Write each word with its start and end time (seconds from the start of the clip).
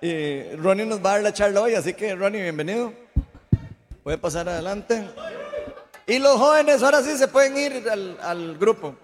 Y 0.00 0.54
Ronnie 0.56 0.86
nos 0.86 1.04
va 1.04 1.10
a 1.10 1.12
dar 1.14 1.22
la 1.22 1.32
charla 1.32 1.60
hoy, 1.60 1.74
así 1.74 1.92
que 1.92 2.14
Ronnie, 2.14 2.42
bienvenido. 2.42 2.92
Puede 4.04 4.16
pasar 4.16 4.48
adelante. 4.48 5.04
Y 6.06 6.18
los 6.18 6.36
jóvenes 6.36 6.82
ahora 6.82 7.02
sí 7.02 7.16
se 7.18 7.26
pueden 7.26 7.56
ir 7.58 7.90
al, 7.90 8.16
al 8.22 8.56
grupo. 8.56 8.94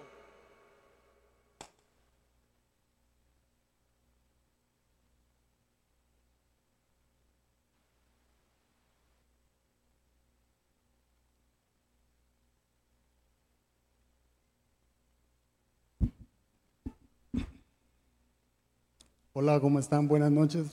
Hola, 19.37 19.59
¿cómo 19.59 19.79
están? 19.79 20.07
Buenas 20.07 20.31
noches. 20.31 20.67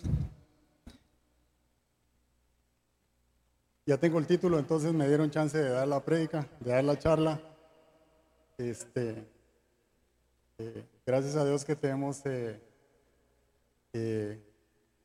Ya 3.85 3.99
tengo 3.99 4.21
el 4.21 4.27
título, 4.29 4.57
entonces 4.57 4.93
me 4.93 5.09
dieron 5.09 5.33
chance 5.33 5.59
de 5.59 5.69
dar 5.69 5.89
la 5.89 5.99
prédica, 5.99 6.47
de 6.61 6.71
dar 6.71 6.85
la 6.85 6.97
charla. 6.97 7.41
Este, 8.59 9.27
eh, 10.59 10.85
gracias 11.05 11.35
a 11.35 11.45
Dios 11.45 11.65
que 11.65 11.75
tenemos 11.75 12.25
eh, 12.25 12.63
eh, 13.95 14.41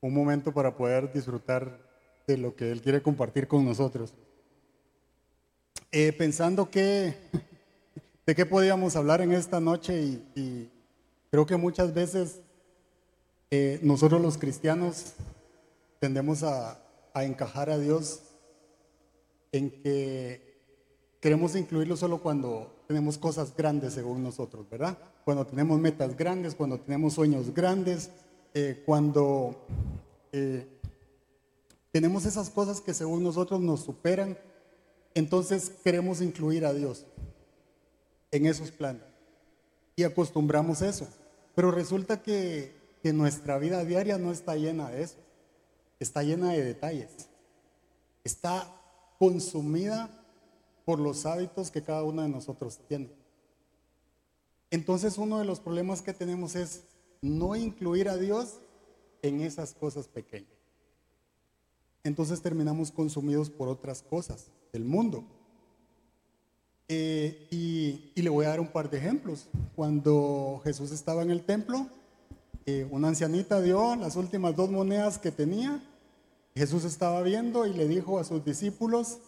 un 0.02 0.14
momento 0.14 0.54
para 0.54 0.78
poder 0.78 1.12
disfrutar 1.12 1.80
de 2.28 2.38
lo 2.38 2.56
que 2.56 2.72
Él 2.72 2.80
quiere 2.84 3.02
compartir 3.02 3.48
con 3.48 3.66
nosotros. 3.66 4.14
pensando 6.16 6.70
que, 6.70 7.16
de 8.24 8.36
qué 8.36 8.46
podíamos 8.46 8.96
hablar 8.96 9.22
en 9.22 9.32
esta 9.32 9.60
noche 9.60 10.00
y 10.36 10.70
creo 11.32 11.48
que 11.48 11.58
muchas 11.58 11.92
veces 11.92 12.42
eh, 13.50 13.80
nosotros 13.82 14.22
los 14.22 14.38
cristianos 14.38 15.14
tendemos 16.00 16.44
a, 16.44 16.84
encajar 17.16 17.72
a 17.72 17.80
Dios 17.80 18.22
en 19.52 19.72
que 19.72 20.62
queremos 21.20 21.56
incluirlo 21.56 21.98
solo 21.98 22.22
cuando 22.22 22.84
tenemos 22.88 23.18
cosas 23.18 23.56
grandes 23.58 23.94
según 23.94 24.22
nosotros, 24.22 24.70
¿verdad? 24.70 24.96
Cuando 25.26 25.48
tenemos 25.48 25.80
metas 25.80 26.16
grandes, 26.16 26.54
cuando 26.54 26.80
tenemos 26.80 27.14
sueños 27.14 27.52
grandes, 27.56 28.12
eh, 28.54 28.84
cuando 28.86 29.66
eh, 30.32 30.68
tenemos 31.92 32.28
esas 32.28 32.52
cosas 32.52 32.82
que 32.82 32.94
según 32.94 33.24
nosotros 33.24 33.62
nos 33.62 33.80
superan, 33.80 34.38
entonces 35.16 35.72
queremos 35.84 36.22
incluir 36.22 36.66
a 36.66 36.74
Dios 36.74 37.08
en 38.30 38.46
esos 38.46 38.70
planes 38.70 39.02
y 39.96 40.04
acostumbramos 40.04 40.84
eso. 40.84 41.08
Pero 41.56 41.72
resulta 41.72 42.22
que 42.22 42.77
que 43.02 43.14
nuestra 43.14 43.58
vida 43.58 43.84
diaria 43.86 44.18
no 44.18 44.32
está 44.32 44.56
llena 44.56 44.90
de 44.90 45.04
eso, 45.04 45.18
está 46.00 46.24
llena 46.24 46.52
de 46.52 46.64
detalles, 46.64 47.30
está 48.24 48.74
consumida 49.20 50.10
por 50.86 51.00
los 51.00 51.26
hábitos 51.26 51.72
que 51.72 51.84
cada 51.84 52.04
uno 52.04 52.22
de 52.22 52.30
nosotros 52.30 52.80
tiene. 52.88 53.10
Entonces 54.70 55.18
uno 55.18 55.40
de 55.40 55.46
los 55.46 55.60
problemas 55.60 56.02
que 56.02 56.14
tenemos 56.14 56.56
es 56.56 56.84
no 57.22 57.56
incluir 57.56 58.10
a 58.10 58.18
Dios 58.18 58.60
en 59.22 59.42
esas 59.42 59.74
cosas 59.74 60.08
pequeñas. 60.08 60.52
Entonces 62.04 62.42
terminamos 62.42 62.92
consumidos 62.92 63.50
por 63.50 63.68
otras 63.68 64.02
cosas 64.02 64.52
del 64.72 64.86
mundo. 64.86 65.26
Eh, 66.90 67.48
y, 67.52 68.12
y, 68.16 68.22
le 68.22 68.30
voy 68.30 68.46
a 68.46 68.50
dar 68.50 68.62
un 68.62 68.72
par 68.72 68.90
de 68.90 68.98
ejemplos. 68.98 69.50
Cuando 69.76 70.62
Jesús 70.64 70.92
estaba 70.92 71.22
en 71.22 71.32
el 71.32 71.44
templo, 71.44 71.88
una 72.92 73.08
ancianita 73.08 73.62
dio 73.62 73.96
las 73.96 74.18
últimas 74.18 74.56
dos 74.56 74.70
monedas 74.70 75.18
que 75.18 75.32
tenía. 75.32 75.82
Jesús 76.54 76.84
estaba 76.84 77.22
viendo 77.22 77.66
y 77.66 77.74
le 77.74 77.88
dijo 77.88 78.20
a 78.20 78.26
sus 78.26 78.44
discípulos, 78.44 79.20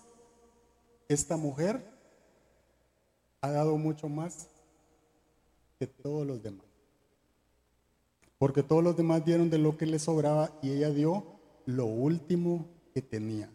esta 1.08 1.38
mujer 1.38 1.82
ha 3.42 3.50
dado 3.50 3.78
mucho 3.78 4.10
más 4.10 4.48
que 5.78 5.88
todos 5.88 6.28
los 6.28 6.44
demás. 6.44 6.66
Porque 8.38 8.62
todos 8.62 8.84
los 8.84 8.98
demás 8.98 9.24
dieron 9.24 9.50
de 9.50 9.58
lo 9.58 9.78
que 9.78 9.86
le 9.86 10.00
sobraba 10.00 10.52
y 10.62 10.72
ella 10.72 10.90
dio 10.90 11.24
lo 11.66 11.86
último 11.86 12.66
que 12.94 13.02
tenía. 13.02 13.50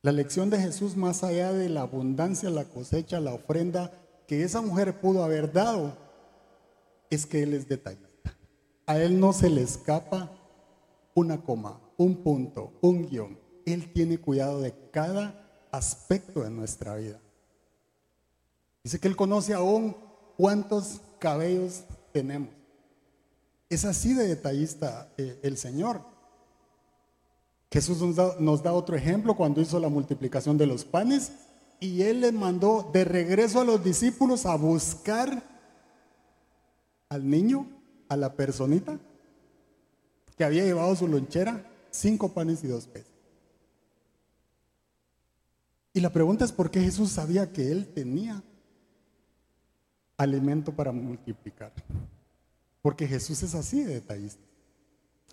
La 0.00 0.12
lección 0.12 0.48
de 0.48 0.58
Jesús, 0.58 0.96
más 0.96 1.22
allá 1.22 1.52
de 1.52 1.68
la 1.68 1.82
abundancia, 1.82 2.48
la 2.48 2.64
cosecha, 2.64 3.20
la 3.20 3.34
ofrenda 3.34 3.92
que 4.26 4.42
esa 4.42 4.62
mujer 4.62 5.00
pudo 5.00 5.22
haber 5.22 5.52
dado, 5.52 5.96
es 7.10 7.26
que 7.26 7.42
Él 7.42 7.54
es 7.54 7.68
detallista. 7.68 8.36
A 8.86 8.98
Él 8.98 9.20
no 9.20 9.32
se 9.32 9.50
le 9.50 9.62
escapa 9.62 10.30
una 11.14 11.42
coma, 11.42 11.80
un 11.96 12.22
punto, 12.22 12.72
un 12.80 13.06
guion. 13.06 13.38
Él 13.66 13.92
tiene 13.92 14.18
cuidado 14.18 14.60
de 14.60 14.74
cada 14.90 15.68
aspecto 15.70 16.42
de 16.42 16.50
nuestra 16.50 16.94
vida. 16.94 17.20
Dice 18.82 18.98
que 18.98 19.08
Él 19.08 19.16
conoce 19.16 19.52
aún 19.52 19.96
cuántos 20.36 21.00
cabellos 21.18 21.84
tenemos. 22.12 22.50
Es 23.68 23.84
así 23.84 24.14
de 24.14 24.26
detallista 24.26 25.12
eh, 25.18 25.38
el 25.42 25.56
Señor. 25.56 26.00
Jesús 27.70 28.00
nos 28.00 28.16
da, 28.16 28.34
nos 28.40 28.62
da 28.62 28.72
otro 28.72 28.96
ejemplo 28.96 29.36
cuando 29.36 29.60
hizo 29.60 29.78
la 29.78 29.88
multiplicación 29.88 30.58
de 30.58 30.66
los 30.66 30.84
panes 30.84 31.32
y 31.78 32.02
Él 32.02 32.20
les 32.22 32.32
mandó 32.32 32.90
de 32.92 33.04
regreso 33.04 33.60
a 33.60 33.64
los 33.64 33.84
discípulos 33.84 34.44
a 34.44 34.56
buscar 34.56 35.49
al 37.10 37.28
niño, 37.28 37.68
a 38.08 38.16
la 38.16 38.32
personita 38.34 38.98
que 40.36 40.44
había 40.44 40.64
llevado 40.64 40.96
su 40.96 41.06
lonchera, 41.06 41.70
cinco 41.90 42.32
panes 42.32 42.64
y 42.64 42.68
dos 42.68 42.86
peces. 42.86 43.12
Y 45.92 46.00
la 46.00 46.10
pregunta 46.10 46.46
es 46.46 46.52
por 46.52 46.70
qué 46.70 46.80
Jesús 46.80 47.10
sabía 47.10 47.52
que 47.52 47.70
él 47.70 47.88
tenía 47.88 48.42
alimento 50.16 50.72
para 50.72 50.92
multiplicar. 50.92 51.72
Porque 52.82 53.06
Jesús 53.06 53.42
es 53.42 53.54
así 53.54 53.82
de 53.82 53.94
detallista. 53.94 54.42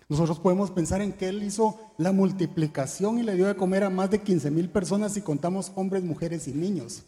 Nosotros 0.08 0.38
podemos 0.38 0.70
pensar 0.70 1.02
en 1.02 1.12
que 1.12 1.28
Él 1.28 1.42
hizo 1.42 1.78
la 1.98 2.12
multiplicación 2.12 3.18
y 3.18 3.22
le 3.22 3.34
dio 3.34 3.46
de 3.46 3.56
comer 3.56 3.84
a 3.84 3.90
más 3.90 4.10
de 4.10 4.22
15 4.22 4.50
mil 4.50 4.70
personas 4.70 5.12
si 5.12 5.20
contamos 5.20 5.70
hombres, 5.74 6.02
mujeres 6.02 6.48
y 6.48 6.52
niños. 6.52 7.02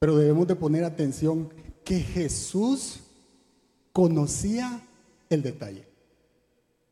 Pero 0.00 0.16
debemos 0.16 0.48
de 0.48 0.56
poner 0.56 0.84
atención 0.84 1.52
que 1.84 2.00
Jesús 2.00 3.00
conocía 3.92 4.82
el 5.30 5.42
detalle. 5.42 5.86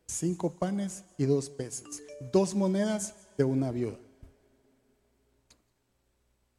Cinco 0.05 0.51
panes 0.51 1.03
y 1.17 1.25
dos 1.25 1.49
peces, 1.49 2.03
dos 2.31 2.53
monedas 2.53 3.15
de 3.37 3.43
una 3.43 3.71
viuda. 3.71 3.97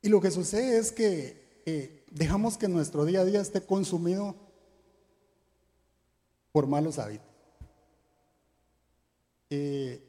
Y 0.01 0.09
lo 0.09 0.21
que 0.21 0.31
sucede 0.31 0.79
es 0.79 0.91
que 0.91 1.63
eh, 1.67 2.05
dejamos 2.11 2.57
que 2.57 2.69
nuestro 2.69 3.05
día 3.05 3.21
a 3.21 3.25
día 3.25 3.41
esté 3.41 3.61
consumido 3.61 4.35
por 6.51 6.67
malos 6.67 6.99
hábitos. 6.99 7.27
Eh, 9.51 10.03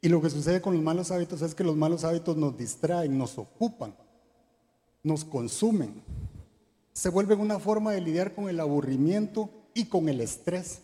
y 0.00 0.08
lo 0.08 0.22
que 0.22 0.30
sucede 0.30 0.60
con 0.60 0.74
los 0.74 0.82
malos 0.82 1.10
hábitos 1.10 1.42
es 1.42 1.54
que 1.54 1.64
los 1.64 1.76
malos 1.76 2.04
hábitos 2.04 2.36
nos 2.36 2.56
distraen, 2.56 3.18
nos 3.18 3.38
ocupan, 3.38 3.96
nos 5.02 5.24
consumen. 5.24 6.02
Se 6.92 7.08
vuelven 7.08 7.40
una 7.40 7.58
forma 7.58 7.92
de 7.92 8.00
lidiar 8.00 8.34
con 8.34 8.48
el 8.48 8.60
aburrimiento 8.60 9.50
y 9.74 9.86
con 9.86 10.08
el 10.08 10.20
estrés. 10.20 10.80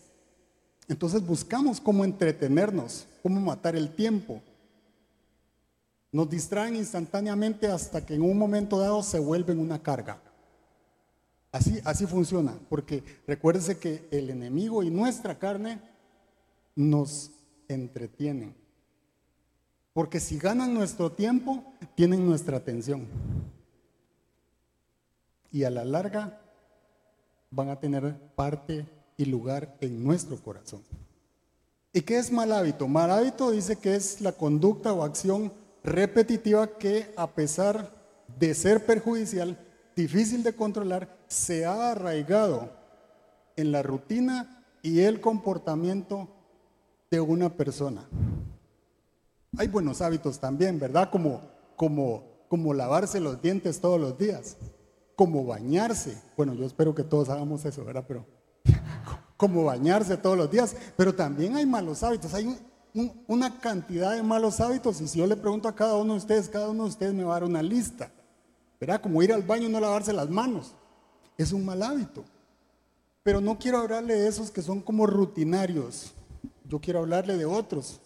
Entonces 0.89 1.25
buscamos 1.25 1.81
cómo 1.81 2.05
entretenernos, 2.05 3.07
cómo 3.23 3.41
matar 3.41 3.77
el 3.77 3.95
tiempo. 3.95 4.43
Nos 6.13 6.29
distraen 6.29 6.75
instantáneamente 6.75 7.69
hasta 7.69 8.05
que 8.05 8.15
en 8.15 8.23
un 8.23 8.37
momento 8.37 8.79
dado 8.79 9.03
se 9.03 9.21
vuelven 9.21 9.61
una 9.61 9.81
carga. 9.81 10.21
Así, 11.53 11.81
así 11.85 12.07
funciona, 12.07 12.59
porque 12.69 13.03
recuérdese 13.27 13.79
que 13.79 14.09
el 14.11 14.31
enemigo 14.31 14.83
y 14.83 14.91
nuestra 14.91 15.39
carne 15.39 15.81
nos 16.75 17.31
entretienen. 17.69 18.55
Porque 19.93 20.21
si 20.21 20.39
ganan 20.39 20.75
nuestro 20.75 21.13
tiempo, 21.13 21.65
tienen 21.95 22.27
nuestra 22.27 22.57
atención. 22.57 23.07
Y 25.53 25.65
a 25.65 25.71
la 25.71 25.85
larga 25.85 26.41
van 27.51 27.69
a 27.69 27.81
tener 27.81 28.17
parte 28.35 28.87
y 29.17 29.25
lugar 29.25 29.77
en 29.81 30.03
nuestro 30.03 30.37
corazón. 30.37 30.83
¿Y 31.93 32.03
qué 32.03 32.19
es 32.19 32.31
mal 32.31 32.53
hábito? 32.53 32.87
Mal 32.87 33.11
hábito 33.11 33.51
dice 33.51 33.77
que 33.77 33.97
es 33.97 34.21
la 34.21 34.33
conducta 34.33 34.93
o 34.93 35.03
acción 35.03 35.53
repetitiva 35.83 36.79
que 36.79 37.13
a 37.17 37.35
pesar 37.35 37.93
de 38.39 38.55
ser 38.55 38.87
perjudicial, 38.87 39.59
difícil 39.97 40.43
de 40.43 40.55
controlar, 40.55 41.19
se 41.27 41.65
ha 41.67 41.91
arraigado 41.91 42.71
en 43.57 43.73
la 43.73 43.83
rutina 43.83 44.65
y 44.83 45.01
el 45.01 45.21
comportamiento 45.21 46.29
de 47.11 47.21
una 47.21 47.51
persona. 47.51 48.09
Hay 49.59 49.67
buenos 49.67 50.01
hábitos 50.01 50.39
también, 50.39 50.79
¿verdad? 50.79 51.11
Como, 51.11 51.41
como, 51.77 52.75
lavarse 52.75 53.19
los 53.19 53.43
dientes 53.43 53.81
todos 53.81 54.01
los 54.01 54.17
días 54.17 54.57
como 55.21 55.45
bañarse. 55.45 56.17
Bueno, 56.35 56.55
yo 56.55 56.65
espero 56.65 56.95
que 56.95 57.05
todos 57.05 57.29
hagamos 57.29 57.63
eso, 57.67 57.85
¿verdad? 57.85 58.07
Pero 58.09 58.25
como 59.37 59.65
bañarse 59.65 60.17
todos 60.17 60.35
los 60.35 60.51
días, 60.51 60.75
pero 60.97 61.15
también 61.15 61.57
hay 61.57 61.67
malos 61.67 62.03
hábitos, 62.03 62.33
hay 62.33 62.57
una 63.27 63.61
cantidad 63.61 64.15
de 64.15 64.23
malos 64.23 64.61
hábitos 64.61 64.99
y 65.03 65.09
si 65.09 65.19
yo 65.19 65.27
le 65.27 65.37
pregunto 65.37 65.69
a 65.69 65.75
cada 65.75 65.97
uno 65.97 66.15
de 66.15 66.21
ustedes, 66.21 66.49
cada 66.49 66.71
uno 66.71 66.85
de 66.85 66.89
ustedes 66.89 67.13
me 67.13 67.23
va 67.23 67.33
a 67.33 67.41
dar 67.41 67.45
una 67.45 67.63
lista, 67.63 68.11
¿verdad? 68.81 69.03
Como 69.03 69.23
ir 69.23 69.31
al 69.31 69.43
baño 69.43 69.69
y 69.69 69.71
no 69.71 69.79
lavarse 69.79 70.15
las 70.15 70.31
manos, 70.31 70.73
es 71.37 71.53
un 71.53 71.67
mal 71.67 71.83
hábito. 71.83 72.25
Pero 73.23 73.43
no 73.43 73.59
quiero 73.59 73.77
hablarle 73.77 74.15
de 74.15 74.27
esos 74.27 74.51
que 74.51 74.63
son 74.63 74.81
como 74.81 75.07
rutinarios, 75.07 76.15
yo 76.65 76.81
quiero 76.81 77.01
hablarle 77.01 77.37
de 77.37 77.45
otros, 77.45 78.01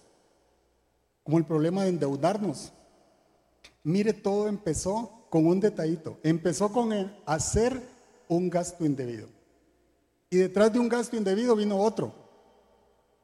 como 1.23 1.39
el 1.39 1.45
problema 1.45 1.85
de 1.85 1.91
endeudarnos. 1.91 2.73
Mire, 3.85 4.13
todo 4.15 4.49
empezó 4.49 5.14
con 5.35 5.49
un 5.49 5.59
detallito, 5.59 6.17
empezó 6.23 6.71
con 6.71 6.93
hacer 7.27 7.83
un 8.29 8.49
gasto 8.49 8.87
indebido. 8.87 9.27
Y 10.31 10.37
detrás 10.37 10.73
de 10.73 10.79
un 10.79 10.89
gasto 10.89 11.17
indebido 11.17 11.57
vino 11.57 11.77
otro. 11.77 12.15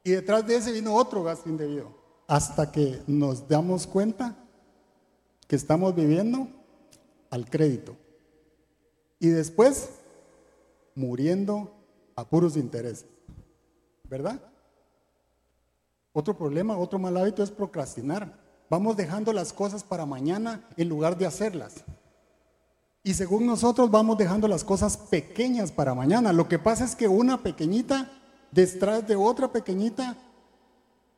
Y 0.03 0.11
detrás 0.11 0.45
de 0.45 0.57
ese 0.57 0.73
vino 0.73 0.93
otro 0.93 1.23
gasto 1.23 1.47
indebido. 1.47 1.87
Hasta 2.27 2.69
que 2.69 3.01
nos 3.07 3.47
damos 3.47 3.87
cuenta 3.87 4.35
que 5.47 5.55
estamos 5.55 5.95
viviendo 5.95 6.49
al 7.29 7.49
crédito. 7.49 7.95
Y 9.17 9.29
después 9.29 9.91
muriendo 10.95 11.73
a 12.17 12.27
puros 12.27 12.57
intereses. 12.57 13.05
¿Verdad? 14.09 14.41
Otro 16.11 16.37
problema, 16.37 16.77
otro 16.77 16.99
mal 16.99 17.15
hábito 17.15 17.41
es 17.41 17.51
procrastinar. 17.51 18.37
Vamos 18.69 18.97
dejando 18.97 19.31
las 19.31 19.53
cosas 19.53 19.81
para 19.81 20.05
mañana 20.05 20.67
en 20.75 20.89
lugar 20.89 21.17
de 21.17 21.25
hacerlas. 21.25 21.85
Y 23.03 23.13
según 23.15 23.45
nosotros 23.45 23.89
vamos 23.89 24.17
dejando 24.17 24.47
las 24.47 24.63
cosas 24.63 24.95
pequeñas 24.95 25.71
para 25.71 25.95
mañana. 25.95 26.33
Lo 26.33 26.47
que 26.47 26.59
pasa 26.59 26.85
es 26.85 26.95
que 26.95 27.07
una 27.07 27.41
pequeñita 27.41 28.11
detrás 28.51 29.07
de 29.07 29.15
otra 29.15 29.51
pequeñita 29.51 30.17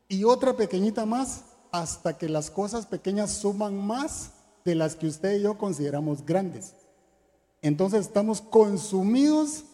y 0.07 0.23
otra 0.23 0.55
pequeñita 0.55 1.05
más 1.05 1.43
hasta 1.71 2.17
que 2.17 2.29
las 2.29 2.51
cosas 2.51 2.85
pequeñas 2.85 3.31
suman 3.31 3.75
más 3.85 4.31
de 4.63 4.75
las 4.75 4.95
que 4.95 5.07
usted 5.07 5.39
y 5.39 5.41
yo 5.41 5.57
consideramos 5.57 6.25
grandes. 6.25 6.73
Entonces 7.61 8.01
estamos 8.01 8.41
consumidos 8.41 9.65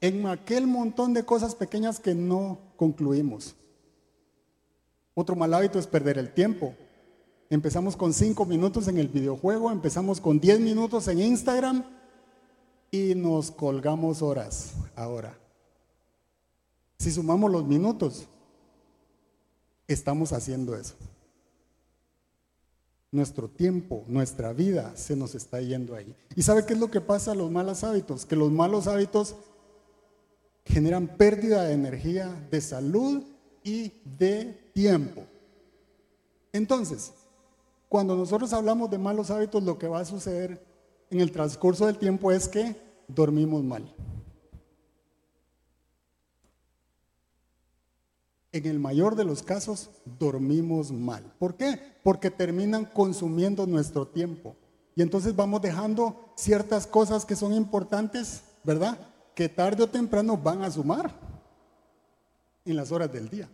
en 0.00 0.26
aquel 0.26 0.66
montón 0.66 1.14
de 1.14 1.24
cosas 1.24 1.54
pequeñas 1.54 2.00
que 2.00 2.14
no 2.14 2.58
concluimos. 2.76 3.54
Otro 5.14 5.34
mal 5.34 5.54
hábito 5.54 5.78
es 5.78 5.86
perder 5.86 6.18
el 6.18 6.32
tiempo. 6.32 6.74
Empezamos 7.50 7.96
con 7.96 8.12
cinco 8.12 8.44
minutos 8.44 8.88
en 8.88 8.98
el 8.98 9.08
videojuego, 9.08 9.70
empezamos 9.70 10.20
con 10.20 10.38
10 10.38 10.60
minutos 10.60 11.08
en 11.08 11.20
Instagram 11.20 11.82
y 12.90 13.14
nos 13.14 13.50
colgamos 13.50 14.20
horas 14.20 14.72
ahora. 14.94 15.38
Si 16.98 17.10
sumamos 17.10 17.50
los 17.50 17.64
minutos, 17.64 18.26
estamos 19.86 20.32
haciendo 20.32 20.76
eso. 20.76 20.94
Nuestro 23.10 23.48
tiempo, 23.48 24.04
nuestra 24.08 24.52
vida 24.52 24.94
se 24.94 25.16
nos 25.16 25.34
está 25.34 25.62
yendo 25.62 25.94
ahí. 25.94 26.14
¿Y 26.36 26.42
sabe 26.42 26.66
qué 26.66 26.74
es 26.74 26.78
lo 26.78 26.90
que 26.90 27.00
pasa 27.00 27.32
a 27.32 27.34
los 27.34 27.50
malos 27.50 27.82
hábitos? 27.82 28.26
Que 28.26 28.36
los 28.36 28.52
malos 28.52 28.86
hábitos 28.86 29.36
generan 30.66 31.16
pérdida 31.16 31.64
de 31.64 31.72
energía, 31.72 32.46
de 32.50 32.60
salud 32.60 33.22
y 33.64 33.92
de 34.04 34.70
tiempo. 34.74 35.24
Entonces, 36.52 37.12
cuando 37.88 38.16
nosotros 38.16 38.52
hablamos 38.52 38.90
de 38.90 38.98
malos 38.98 39.30
hábitos, 39.30 39.62
lo 39.62 39.78
que 39.78 39.88
va 39.88 40.00
a 40.00 40.04
suceder 40.04 40.64
en 41.10 41.20
el 41.20 41.32
transcurso 41.32 41.86
del 41.86 41.98
tiempo 41.98 42.30
es 42.32 42.48
que 42.48 42.76
dormimos 43.08 43.64
mal. 43.64 43.94
En 48.52 48.66
el 48.66 48.78
mayor 48.78 49.14
de 49.14 49.24
los 49.24 49.42
casos, 49.42 49.90
dormimos 50.18 50.90
mal. 50.90 51.22
¿Por 51.38 51.56
qué? 51.56 51.80
Porque 52.02 52.30
terminan 52.30 52.84
consumiendo 52.84 53.66
nuestro 53.66 54.06
tiempo. 54.06 54.56
Y 54.94 55.02
entonces 55.02 55.36
vamos 55.36 55.62
dejando 55.62 56.32
ciertas 56.34 56.86
cosas 56.86 57.24
que 57.24 57.36
son 57.36 57.52
importantes, 57.52 58.42
¿verdad? 58.64 58.98
Que 59.34 59.48
tarde 59.48 59.84
o 59.84 59.88
temprano 59.88 60.36
van 60.36 60.62
a 60.62 60.70
sumar 60.70 61.14
en 62.64 62.76
las 62.76 62.90
horas 62.90 63.12
del 63.12 63.28
día. 63.28 63.48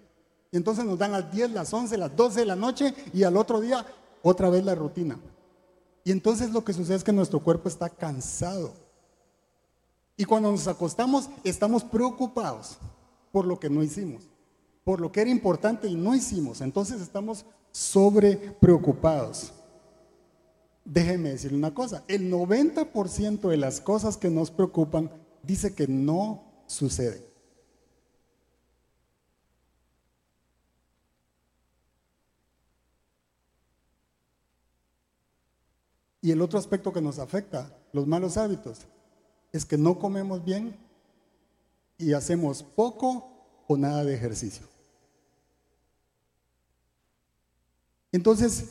Y 0.51 0.57
entonces 0.57 0.85
nos 0.85 0.99
dan 0.99 1.13
las 1.13 1.31
10, 1.31 1.51
las 1.51 1.73
11, 1.73 1.99
las 1.99 2.17
12 2.17 2.41
de 2.41 2.47
la 2.47 2.57
noche 2.57 2.95
y 3.13 3.25
al 3.25 3.37
otro 3.37 3.61
día 3.61 3.85
otra 4.25 4.49
vez 4.50 4.65
la 4.65 4.75
rutina. 4.75 5.21
Y 6.03 6.11
entonces 6.11 6.50
lo 6.50 6.65
que 6.65 6.73
sucede 6.73 6.97
es 6.97 7.05
que 7.05 7.12
nuestro 7.12 7.41
cuerpo 7.41 7.69
está 7.69 7.88
cansado. 7.88 8.73
Y 10.17 10.25
cuando 10.25 10.50
nos 10.50 10.67
acostamos 10.67 11.29
estamos 11.44 11.85
preocupados 11.85 12.79
por 13.31 13.47
lo 13.47 13.61
que 13.61 13.71
no 13.71 13.82
hicimos, 13.82 14.25
por 14.82 15.00
lo 15.00 15.12
que 15.12 15.21
era 15.21 15.31
importante 15.31 15.88
y 15.88 15.94
no 15.94 16.15
hicimos. 16.15 16.61
Entonces 16.61 17.00
estamos 17.00 17.44
sobre 17.71 18.37
preocupados. 18.37 19.53
Déjeme 20.85 21.31
decirle 21.31 21.59
una 21.59 21.75
cosa, 21.75 22.05
el 22.09 22.31
90% 22.32 23.49
de 23.49 23.56
las 23.56 23.81
cosas 23.81 24.17
que 24.17 24.31
nos 24.31 24.50
preocupan 24.50 25.11
dice 25.43 25.75
que 25.75 25.87
no 25.87 26.44
suceden. 26.67 27.34
Y 36.25 36.31
el 36.31 36.41
otro 36.41 36.59
aspecto 36.59 36.91
que 36.91 37.03
nos 37.03 37.19
afecta, 37.19 37.71
los 37.93 38.06
malos 38.06 38.38
hábitos, 38.38 38.79
es 39.53 39.67
que 39.67 39.76
no 39.76 39.99
comemos 39.99 40.43
bien 40.43 40.75
y 41.99 42.15
hacemos 42.15 42.62
poco 42.62 43.29
o 43.67 43.76
nada 43.76 44.03
de 44.05 44.15
ejercicio. 44.15 44.67
Entonces 48.11 48.71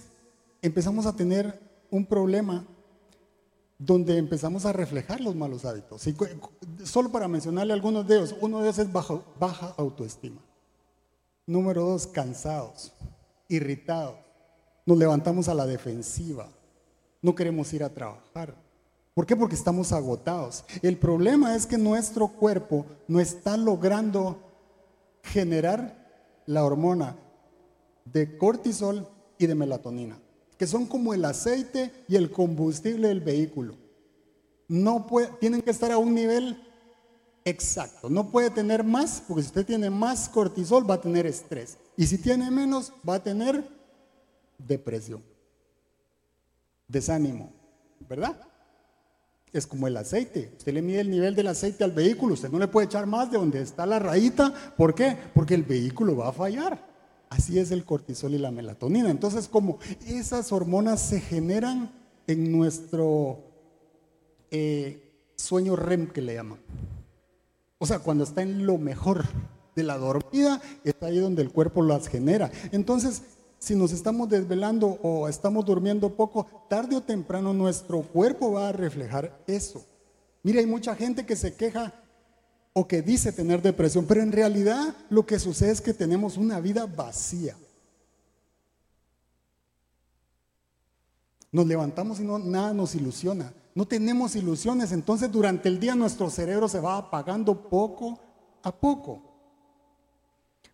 empezamos 0.64 1.06
a 1.06 1.16
tener 1.16 1.62
un 1.92 2.08
problema 2.08 2.66
donde 3.78 4.18
empezamos 4.18 4.66
a 4.66 4.74
reflejar 4.74 5.22
los 5.22 5.36
malos 5.36 5.64
hábitos. 5.64 6.10
solo 6.86 7.12
para 7.12 7.28
mencionarle 7.28 7.74
algunos 7.74 8.08
de 8.08 8.16
ellos, 8.16 8.36
uno 8.42 8.62
de 8.62 8.70
ellos 8.70 8.80
es 8.80 8.92
baja 8.92 9.76
autoestima. 9.78 10.42
Número 11.46 11.84
dos, 11.84 12.08
cansados, 12.08 12.94
irritados. 13.48 14.16
Nos 14.88 14.98
levantamos 14.98 15.48
a 15.50 15.54
la 15.54 15.68
defensiva 15.68 16.50
no 17.24 17.34
queremos 17.34 17.74
ir 17.74 17.84
a 17.84 17.90
trabajar. 17.90 18.54
¿Por 19.16 19.26
qué? 19.26 19.36
Porque 19.36 19.56
estamos 19.56 19.92
agotados. 19.92 20.66
El 20.82 20.98
problema 20.98 21.56
es 21.56 21.66
que 21.66 21.78
nuestro 21.78 22.28
cuerpo 22.28 22.86
no 23.08 23.20
está 23.20 23.58
logrando 23.58 24.38
generar 25.24 26.42
la 26.46 26.66
hormona 26.66 27.16
de 28.06 28.38
cortisol 28.38 29.08
y 29.38 29.48
de 29.48 29.56
melatonina, 29.56 30.20
que 30.58 30.68
son 30.68 30.86
como 30.86 31.14
el 31.14 31.24
aceite 31.24 31.92
y 32.08 32.18
el 32.18 32.30
combustible 32.30 33.08
del 33.08 33.22
vehículo. 33.22 33.78
No 34.68 35.08
tienen 35.40 35.62
que 35.62 35.72
estar 35.72 35.92
a 35.92 35.98
un 35.98 36.14
nivel 36.14 36.62
exacto. 37.46 38.10
No 38.10 38.30
puede 38.32 38.50
tener 38.50 38.84
más, 38.84 39.24
porque 39.26 39.44
si 39.44 39.48
usted 39.48 39.66
tiene 39.66 39.90
más 39.90 40.28
cortisol 40.28 40.90
va 40.90 40.96
a 40.96 41.02
tener 41.02 41.26
estrés. 41.26 41.78
Y 41.96 42.06
si 42.08 42.18
tiene 42.18 42.52
menos, 42.52 42.92
va 43.08 43.16
a 43.16 43.24
tener 43.24 43.66
depresión 44.58 45.33
desánimo, 46.94 47.52
¿verdad? 48.08 48.40
Es 49.52 49.68
como 49.68 49.88
el 49.88 49.98
aceite. 49.98 50.54
Usted 50.58 50.74
le 50.74 50.82
mide 50.82 51.02
el 51.02 51.10
nivel 51.10 51.36
del 51.36 51.48
aceite 51.48 51.84
al 51.84 51.92
vehículo. 51.92 52.36
Usted 52.36 52.50
no 52.50 52.60
le 52.60 52.68
puede 52.68 52.86
echar 52.86 53.06
más 53.06 53.30
de 53.30 53.38
donde 53.38 53.62
está 53.62 53.86
la 53.86 54.00
rayita. 54.00 54.54
¿Por 54.78 54.96
qué? 54.96 55.18
Porque 55.34 55.56
el 55.56 55.64
vehículo 55.64 56.16
va 56.16 56.30
a 56.30 56.32
fallar. 56.32 56.88
Así 57.30 57.60
es 57.60 57.72
el 57.72 57.84
cortisol 57.84 58.34
y 58.34 58.38
la 58.38 58.52
melatonina. 58.52 59.10
Entonces, 59.10 59.48
como 59.48 59.80
esas 60.08 60.52
hormonas 60.52 61.02
se 61.02 61.20
generan 61.20 61.92
en 62.26 62.52
nuestro 62.52 63.40
eh, 64.50 65.12
sueño 65.36 65.76
REM 65.76 66.08
que 66.08 66.22
le 66.22 66.36
llaman. 66.36 66.60
O 67.80 67.86
sea, 67.86 68.00
cuando 68.00 68.24
está 68.24 68.42
en 68.42 68.66
lo 68.66 68.78
mejor 68.78 69.26
de 69.76 69.84
la 69.84 69.98
dormida, 69.98 70.62
está 70.84 71.08
ahí 71.08 71.18
donde 71.18 71.42
el 71.42 71.52
cuerpo 71.52 71.84
las 71.84 72.08
genera. 72.08 72.52
Entonces, 72.72 73.24
si 73.64 73.76
nos 73.76 73.94
estamos 73.94 74.28
desvelando 74.28 75.00
o 75.04 75.30
estamos 75.30 75.64
durmiendo 75.64 76.18
poco, 76.18 76.66
tarde 76.70 76.98
o 76.98 77.02
temprano 77.02 77.54
nuestro 77.54 78.02
cuerpo 78.02 78.52
va 78.52 78.68
a 78.68 78.72
reflejar 78.74 79.42
eso. 79.48 79.86
Mira, 80.44 80.60
hay 80.60 80.66
mucha 80.66 80.94
gente 80.96 81.26
que 81.26 81.38
se 81.38 81.56
queja 81.56 81.94
o 82.74 82.86
que 82.86 83.02
dice 83.02 83.32
tener 83.32 83.62
depresión, 83.62 84.06
pero 84.06 84.22
en 84.22 84.34
realidad 84.34 84.94
lo 85.10 85.26
que 85.26 85.40
sucede 85.40 85.72
es 85.72 85.80
que 85.80 85.94
tenemos 85.94 86.36
una 86.36 86.60
vida 86.60 86.86
vacía. 86.86 87.56
Nos 91.50 91.66
levantamos 91.66 92.20
y 92.20 92.26
no, 92.26 92.40
nada 92.40 92.74
nos 92.74 92.96
ilusiona. 92.96 93.54
No 93.76 93.88
tenemos 93.88 94.36
ilusiones, 94.36 94.92
entonces 94.92 95.32
durante 95.32 95.70
el 95.70 95.80
día 95.80 95.96
nuestro 95.96 96.30
cerebro 96.30 96.68
se 96.68 96.82
va 96.82 96.98
apagando 96.98 97.70
poco 97.70 98.20
a 98.62 98.76
poco. 98.76 99.22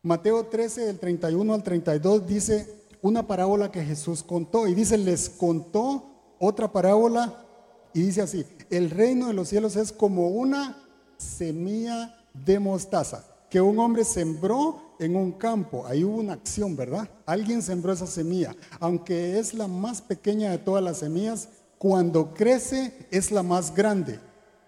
Mateo 0.02 0.46
13, 0.48 0.86
del 0.86 0.98
31 0.98 1.54
al 1.54 1.62
32 1.62 2.26
dice, 2.26 2.79
una 3.02 3.28
parábola 3.28 3.72
que 3.72 3.84
Jesús 3.84 4.24
contó 4.24 4.68
y 4.68 4.74
dice, 4.74 4.98
les 4.98 5.30
contó 5.30 6.06
otra 6.40 6.72
parábola 6.72 7.46
y 7.94 8.02
dice 8.02 8.22
así, 8.22 8.46
el 8.70 8.90
reino 8.90 9.28
de 9.28 9.34
los 9.34 9.50
cielos 9.50 9.76
es 9.76 9.92
como 9.92 10.30
una 10.30 10.78
semilla 11.18 12.16
de 12.34 12.60
mostaza 12.60 13.26
que 13.50 13.60
un 13.62 13.80
hombre 13.80 14.04
sembró 14.04 14.94
en 15.00 15.16
un 15.16 15.32
campo. 15.32 15.86
Ahí 15.88 16.04
hubo 16.04 16.18
una 16.18 16.34
acción, 16.34 16.76
¿verdad? 16.76 17.10
Alguien 17.26 17.62
sembró 17.62 17.92
esa 17.92 18.06
semilla. 18.06 18.56
Aunque 18.80 19.40
es 19.40 19.54
la 19.54 19.68
más 19.68 20.02
pequeña 20.02 20.52
de 20.52 20.60
todas 20.60 20.84
las 20.84 21.00
semillas, 21.00 21.50
cuando 21.78 22.34
crece 22.34 23.08
es 23.10 23.32
la 23.32 23.42
más 23.42 23.74
grande 23.74 24.20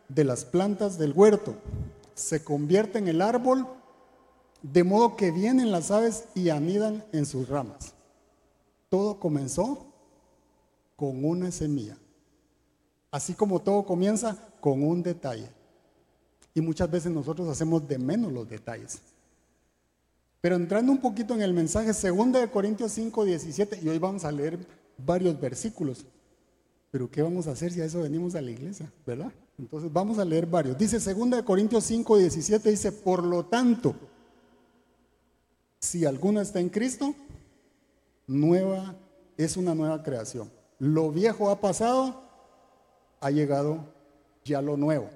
de 0.09 0.23
las 0.23 0.45
plantas 0.45 0.97
del 0.97 1.13
huerto. 1.13 1.55
Se 2.15 2.43
convierte 2.43 2.97
en 2.97 3.07
el 3.07 3.21
árbol, 3.21 3.67
de 4.63 4.83
modo 4.83 5.15
que 5.15 5.31
vienen 5.31 5.71
las 5.71 5.91
aves 5.91 6.25
y 6.33 6.49
anidan 6.49 7.03
en 7.11 7.25
sus 7.25 7.49
ramas. 7.49 7.93
Todo 8.91 9.17
comenzó 9.21 9.85
con 10.97 11.23
una 11.23 11.49
semilla. 11.49 11.97
Así 13.09 13.33
como 13.33 13.61
todo 13.61 13.85
comienza 13.85 14.37
con 14.59 14.83
un 14.83 15.01
detalle. 15.01 15.47
Y 16.53 16.59
muchas 16.59 16.91
veces 16.91 17.09
nosotros 17.09 17.47
hacemos 17.47 17.87
de 17.87 17.97
menos 17.97 18.33
los 18.33 18.49
detalles. 18.49 18.99
Pero 20.41 20.57
entrando 20.57 20.91
un 20.91 20.99
poquito 20.99 21.33
en 21.33 21.41
el 21.41 21.53
mensaje, 21.53 21.93
2 21.93 22.33
de 22.33 22.51
Corintios 22.51 22.91
5, 22.91 23.23
17, 23.23 23.79
y 23.81 23.87
hoy 23.87 23.97
vamos 23.97 24.25
a 24.25 24.31
leer 24.33 24.59
varios 24.97 25.39
versículos. 25.39 26.05
Pero 26.91 27.09
¿qué 27.09 27.21
vamos 27.21 27.47
a 27.47 27.51
hacer 27.51 27.71
si 27.71 27.79
a 27.79 27.85
eso 27.85 28.01
venimos 28.01 28.35
a 28.35 28.41
la 28.41 28.51
iglesia? 28.51 28.91
¿Verdad? 29.07 29.31
Entonces 29.57 29.93
vamos 29.93 30.19
a 30.19 30.25
leer 30.25 30.45
varios. 30.45 30.77
Dice 30.77 30.99
2 30.99 31.29
de 31.29 31.45
Corintios 31.45 31.85
5, 31.85 32.17
17, 32.17 32.69
dice, 32.69 32.91
por 32.91 33.23
lo 33.23 33.45
tanto, 33.45 33.95
si 35.79 36.03
alguno 36.03 36.41
está 36.41 36.59
en 36.59 36.67
Cristo, 36.67 37.15
nueva 38.31 38.95
es 39.37 39.57
una 39.57 39.75
nueva 39.75 40.01
creación. 40.01 40.51
Lo 40.79 41.11
viejo 41.11 41.49
ha 41.49 41.59
pasado, 41.59 42.23
ha 43.19 43.29
llegado 43.29 43.85
ya 44.43 44.61
lo 44.61 44.77
nuevo. 44.77 45.09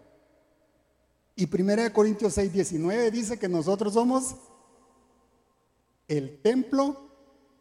Y 1.36 1.50
1 1.54 1.92
Corintios 1.94 2.34
6, 2.34 2.54
19 2.54 3.12
dice 3.12 3.40
que 3.40 3.50
nosotros 3.50 3.94
somos 3.94 4.36
el 6.08 6.40
templo 6.42 7.10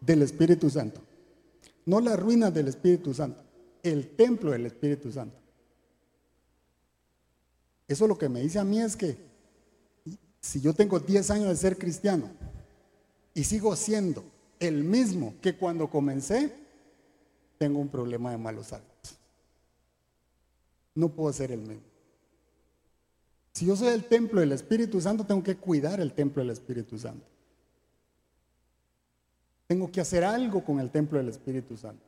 del 0.00 0.22
Espíritu 0.22 0.68
Santo. 0.70 1.00
No 1.86 2.00
las 2.00 2.18
ruinas 2.18 2.52
del 2.52 2.68
Espíritu 2.68 3.14
Santo, 3.14 3.42
el 3.82 4.14
templo 4.16 4.52
del 4.52 4.66
Espíritu 4.66 5.10
Santo. 5.10 5.38
Eso 7.88 8.06
lo 8.06 8.16
que 8.16 8.28
me 8.28 8.40
dice 8.40 8.58
a 8.58 8.64
mí 8.64 8.80
es 8.80 8.96
que 8.96 9.16
si 10.40 10.60
yo 10.60 10.74
tengo 10.74 11.00
10 11.00 11.30
años 11.30 11.48
de 11.48 11.56
ser 11.56 11.78
cristiano 11.78 12.30
y 13.34 13.44
sigo 13.44 13.74
siendo 13.76 14.24
el 14.60 14.84
mismo 14.84 15.34
que 15.40 15.56
cuando 15.56 15.88
comencé, 15.88 16.54
tengo 17.58 17.78
un 17.78 17.88
problema 17.88 18.30
de 18.30 18.38
malos 18.38 18.72
hábitos. 18.72 19.16
No 20.94 21.08
puedo 21.08 21.32
ser 21.32 21.52
el 21.52 21.60
mismo. 21.60 21.94
Si 23.52 23.66
yo 23.66 23.76
soy 23.76 23.88
el 23.88 24.04
templo 24.04 24.40
del 24.40 24.52
Espíritu 24.52 25.00
Santo, 25.00 25.24
tengo 25.24 25.42
que 25.42 25.56
cuidar 25.56 26.00
el 26.00 26.12
templo 26.12 26.42
del 26.42 26.50
Espíritu 26.50 26.98
Santo. 26.98 27.26
Tengo 29.66 29.90
que 29.90 30.00
hacer 30.00 30.24
algo 30.24 30.64
con 30.64 30.80
el 30.80 30.90
templo 30.90 31.18
del 31.18 31.28
Espíritu 31.28 31.76
Santo. 31.76 32.04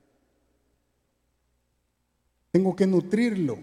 Tengo 2.50 2.74
que 2.74 2.86
nutrirlo. 2.86 3.58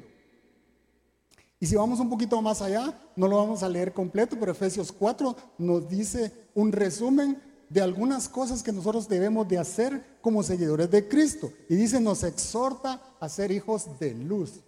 Y 1.60 1.66
si 1.66 1.76
vamos 1.76 2.00
un 2.00 2.10
poquito 2.10 2.42
más 2.42 2.62
allá, 2.62 2.98
no 3.16 3.28
lo 3.28 3.38
vamos 3.38 3.64
a 3.64 3.70
leer 3.70 3.94
completo, 3.94 4.38
pero 4.40 4.52
Efesios 4.52 4.92
4 4.92 5.36
nos 5.58 5.88
dice 5.88 6.34
un 6.56 6.72
resumen 6.72 7.42
de 7.70 7.82
algunas 7.82 8.30
cosas 8.30 8.62
que 8.62 8.72
nosotros 8.72 9.08
debemos 9.08 9.48
de 9.48 9.58
hacer 9.58 10.18
como 10.22 10.44
seguidores 10.44 10.90
de 10.92 11.08
Cristo. 11.08 11.52
Y 11.70 11.76
dice, 11.76 12.00
nos 12.00 12.24
exhorta 12.24 13.02
a 13.20 13.30
ser 13.30 13.52
hijos 13.52 13.88
de 14.00 14.14
luz. 14.14 14.62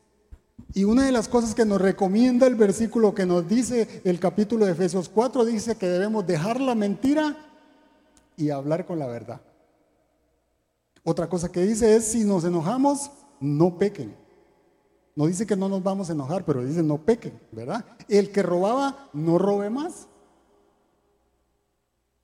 Y 0.73 0.83
una 0.83 1.05
de 1.05 1.11
las 1.11 1.27
cosas 1.27 1.53
que 1.53 1.65
nos 1.65 1.81
recomienda 1.81 2.47
el 2.47 2.55
versículo 2.55 3.13
que 3.13 3.25
nos 3.25 3.47
dice 3.47 4.01
el 4.03 4.19
capítulo 4.19 4.65
de 4.65 4.71
Efesios 4.71 5.09
4, 5.09 5.45
dice 5.45 5.75
que 5.75 5.87
debemos 5.87 6.25
dejar 6.25 6.59
la 6.59 6.75
mentira 6.75 7.37
y 8.37 8.49
hablar 8.49 8.85
con 8.85 8.99
la 8.99 9.07
verdad. 9.07 9.41
Otra 11.03 11.29
cosa 11.29 11.51
que 11.51 11.61
dice 11.61 11.95
es, 11.95 12.05
si 12.05 12.23
nos 12.23 12.43
enojamos, 12.45 13.11
no 13.39 13.77
pequen. 13.77 14.15
No 15.15 15.27
dice 15.27 15.45
que 15.45 15.55
no 15.55 15.69
nos 15.69 15.81
vamos 15.81 16.09
a 16.09 16.13
enojar, 16.13 16.43
pero 16.43 16.65
dice 16.65 16.83
no 16.83 16.97
pequen, 16.97 17.39
¿verdad? 17.51 17.85
El 18.09 18.31
que 18.31 18.43
robaba, 18.43 19.09
no 19.13 19.37
robe 19.37 19.69
más. 19.69 20.07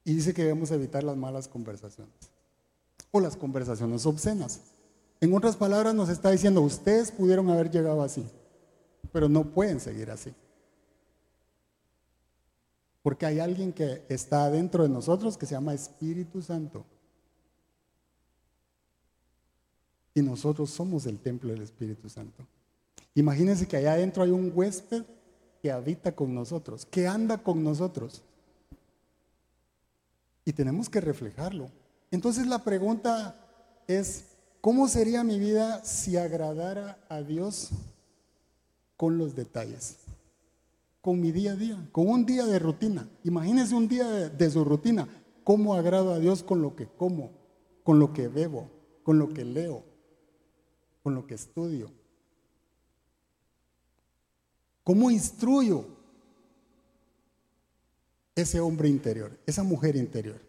Y 0.03 0.13
dice 0.15 0.33
que 0.33 0.43
debemos 0.43 0.71
evitar 0.71 1.03
las 1.03 1.15
malas 1.15 1.47
conversaciones 1.47 2.31
o 3.11 3.19
las 3.19 3.35
conversaciones 3.35 4.05
obscenas. 4.05 4.61
En 5.19 5.33
otras 5.33 5.55
palabras, 5.55 5.93
nos 5.93 6.09
está 6.09 6.31
diciendo, 6.31 6.61
ustedes 6.61 7.11
pudieron 7.11 7.49
haber 7.49 7.69
llegado 7.69 8.01
así, 8.01 8.25
pero 9.11 9.29
no 9.29 9.43
pueden 9.43 9.79
seguir 9.79 10.09
así. 10.09 10.33
Porque 13.03 13.25
hay 13.25 13.39
alguien 13.39 13.73
que 13.73 14.03
está 14.09 14.49
dentro 14.49 14.83
de 14.83 14.89
nosotros 14.89 15.37
que 15.37 15.45
se 15.45 15.53
llama 15.53 15.73
Espíritu 15.73 16.41
Santo. 16.41 16.85
Y 20.13 20.21
nosotros 20.21 20.69
somos 20.69 21.05
el 21.05 21.19
templo 21.19 21.51
del 21.51 21.61
Espíritu 21.61 22.09
Santo. 22.09 22.45
Imagínense 23.15 23.67
que 23.67 23.77
allá 23.77 23.93
adentro 23.93 24.23
hay 24.23 24.31
un 24.31 24.51
huésped 24.53 25.03
que 25.61 25.71
habita 25.71 26.15
con 26.15 26.33
nosotros, 26.33 26.85
que 26.85 27.07
anda 27.07 27.37
con 27.37 27.63
nosotros. 27.63 28.23
Y 30.45 30.53
tenemos 30.53 30.89
que 30.89 31.01
reflejarlo. 31.01 31.69
Entonces 32.11 32.47
la 32.47 32.63
pregunta 32.63 33.35
es, 33.87 34.25
¿Cómo 34.61 34.87
sería 34.87 35.23
mi 35.23 35.39
vida 35.39 35.83
si 35.83 36.17
agradara 36.17 36.99
a 37.09 37.23
Dios 37.23 37.71
con 38.95 39.17
los 39.17 39.35
detalles? 39.35 39.97
Con 41.01 41.19
mi 41.19 41.31
día 41.31 41.53
a 41.53 41.55
día, 41.55 41.89
con 41.91 42.07
un 42.07 42.27
día 42.27 42.45
de 42.45 42.59
rutina. 42.59 43.09
Imagínense 43.23 43.73
un 43.73 43.87
día 43.87 44.07
de, 44.07 44.51
su 44.51 44.63
rutina. 44.63 45.07
¿Cómo 45.43 45.73
agrado 45.73 46.13
a 46.13 46.19
Dios 46.19 46.43
con 46.43 46.61
lo 46.61 46.75
que 46.75 46.85
como, 46.85 47.31
con 47.83 47.97
lo 47.97 48.13
que 48.13 48.27
bebo, 48.27 48.69
con 49.01 49.17
lo 49.17 49.33
que 49.33 49.43
leo, 49.43 49.83
con 51.01 51.15
lo 51.15 51.25
que 51.25 51.33
estudio? 51.33 51.91
¿Cómo 54.83 55.09
instruyo 55.09 55.85
ese 58.35 58.59
hombre 58.59 58.89
interior, 58.89 59.37
esa 59.45 59.63
mujer 59.63 59.95
interior? 59.95 60.39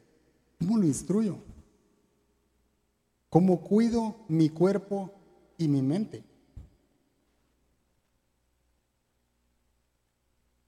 ¿Cómo 0.58 0.78
lo 0.78 0.86
instruyo? 0.86 1.38
¿Cómo 3.28 3.62
cuido 3.62 4.16
mi 4.28 4.48
cuerpo 4.48 5.10
y 5.58 5.66
mi 5.66 5.82
mente? 5.82 6.22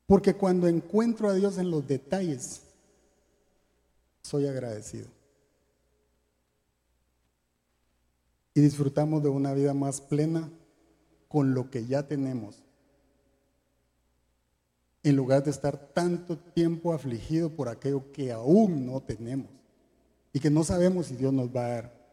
Porque 0.07 0.35
cuando 0.35 0.67
encuentro 0.67 1.29
a 1.29 1.35
Dios 1.35 1.59
en 1.59 1.71
los 1.71 1.87
detalles, 1.87 2.63
soy 4.23 4.47
agradecido. 4.47 5.09
Y 8.55 8.61
disfrutamos 8.61 9.23
de 9.23 9.29
una 9.29 9.53
vida 9.53 9.75
más 9.75 10.01
plena 10.01 10.51
con 11.29 11.55
lo 11.55 11.71
que 11.71 11.87
ya 11.87 12.07
tenemos. 12.07 12.64
En 15.05 15.15
lugar 15.15 15.45
de 15.45 15.51
estar 15.53 15.77
tanto 15.77 16.37
tiempo 16.37 16.93
afligido 16.93 17.51
por 17.51 17.69
aquello 17.69 18.11
que 18.11 18.33
aún 18.33 18.87
no 18.87 19.01
tenemos 19.01 19.51
y 20.33 20.41
que 20.41 20.51
no 20.51 20.65
sabemos 20.65 21.07
si 21.07 21.15
Dios 21.17 21.33
nos 21.33 21.55
va 21.55 21.65
a 21.65 21.69
dar. 21.69 22.05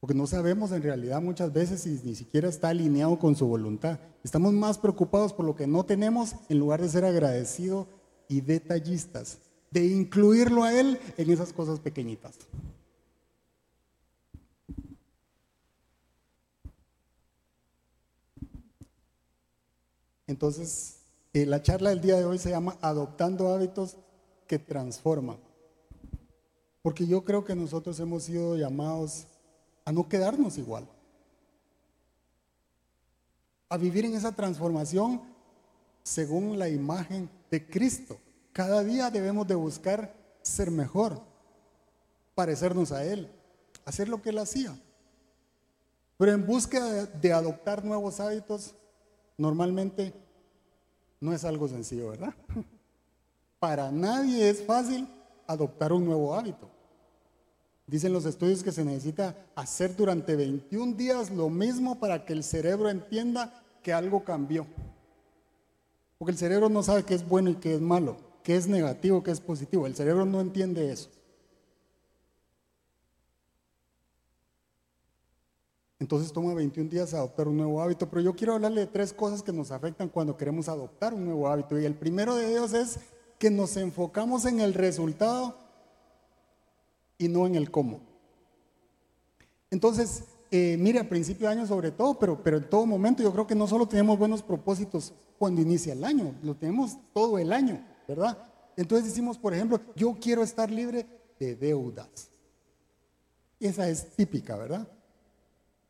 Porque 0.00 0.14
no 0.14 0.26
sabemos 0.26 0.72
en 0.72 0.82
realidad 0.82 1.20
muchas 1.20 1.52
veces 1.52 1.82
si 1.82 2.00
ni 2.04 2.14
siquiera 2.14 2.48
está 2.48 2.68
alineado 2.68 3.18
con 3.18 3.34
su 3.34 3.46
voluntad. 3.46 3.98
Estamos 4.22 4.52
más 4.52 4.78
preocupados 4.78 5.32
por 5.32 5.44
lo 5.44 5.56
que 5.56 5.66
no 5.66 5.84
tenemos 5.84 6.34
en 6.48 6.58
lugar 6.58 6.80
de 6.80 6.88
ser 6.88 7.04
agradecidos 7.04 7.86
y 8.28 8.40
detallistas, 8.40 9.38
de 9.70 9.84
incluirlo 9.86 10.62
a 10.62 10.72
Él 10.72 10.98
en 11.16 11.30
esas 11.30 11.52
cosas 11.52 11.80
pequeñitas. 11.80 12.36
Entonces, 20.28 21.00
eh, 21.32 21.46
la 21.46 21.62
charla 21.62 21.90
del 21.90 22.02
día 22.02 22.16
de 22.16 22.26
hoy 22.26 22.38
se 22.38 22.50
llama 22.50 22.76
Adoptando 22.82 23.48
hábitos 23.48 23.96
que 24.46 24.58
transforman. 24.58 25.38
Porque 26.82 27.06
yo 27.06 27.24
creo 27.24 27.44
que 27.44 27.56
nosotros 27.56 27.98
hemos 27.98 28.24
sido 28.24 28.54
llamados 28.54 29.26
a 29.84 29.90
no 29.90 30.06
quedarnos 30.06 30.58
igual, 30.58 30.86
a 33.70 33.76
vivir 33.78 34.04
en 34.04 34.14
esa 34.14 34.32
transformación 34.32 35.22
según 36.02 36.58
la 36.58 36.68
imagen 36.68 37.30
de 37.50 37.66
Cristo. 37.66 38.18
Cada 38.52 38.84
día 38.84 39.10
debemos 39.10 39.46
de 39.46 39.54
buscar 39.54 40.14
ser 40.42 40.70
mejor, 40.70 41.22
parecernos 42.34 42.92
a 42.92 43.02
Él, 43.02 43.30
hacer 43.86 44.10
lo 44.10 44.20
que 44.20 44.28
Él 44.28 44.38
hacía. 44.38 44.78
Pero 46.18 46.32
en 46.32 46.46
búsqueda 46.46 47.06
de 47.06 47.32
adoptar 47.32 47.82
nuevos 47.82 48.20
hábitos, 48.20 48.74
normalmente 49.38 50.12
no 51.20 51.32
es 51.32 51.44
algo 51.44 51.68
sencillo, 51.68 52.10
¿verdad? 52.10 52.34
Para 53.58 53.90
nadie 53.90 54.50
es 54.50 54.62
fácil 54.62 55.08
adoptar 55.46 55.92
un 55.92 56.04
nuevo 56.04 56.34
hábito. 56.34 56.68
Dicen 57.86 58.12
los 58.12 58.26
estudios 58.26 58.62
que 58.62 58.70
se 58.70 58.84
necesita 58.84 59.34
hacer 59.54 59.96
durante 59.96 60.36
21 60.36 60.94
días 60.94 61.30
lo 61.30 61.48
mismo 61.48 61.98
para 61.98 62.26
que 62.26 62.34
el 62.34 62.44
cerebro 62.44 62.90
entienda 62.90 63.64
que 63.82 63.94
algo 63.94 64.22
cambió. 64.24 64.66
Porque 66.18 66.32
el 66.32 66.38
cerebro 66.38 66.68
no 66.68 66.82
sabe 66.82 67.04
qué 67.04 67.14
es 67.14 67.26
bueno 67.26 67.48
y 67.48 67.54
qué 67.54 67.74
es 67.74 67.80
malo, 67.80 68.18
qué 68.42 68.56
es 68.56 68.68
negativo, 68.68 69.22
qué 69.22 69.30
es 69.30 69.40
positivo. 69.40 69.86
El 69.86 69.96
cerebro 69.96 70.26
no 70.26 70.42
entiende 70.42 70.92
eso. 70.92 71.08
Entonces 76.00 76.32
toma 76.32 76.54
21 76.54 76.88
días 76.88 77.12
adoptar 77.12 77.48
un 77.48 77.56
nuevo 77.56 77.82
hábito, 77.82 78.08
pero 78.08 78.22
yo 78.22 78.34
quiero 78.34 78.54
hablarle 78.54 78.82
de 78.82 78.86
tres 78.86 79.12
cosas 79.12 79.42
que 79.42 79.52
nos 79.52 79.72
afectan 79.72 80.08
cuando 80.08 80.36
queremos 80.36 80.68
adoptar 80.68 81.12
un 81.12 81.24
nuevo 81.24 81.48
hábito. 81.48 81.78
Y 81.78 81.84
el 81.84 81.94
primero 81.94 82.36
de 82.36 82.50
ellos 82.50 82.72
es 82.72 83.00
que 83.38 83.50
nos 83.50 83.76
enfocamos 83.76 84.44
en 84.44 84.60
el 84.60 84.74
resultado 84.74 85.56
y 87.18 87.28
no 87.28 87.46
en 87.46 87.56
el 87.56 87.70
cómo. 87.70 88.00
Entonces, 89.70 90.24
eh, 90.52 90.76
mire, 90.78 91.00
a 91.00 91.08
principio 91.08 91.48
de 91.48 91.54
año 91.54 91.66
sobre 91.66 91.90
todo, 91.90 92.18
pero, 92.18 92.42
pero 92.42 92.58
en 92.58 92.70
todo 92.70 92.86
momento 92.86 93.22
yo 93.22 93.32
creo 93.32 93.46
que 93.46 93.56
no 93.56 93.66
solo 93.66 93.86
tenemos 93.86 94.18
buenos 94.18 94.42
propósitos 94.42 95.12
cuando 95.36 95.60
inicia 95.60 95.92
el 95.92 96.04
año, 96.04 96.34
lo 96.42 96.54
tenemos 96.56 96.96
todo 97.12 97.38
el 97.38 97.52
año, 97.52 97.84
¿verdad? 98.06 98.38
Entonces 98.76 99.08
decimos, 99.08 99.36
por 99.36 99.52
ejemplo, 99.52 99.80
yo 99.94 100.16
quiero 100.20 100.42
estar 100.42 100.70
libre 100.70 101.06
de 101.38 101.56
deudas. 101.56 102.30
Esa 103.60 103.88
es 103.88 104.14
típica, 104.16 104.56
¿verdad? 104.56 104.88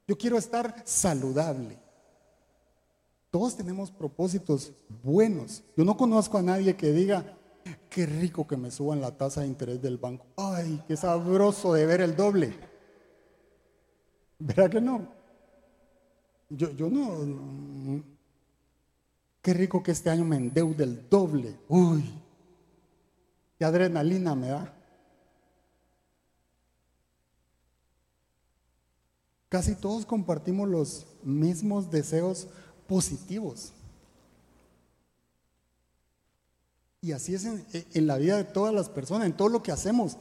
Yo 0.08 0.16
quiero 0.16 0.38
estar 0.38 0.82
saludable. 0.86 1.78
Todos 3.30 3.54
tenemos 3.54 3.90
propósitos 3.90 4.72
buenos. 5.02 5.62
Yo 5.76 5.84
no 5.84 5.98
conozco 5.98 6.38
a 6.38 6.42
nadie 6.42 6.74
que 6.74 6.92
diga, 6.92 7.36
qué 7.90 8.06
rico 8.06 8.46
que 8.46 8.56
me 8.56 8.70
suban 8.70 9.02
la 9.02 9.18
tasa 9.18 9.42
de 9.42 9.48
interés 9.48 9.82
del 9.82 9.98
banco. 9.98 10.24
Ay, 10.34 10.82
qué 10.88 10.96
sabroso 10.96 11.74
de 11.74 11.84
ver 11.84 12.00
el 12.00 12.16
doble. 12.16 12.54
¿Verdad 14.38 14.70
que 14.70 14.80
no? 14.80 15.06
Yo, 16.48 16.70
yo 16.70 16.88
no. 16.88 18.02
Qué 19.42 19.52
rico 19.52 19.82
que 19.82 19.90
este 19.90 20.08
año 20.08 20.24
me 20.24 20.36
endeude 20.36 20.84
el 20.84 21.06
doble. 21.10 21.58
Uy, 21.68 22.02
qué 23.58 23.64
adrenalina 23.66 24.34
me 24.34 24.48
da. 24.48 24.77
Casi 29.48 29.74
todos 29.74 30.04
compartimos 30.04 30.68
los 30.68 31.06
mismos 31.22 31.90
deseos 31.90 32.48
positivos. 32.86 33.72
Y 37.00 37.12
así 37.12 37.34
es 37.34 37.44
en, 37.44 38.06
la 38.06 38.18
vida 38.18 38.36
de 38.36 38.44
todas 38.44 38.74
las 38.74 38.88
personas, 38.88 39.26
en 39.26 39.32
todo 39.32 39.48
lo 39.48 39.62
que 39.62 39.72
hacemos. 39.72 40.16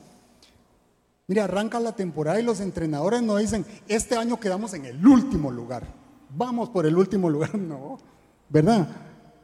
Mira, 1.27 1.43
arranca 1.43 1.79
la 1.79 1.95
temporada 1.95 2.39
y 2.39 2.43
los 2.43 2.61
entrenadores 2.61 3.21
no 3.21 3.35
dicen, 3.35 3.65
este 3.87 4.15
año 4.15 4.39
quedamos 4.39 4.73
en 4.73 4.85
el 4.85 5.05
último 5.05 5.51
lugar. 5.51 5.87
Vamos 6.29 6.69
por 6.69 6.85
el 6.85 6.95
último 6.95 7.29
lugar. 7.29 7.55
No, 7.57 7.97
¿verdad? 8.49 8.87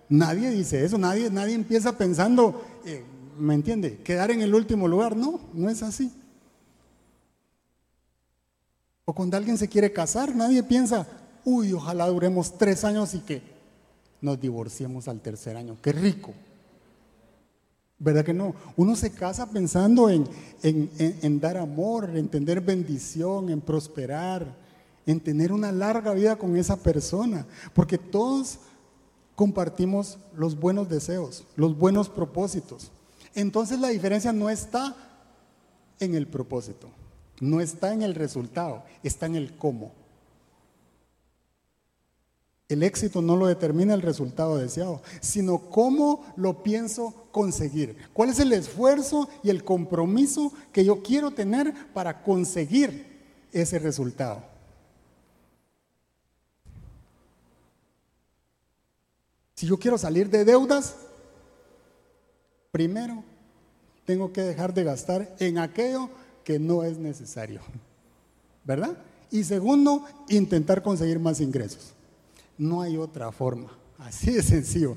Nadie 0.08 0.52
dice 0.52 0.86
eso, 0.86 0.98
nadie, 0.98 1.30
nadie 1.30 1.56
empieza 1.56 1.98
pensando, 1.98 2.64
eh, 2.86 3.04
¿me 3.38 3.56
entiende? 3.56 3.98
Quedar 3.98 4.32
en 4.32 4.42
el 4.42 4.54
último 4.54 4.88
lugar. 4.88 5.18
No, 5.18 5.42
no 5.54 5.70
es 5.70 5.82
así. 5.84 6.12
O 9.06 9.14
cuando 9.14 9.38
alguien 9.38 9.58
se 9.58 9.68
quiere 9.68 9.92
casar, 9.92 10.36
nadie 10.36 10.64
piensa, 10.64 11.08
uy, 11.44 11.74
ojalá 11.74 12.08
duremos 12.08 12.58
tres 12.58 12.84
años 12.84 13.14
y 13.14 13.20
que 13.20 13.42
nos 14.22 14.40
divorciemos 14.40 15.08
al 15.08 15.20
tercer 15.20 15.58
año. 15.58 15.78
Qué 15.82 15.92
rico. 15.92 16.34
¿Verdad 18.00 18.26
que 18.26 18.34
no? 18.34 18.56
Uno 18.76 18.96
se 18.96 19.12
casa 19.12 19.50
pensando 19.50 20.10
en, 20.10 20.28
en, 20.62 21.40
dar 21.40 21.58
amor, 21.58 22.10
en 22.16 22.28
tener 22.28 22.62
bendición, 22.62 23.50
en 23.50 23.62
prosperar, 23.62 24.58
en 25.06 25.20
tener 25.20 25.52
una 25.52 25.72
larga 25.72 26.14
vida 26.14 26.38
con 26.38 26.56
esa 26.56 26.78
persona. 26.78 27.46
Porque 27.74 27.98
todos 27.98 28.60
compartimos 29.36 30.18
los 30.36 30.60
buenos 30.60 30.90
deseos, 30.90 31.46
los 31.56 31.78
buenos 31.78 32.10
propósitos. 32.10 32.92
Entonces 33.36 33.80
la 33.80 33.90
diferencia 33.90 34.32
no 34.32 34.50
está 34.50 34.96
en 36.00 36.16
el 36.16 36.28
propósito. 36.28 36.90
No 37.40 37.62
está 37.62 37.94
en 37.94 38.02
el 38.02 38.16
resultado, 38.16 38.84
está 39.04 39.26
en 39.26 39.36
el 39.36 39.58
cómo. 39.58 39.92
El 42.70 42.82
éxito 42.82 43.22
no 43.22 43.36
lo 43.36 43.48
determina 43.48 43.94
el 43.94 44.02
resultado 44.02 44.58
deseado, 44.58 45.02
sino 45.22 45.60
cómo 45.70 46.26
lo 46.36 46.64
pienso 46.64 47.14
conseguir. 47.32 47.98
¿Cuál 48.14 48.30
es 48.30 48.40
el 48.40 48.52
esfuerzo 48.54 49.30
y 49.44 49.50
el 49.50 49.64
compromiso 49.64 50.52
que 50.72 50.86
yo 50.86 51.04
quiero 51.04 51.32
tener 51.32 51.74
para 51.94 52.24
conseguir 52.24 53.06
ese 53.52 53.78
resultado? 53.80 54.44
Si 59.56 59.68
yo 59.68 59.78
quiero 59.78 59.98
salir 59.98 60.30
de 60.30 60.44
deudas, 60.44 60.96
primero 62.72 63.24
tengo 64.06 64.34
que 64.34 64.42
dejar 64.42 64.74
de 64.74 64.84
gastar 64.84 65.36
en 65.40 65.60
aquello 65.60 66.10
que 66.44 66.60
no 66.60 66.84
es 66.84 66.98
necesario. 66.98 67.62
¿Verdad? 68.64 68.98
Y 69.32 69.44
segundo, 69.44 70.06
intentar 70.30 70.82
conseguir 70.84 71.20
más 71.20 71.42
ingresos. 71.42 71.94
No 72.58 72.82
hay 72.82 72.98
otra 72.98 73.32
forma. 73.32 73.72
Así 73.98 74.32
de 74.32 74.44
sencillo. 74.44 74.96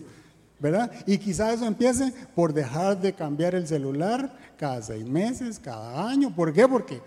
¿Verdad? 0.58 0.90
Y 1.06 1.18
quizás 1.18 1.54
eso 1.54 1.66
empiece 1.66 2.12
por 2.34 2.52
dejar 2.52 3.00
de 3.00 3.12
cambiar 3.12 3.54
el 3.54 3.66
celular 3.66 4.54
cada 4.58 4.80
seis 4.82 5.06
meses, 5.06 5.58
cada 5.58 6.08
año. 6.08 6.34
¿Por 6.34 6.52
qué? 6.52 6.66
Porque 6.66 7.00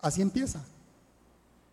así 0.00 0.22
empieza. 0.22 0.64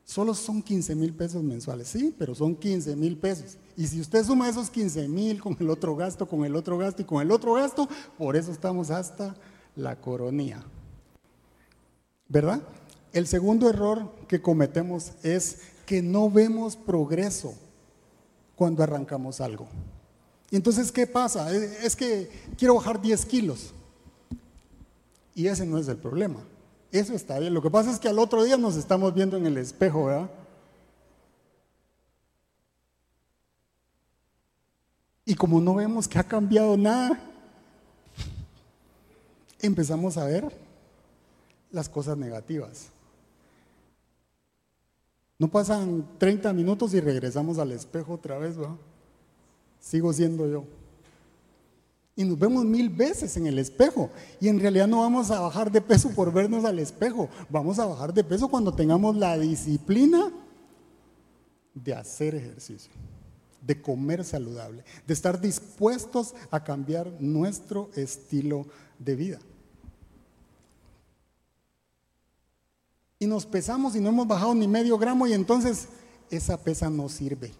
Solo 0.06 0.34
son 0.34 0.64
15 0.64 0.96
mil 0.96 1.14
pesos 1.14 1.44
mensuales, 1.44 1.88
sí, 1.88 2.14
pero 2.18 2.34
son 2.34 2.56
15 2.56 2.96
mil 2.96 3.18
pesos. 3.18 3.58
Y 3.78 3.86
si 3.86 4.02
usted 4.02 4.24
suma 4.24 4.50
esos 4.50 4.70
15 4.70 5.08
mil 5.08 5.40
con 5.40 5.56
el 5.60 5.70
otro 5.70 5.96
gasto, 5.96 6.28
con 6.28 6.44
el 6.46 6.56
otro 6.56 6.78
gasto 6.78 7.04
y 7.04 7.06
con 7.06 7.22
el 7.22 7.32
otro 7.32 7.54
gasto, 7.54 7.88
por 8.18 8.36
eso 8.36 8.52
estamos 8.52 8.90
hasta 8.90 9.36
la 9.76 9.96
coronía. 9.96 10.64
¿Verdad? 12.30 12.62
El 13.12 13.28
segundo 13.28 13.68
error 13.68 14.14
que 14.28 14.42
cometemos 14.42 15.14
es 15.24 15.62
que 15.88 16.04
no 16.04 16.30
vemos 16.30 16.76
progreso 16.76 17.56
cuando 18.56 18.84
arrancamos 18.84 19.42
algo. 19.42 19.68
Y 20.52 20.56
entonces, 20.56 20.92
¿qué 20.92 21.08
pasa? 21.08 21.52
Es 21.52 21.96
que 21.96 22.30
quiero 22.58 22.76
bajar 22.76 23.02
10 23.02 23.26
kilos. 23.26 23.74
Y 25.34 25.48
ese 25.48 25.66
no 25.66 25.80
es 25.80 25.88
el 25.88 25.98
problema. 25.98 26.40
Eso 26.92 27.14
está 27.14 27.40
bien. 27.40 27.54
Lo 27.54 27.62
que 27.62 27.72
pasa 27.72 27.92
es 27.92 28.00
que 28.00 28.08
al 28.08 28.20
otro 28.20 28.44
día 28.44 28.58
nos 28.58 28.76
estamos 28.76 29.14
viendo 29.14 29.38
en 29.38 29.48
el 29.48 29.58
espejo, 29.58 30.06
¿verdad? 30.06 30.30
Y 35.26 35.36
como 35.36 35.62
no 35.62 35.76
vemos 35.76 36.08
que 36.08 36.18
ha 36.18 36.24
cambiado 36.24 36.76
nada, 36.76 37.20
empezamos 39.60 40.18
a 40.18 40.26
ver 40.26 40.69
las 41.72 41.90
cosas 41.90 42.18
negativas. 42.18 42.90
No 45.38 45.48
pasan 45.50 46.06
30 46.18 46.52
minutos 46.54 46.94
y 46.94 47.00
regresamos 47.00 47.60
al 47.60 47.72
espejo 47.72 48.14
otra 48.14 48.38
vez, 48.38 48.60
¿va? 48.60 48.76
Sigo 49.80 50.12
siendo 50.12 50.48
yo. 50.48 50.66
Y 52.20 52.26
nos 52.26 52.38
vemos 52.38 52.66
mil 52.66 52.90
veces 52.90 53.38
en 53.38 53.48
el 53.48 53.58
espejo. 53.58 54.10
Y 54.42 54.50
en 54.50 54.60
realidad 54.60 54.88
no 54.90 55.00
vamos 55.00 55.32
a 55.32 55.40
bajar 55.40 55.72
de 55.72 55.80
peso 55.80 56.10
por 56.10 56.34
vernos 56.34 56.66
al 56.66 56.78
espejo. 56.80 57.30
Vamos 57.50 57.80
a 57.80 57.86
bajar 57.86 58.14
de 58.14 58.26
peso 58.26 58.50
cuando 58.50 58.74
tengamos 58.74 59.16
la 59.16 59.38
disciplina 59.38 60.30
de 61.74 61.94
hacer 61.94 62.36
ejercicio, 62.36 62.92
de 63.62 63.82
comer 63.82 64.26
saludable, 64.26 64.84
de 65.08 65.14
estar 65.14 65.40
dispuestos 65.40 66.36
a 66.52 66.62
cambiar 66.62 67.10
nuestro 67.22 67.90
estilo 67.96 68.66
de 68.98 69.16
vida. 69.16 69.40
Y 73.20 73.28
nos 73.28 73.46
pesamos 73.46 73.96
y 73.96 74.00
no 74.00 74.10
hemos 74.10 74.28
bajado 74.28 74.56
ni 74.56 74.68
medio 74.68 74.98
gramo 74.98 75.28
y 75.28 75.34
entonces 75.34 75.90
esa 76.32 76.58
pesa 76.58 76.90
no 76.90 77.10
sirve. 77.10 77.52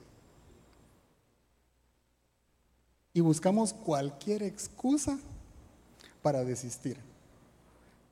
Y 3.14 3.20
buscamos 3.20 3.74
cualquier 3.74 4.42
excusa 4.44 5.20
para 6.22 6.46
desistir, 6.46 6.98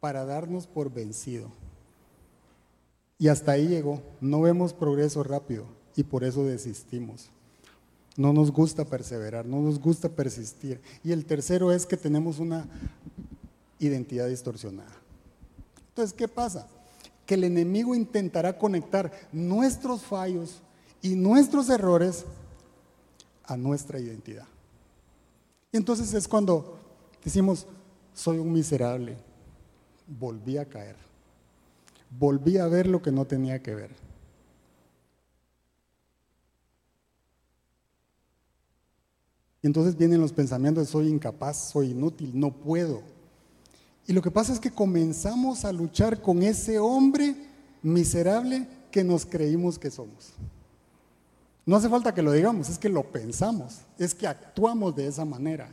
para 0.01 0.25
darnos 0.25 0.67
por 0.67 0.91
vencido. 0.91 1.49
Y 3.17 3.29
hasta 3.29 3.53
ahí 3.53 3.67
llegó. 3.67 4.01
No 4.19 4.41
vemos 4.41 4.73
progreso 4.73 5.23
rápido 5.23 5.65
y 5.95 6.03
por 6.03 6.23
eso 6.23 6.43
desistimos. 6.43 7.29
No 8.17 8.33
nos 8.33 8.51
gusta 8.51 8.83
perseverar, 8.83 9.45
no 9.45 9.61
nos 9.61 9.79
gusta 9.79 10.09
persistir. 10.09 10.81
Y 11.03 11.11
el 11.11 11.25
tercero 11.25 11.71
es 11.71 11.85
que 11.85 11.97
tenemos 11.97 12.39
una 12.39 12.67
identidad 13.79 14.27
distorsionada. 14.27 14.91
Entonces, 15.89 16.13
¿qué 16.13 16.27
pasa? 16.27 16.67
Que 17.27 17.35
el 17.35 17.43
enemigo 17.43 17.93
intentará 17.93 18.57
conectar 18.57 19.11
nuestros 19.31 20.01
fallos 20.01 20.61
y 21.01 21.15
nuestros 21.15 21.69
errores 21.69 22.25
a 23.43 23.57
nuestra 23.57 23.99
identidad. 23.99 24.45
Y 25.71 25.77
entonces 25.77 26.13
es 26.13 26.27
cuando 26.27 26.79
decimos, 27.23 27.67
soy 28.13 28.39
un 28.39 28.51
miserable, 28.51 29.17
volví 30.07 30.57
a 30.57 30.65
caer, 30.65 30.95
volví 32.17 32.57
a 32.57 32.67
ver 32.67 32.87
lo 32.87 33.01
que 33.01 33.11
no 33.11 33.25
tenía 33.25 33.61
que 33.61 33.75
ver. 33.75 33.91
Y 39.61 39.67
entonces 39.67 39.97
vienen 39.97 40.21
los 40.21 40.31
pensamientos 40.31 40.87
soy 40.87 41.09
incapaz, 41.09 41.71
soy 41.71 41.91
inútil, 41.91 42.39
no 42.39 42.51
puedo. 42.51 43.16
Y 44.07 44.13
lo 44.13 44.21
que 44.21 44.31
pasa 44.31 44.53
es 44.53 44.59
que 44.59 44.71
comenzamos 44.71 45.65
a 45.65 45.73
luchar 45.73 46.21
con 46.21 46.41
ese 46.41 46.79
hombre 46.79 47.35
miserable 47.83 48.65
que 48.89 49.03
nos 49.03 49.25
creímos 49.25 49.77
que 49.77 49.91
somos. 49.91 50.31
No 51.65 51.75
hace 51.75 51.89
falta 51.89 52.13
que 52.13 52.21
lo 52.21 52.31
digamos, 52.31 52.69
es 52.69 52.79
que 52.79 52.87
lo 52.87 53.03
pensamos, 53.03 53.81
es 53.99 54.15
que 54.15 54.25
actuamos 54.25 54.95
de 54.95 55.07
esa 55.07 55.25
manera. 55.25 55.69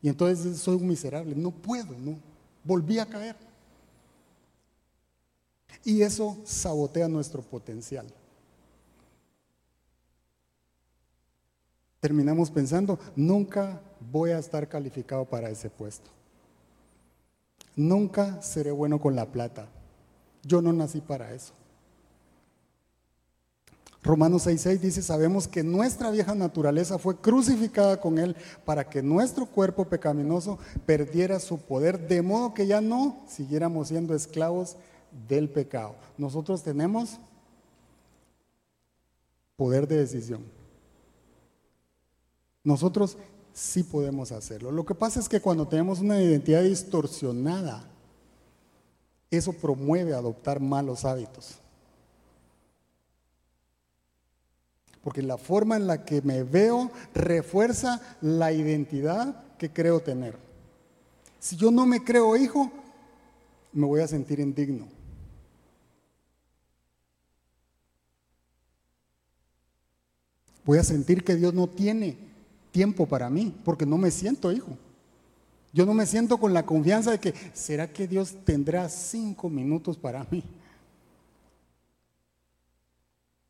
Y 0.00 0.08
entonces 0.08 0.58
soy 0.58 0.76
un 0.76 0.88
miserable, 0.88 1.34
no 1.36 1.50
puedo, 1.50 1.98
no. 1.98 2.18
Volví 2.64 2.98
a 2.98 3.04
caer. 3.04 3.36
Y 5.84 6.00
eso 6.00 6.38
sabotea 6.44 7.08
nuestro 7.08 7.42
potencial. 7.42 8.06
Terminamos 12.00 12.50
pensando, 12.50 12.98
nunca 13.14 13.82
voy 14.10 14.30
a 14.30 14.38
estar 14.38 14.66
calificado 14.66 15.26
para 15.26 15.50
ese 15.50 15.68
puesto. 15.68 16.17
Nunca 17.78 18.42
seré 18.42 18.72
bueno 18.72 19.00
con 19.00 19.14
la 19.14 19.26
plata. 19.26 19.68
Yo 20.42 20.60
no 20.60 20.72
nací 20.72 21.00
para 21.00 21.32
eso. 21.32 21.52
Romanos 24.02 24.48
6:6 24.48 24.80
dice, 24.80 25.00
sabemos 25.00 25.46
que 25.46 25.62
nuestra 25.62 26.10
vieja 26.10 26.34
naturaleza 26.34 26.98
fue 26.98 27.14
crucificada 27.14 28.00
con 28.00 28.18
Él 28.18 28.34
para 28.64 28.90
que 28.90 29.00
nuestro 29.00 29.46
cuerpo 29.46 29.84
pecaminoso 29.84 30.58
perdiera 30.86 31.38
su 31.38 31.58
poder, 31.58 32.08
de 32.08 32.20
modo 32.20 32.52
que 32.52 32.66
ya 32.66 32.80
no 32.80 33.22
siguiéramos 33.28 33.86
siendo 33.86 34.12
esclavos 34.12 34.76
del 35.28 35.48
pecado. 35.48 35.94
Nosotros 36.16 36.64
tenemos 36.64 37.20
poder 39.54 39.86
de 39.86 39.98
decisión. 39.98 40.42
Nosotros 42.64 43.16
sí 43.58 43.82
podemos 43.82 44.30
hacerlo. 44.30 44.70
Lo 44.70 44.86
que 44.86 44.94
pasa 44.94 45.18
es 45.18 45.28
que 45.28 45.40
cuando 45.40 45.66
tenemos 45.66 45.98
una 45.98 46.22
identidad 46.22 46.62
distorsionada, 46.62 47.84
eso 49.30 49.52
promueve 49.52 50.14
adoptar 50.14 50.60
malos 50.60 51.04
hábitos. 51.04 51.56
Porque 55.02 55.22
la 55.22 55.38
forma 55.38 55.76
en 55.76 55.88
la 55.88 56.04
que 56.04 56.22
me 56.22 56.44
veo 56.44 56.90
refuerza 57.14 58.00
la 58.20 58.52
identidad 58.52 59.56
que 59.56 59.72
creo 59.72 60.00
tener. 60.00 60.36
Si 61.40 61.56
yo 61.56 61.72
no 61.72 61.84
me 61.84 62.04
creo 62.04 62.36
hijo, 62.36 62.70
me 63.72 63.86
voy 63.86 64.02
a 64.02 64.08
sentir 64.08 64.38
indigno. 64.38 64.86
Voy 70.64 70.78
a 70.78 70.84
sentir 70.84 71.24
que 71.24 71.34
Dios 71.34 71.54
no 71.54 71.66
tiene 71.66 72.27
tiempo 72.70 73.06
para 73.06 73.30
mí, 73.30 73.54
porque 73.64 73.86
no 73.86 73.98
me 73.98 74.10
siento 74.10 74.52
hijo. 74.52 74.76
Yo 75.72 75.84
no 75.84 75.94
me 75.94 76.06
siento 76.06 76.38
con 76.38 76.54
la 76.54 76.64
confianza 76.64 77.10
de 77.10 77.20
que, 77.20 77.34
¿será 77.52 77.92
que 77.92 78.08
Dios 78.08 78.36
tendrá 78.44 78.88
cinco 78.88 79.48
minutos 79.48 79.96
para 79.96 80.26
mí? 80.30 80.42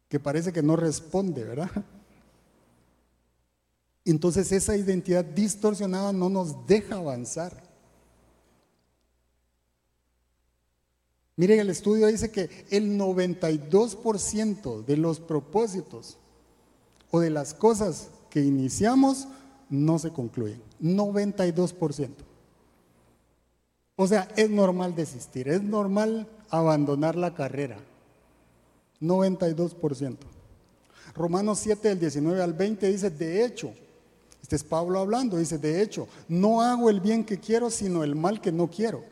que 0.08 0.18
parece 0.18 0.52
que 0.52 0.62
no 0.62 0.76
responde, 0.76 1.44
¿verdad? 1.44 1.70
Entonces 4.04 4.50
esa 4.52 4.76
identidad 4.76 5.24
distorsionada 5.24 6.12
no 6.12 6.30
nos 6.30 6.66
deja 6.66 6.96
avanzar. 6.96 7.62
Miren, 11.36 11.60
el 11.60 11.70
estudio 11.70 12.06
dice 12.06 12.30
que 12.32 12.66
el 12.70 12.98
92% 12.98 14.84
de 14.84 14.96
los 14.96 15.20
propósitos 15.20 16.16
o 17.10 17.20
de 17.20 17.30
las 17.30 17.54
cosas 17.54 18.08
iniciamos 18.42 19.28
no 19.70 19.98
se 19.98 20.10
concluyen. 20.10 20.62
92%. 20.82 22.10
O 23.96 24.06
sea, 24.06 24.28
es 24.36 24.48
normal 24.48 24.94
desistir, 24.94 25.48
es 25.48 25.62
normal 25.62 26.28
abandonar 26.50 27.16
la 27.16 27.34
carrera. 27.34 27.78
92%. 29.00 30.16
Romanos 31.14 31.58
7, 31.60 31.88
del 31.88 32.00
19 32.00 32.42
al 32.42 32.52
20 32.52 32.88
dice, 32.88 33.10
de 33.10 33.44
hecho, 33.44 33.72
este 34.40 34.56
es 34.56 34.62
Pablo 34.62 35.00
hablando, 35.00 35.36
dice, 35.36 35.58
de 35.58 35.82
hecho, 35.82 36.06
no 36.28 36.62
hago 36.62 36.90
el 36.90 37.00
bien 37.00 37.24
que 37.24 37.38
quiero, 37.38 37.70
sino 37.70 38.04
el 38.04 38.14
mal 38.14 38.40
que 38.40 38.52
no 38.52 38.70
quiero. 38.70 39.02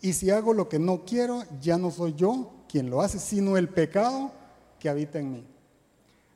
Y 0.00 0.12
si 0.12 0.30
hago 0.30 0.54
lo 0.54 0.68
que 0.68 0.78
no 0.78 1.04
quiero, 1.04 1.42
ya 1.60 1.76
no 1.76 1.90
soy 1.90 2.14
yo 2.14 2.50
quien 2.68 2.90
lo 2.90 3.02
hace, 3.02 3.18
sino 3.18 3.56
el 3.56 3.68
pecado 3.68 4.32
que 4.78 4.88
habita 4.88 5.18
en 5.18 5.32
mí. 5.32 5.46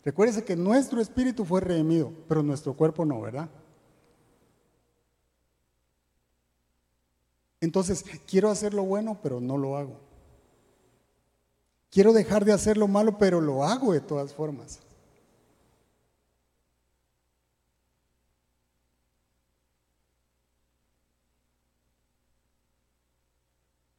Recuérdese 0.04 0.44
que 0.44 0.56
nuestro 0.56 1.00
espíritu 1.00 1.44
fue 1.44 1.60
redimido, 1.60 2.12
pero 2.28 2.42
nuestro 2.42 2.74
cuerpo 2.74 3.04
no, 3.04 3.20
¿verdad? 3.20 3.50
Entonces, 7.60 8.04
quiero 8.26 8.50
hacer 8.50 8.72
lo 8.72 8.84
bueno, 8.84 9.18
pero 9.22 9.40
no 9.40 9.58
lo 9.58 9.76
hago. 9.76 9.98
Quiero 11.90 12.12
dejar 12.12 12.44
de 12.44 12.52
hacer 12.52 12.78
lo 12.78 12.88
malo, 12.88 13.18
pero 13.18 13.40
lo 13.40 13.64
hago 13.64 13.92
de 13.92 14.00
todas 14.00 14.32
formas. 14.32 14.80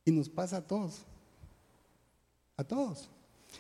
Y 0.04 0.12
nos 0.12 0.30
pasa 0.30 0.58
a 0.58 0.62
todos. 0.62 1.04
A 2.58 2.64
todos. 2.64 3.10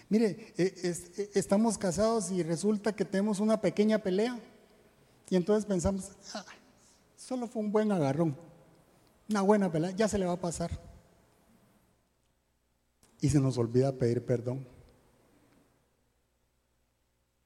Mire, 0.10 0.54
e, 0.58 0.63
e, 0.84 1.30
estamos 1.34 1.77
casados 1.77 2.32
y 2.32 2.43
resulta 2.43 2.93
que 2.93 3.06
tenemos 3.06 3.39
una 3.39 3.62
pequeña 3.62 3.99
pelea. 3.99 4.39
Y 5.30 5.36
entonces 5.36 5.65
pensamos, 5.65 6.12
solo 7.15 7.47
fue 7.47 7.62
un 7.62 7.71
buen 7.71 7.91
agarrón. 7.91 8.36
Una 9.30 9.41
buena 9.41 9.71
pelea, 9.71 9.91
ya 9.91 10.08
se 10.08 10.17
le 10.17 10.25
va 10.25 10.34
a 10.34 10.41
pasar 10.41 10.91
y 13.21 13.30
se 13.30 13.39
nos 13.39 13.58
olvida 13.58 13.93
pedir 13.93 14.25
perdón. 14.25 14.67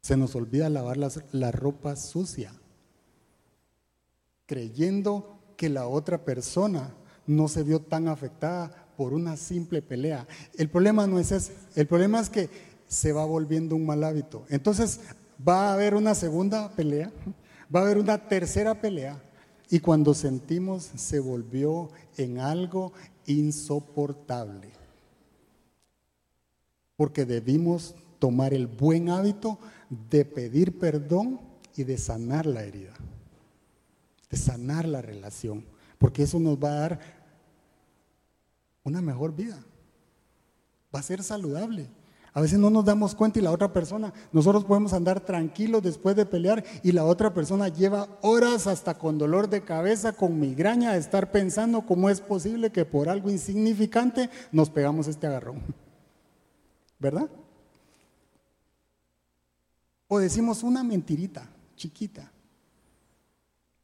Se 0.01 0.15
nos 0.15 0.36
olvida 0.36 0.69
lavar 0.69 0.97
la 0.97 1.51
ropa 1.51 1.95
sucia, 1.95 2.53
creyendo 4.45 5.38
que 5.58 5.69
la 5.69 5.88
otra 5.88 6.23
persona 6.23 6.95
no 7.27 7.47
se 7.47 7.63
vio 7.63 7.81
tan 7.81 8.08
afectada 8.08 8.85
por 8.97 9.13
una 9.13 9.38
simple 9.38 9.81
pelea. 9.81 10.27
El 10.58 10.69
problema 10.69 11.08
no 11.08 11.19
es 11.19 11.31
ese, 11.31 11.53
el 11.75 11.88
problema 11.88 12.19
es 12.19 12.29
que 12.29 12.49
se 12.88 13.12
va 13.12 13.25
volviendo 13.25 13.75
un 13.75 13.86
mal 13.86 14.03
hábito. 14.03 14.45
Entonces 14.49 15.01
va 15.47 15.69
a 15.69 15.73
haber 15.73 15.95
una 15.95 16.15
segunda 16.15 16.71
pelea, 16.71 17.12
va 17.73 17.81
a 17.81 17.84
haber 17.84 17.97
una 17.97 18.27
tercera 18.27 18.79
pelea 18.79 19.21
y 19.69 19.79
cuando 19.79 20.13
sentimos 20.13 20.91
se 20.95 21.19
volvió 21.19 21.89
en 22.17 22.39
algo 22.39 22.93
insoportable 23.25 24.75
porque 26.95 27.25
debimos 27.25 27.95
tomar 28.19 28.53
el 28.53 28.67
buen 28.67 29.10
hábito 29.10 29.60
de 30.10 30.25
pedir 30.25 30.79
perdón 30.79 31.39
y 31.75 31.84
de 31.84 31.97
sanar 31.97 32.45
la 32.45 32.63
herida, 32.63 32.93
de 34.29 34.38
sanar 34.38 34.88
la 34.88 35.01
relación, 35.01 35.65
porque 35.97 36.23
eso 36.23 36.39
nos 36.39 36.58
va 36.58 36.69
a 36.69 36.79
dar 36.79 37.24
una 38.86 39.02
mejor 39.02 39.36
vida, 39.36 39.62
va 40.95 41.00
a 41.00 41.04
ser 41.04 41.21
saludable. 41.21 41.89
A 42.32 42.41
veces 42.41 42.60
no 42.60 42.69
nos 42.69 42.86
damos 42.86 43.15
cuenta 43.15 43.39
y 43.39 43.41
la 43.41 43.52
otra 43.52 43.74
persona, 43.74 44.13
nosotros 44.32 44.63
podemos 44.63 44.93
andar 44.93 45.19
tranquilos 45.19 45.84
después 45.84 46.15
de 46.15 46.26
pelear 46.26 46.63
y 46.84 46.93
la 46.93 47.04
otra 47.04 47.34
persona 47.34 47.67
lleva 47.67 48.08
horas 48.21 48.67
hasta 48.67 48.98
con 48.98 49.17
dolor 49.17 49.50
de 49.50 49.63
cabeza, 49.63 50.13
con 50.13 50.39
migraña, 50.39 50.93
de 50.93 51.00
estar 51.00 51.32
pensando 51.32 51.82
cómo 51.82 52.10
es 52.10 52.21
posible 52.21 52.71
que 52.71 52.86
por 52.86 53.10
algo 53.10 53.30
insignificante 53.30 54.30
nos 54.54 54.69
pegamos 54.69 55.08
este 55.08 55.28
agarrón. 55.28 55.62
¿verdad? 57.00 57.30
O 60.08 60.19
decimos 60.19 60.63
una 60.63 60.84
mentirita 60.84 61.48
chiquita. 61.76 62.32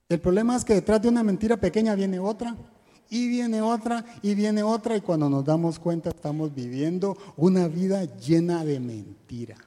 El 0.08 0.20
problema 0.20 0.56
es 0.56 0.66
que 0.66 0.74
detrás 0.74 1.02
de 1.02 1.10
una 1.10 1.24
mentira 1.24 1.58
pequeña 1.58 1.96
viene 1.96 2.20
otra, 2.20 2.56
y 3.12 3.28
viene 3.28 3.62
otra, 3.62 4.06
y 4.21 4.34
viene 4.36 4.63
otra, 4.63 4.95
y 4.95 5.02
cuando 5.02 5.30
nos 5.30 5.43
damos 5.43 5.78
cuenta 5.78 6.12
estamos 6.12 6.56
viviendo 6.56 7.17
una 7.36 7.67
vida 7.67 8.06
llena 8.06 8.63
de 8.63 8.80
mentira. 8.80 9.58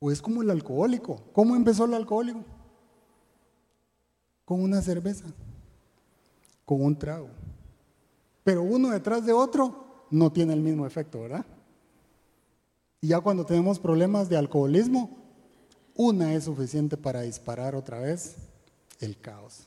O 0.00 0.10
es 0.10 0.20
como 0.20 0.42
el 0.42 0.50
alcohólico. 0.50 1.22
¿Cómo 1.32 1.54
empezó 1.54 1.84
el 1.84 1.94
alcohólico? 1.94 2.44
Con 4.44 4.60
una 4.60 4.82
cerveza, 4.82 5.26
con 6.64 6.82
un 6.82 6.98
trago. 6.98 7.28
Pero 8.42 8.64
uno 8.64 8.90
detrás 8.90 9.24
de 9.24 9.32
otro 9.32 10.06
no 10.10 10.32
tiene 10.32 10.52
el 10.52 10.62
mismo 10.62 10.84
efecto, 10.84 11.20
¿verdad? 11.20 11.46
Y 13.00 13.08
ya 13.08 13.20
cuando 13.20 13.46
tenemos 13.46 13.78
problemas 13.78 14.28
de 14.28 14.36
alcoholismo, 14.36 15.16
una 15.94 16.34
es 16.34 16.44
suficiente 16.44 16.96
para 16.96 17.20
disparar 17.20 17.76
otra 17.76 18.00
vez 18.00 18.34
el 18.98 19.16
caos. 19.16 19.65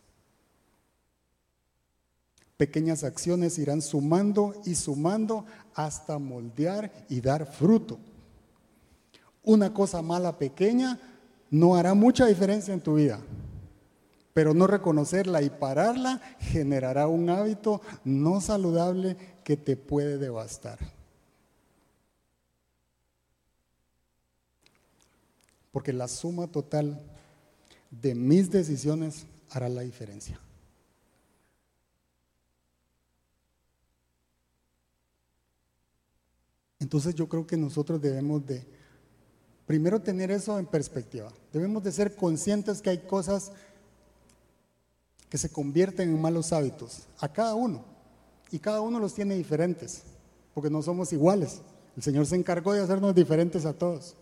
Pequeñas 2.60 3.06
acciones 3.06 3.58
irán 3.58 3.82
sumando 3.82 4.54
y 4.66 4.76
sumando 4.76 5.46
hasta 5.74 6.20
moldear 6.20 6.92
y 7.08 7.22
dar 7.22 7.46
fruto. 7.46 7.98
Una 9.46 9.74
cosa 9.74 10.02
mala 10.02 10.38
pequeña 10.38 11.00
no 11.50 11.78
hará 11.78 11.94
mucha 11.94 12.26
diferencia 12.26 12.74
en 12.74 12.82
tu 12.82 12.96
vida. 12.96 13.22
Pero 14.34 14.54
no 14.54 14.68
reconocerla 14.68 15.42
y 15.42 15.50
pararla 15.50 16.20
generará 16.38 17.08
un 17.08 17.30
hábito 17.30 17.80
no 18.04 18.42
saludable 18.42 19.16
que 19.46 19.56
te 19.56 19.78
puede 19.78 20.18
devastar. 20.18 20.80
Porque 25.72 25.94
la 25.94 26.10
suma 26.10 26.48
total 26.48 27.02
de 27.90 28.16
mis 28.16 28.52
decisiones 28.52 29.28
hará 29.50 29.70
la 29.70 29.80
diferencia. 29.80 30.42
Entonces 36.80 37.14
yo 37.14 37.28
creo 37.28 37.46
que 37.46 37.58
nosotros 37.58 38.02
debemos 38.02 38.46
de 38.46 38.66
primero 39.66 40.02
tener 40.02 40.32
eso 40.32 40.58
en 40.58 40.66
perspectiva. 40.66 41.32
Debemos 41.52 41.84
de 41.84 41.92
ser 41.92 42.16
conscientes 42.16 42.82
que 42.82 42.90
hay 42.90 43.00
cosas 43.00 43.52
que 45.30 45.38
se 45.38 45.50
convierten 45.50 46.10
en 46.10 46.22
malos 46.22 46.52
hábitos 46.54 47.08
a 47.20 47.32
cada 47.32 47.54
uno. 47.54 47.84
Y 48.52 48.60
cada 48.60 48.82
uno 48.82 49.00
los 49.00 49.14
tiene 49.14 49.36
diferentes, 49.36 50.02
porque 50.56 50.72
no 50.72 50.82
somos 50.82 51.14
iguales. 51.14 51.62
El 51.96 52.02
Señor 52.02 52.26
se 52.26 52.36
encargó 52.36 52.74
de 52.74 52.82
hacernos 52.82 53.14
diferentes 53.14 53.66
a 53.66 53.74
todos. 53.74 54.16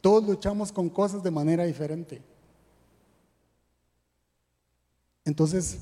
Todos 0.00 0.24
luchamos 0.24 0.72
con 0.72 0.88
cosas 0.88 1.22
de 1.22 1.30
manera 1.30 1.64
diferente. 1.64 2.22
Entonces, 5.24 5.78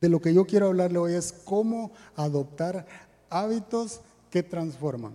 de 0.00 0.08
lo 0.08 0.20
que 0.20 0.34
yo 0.34 0.46
quiero 0.46 0.66
hablarle 0.66 0.98
hoy 0.98 1.14
es 1.14 1.32
cómo 1.32 1.92
adoptar 2.14 2.86
hábitos 3.30 4.00
que 4.30 4.42
transforman, 4.42 5.12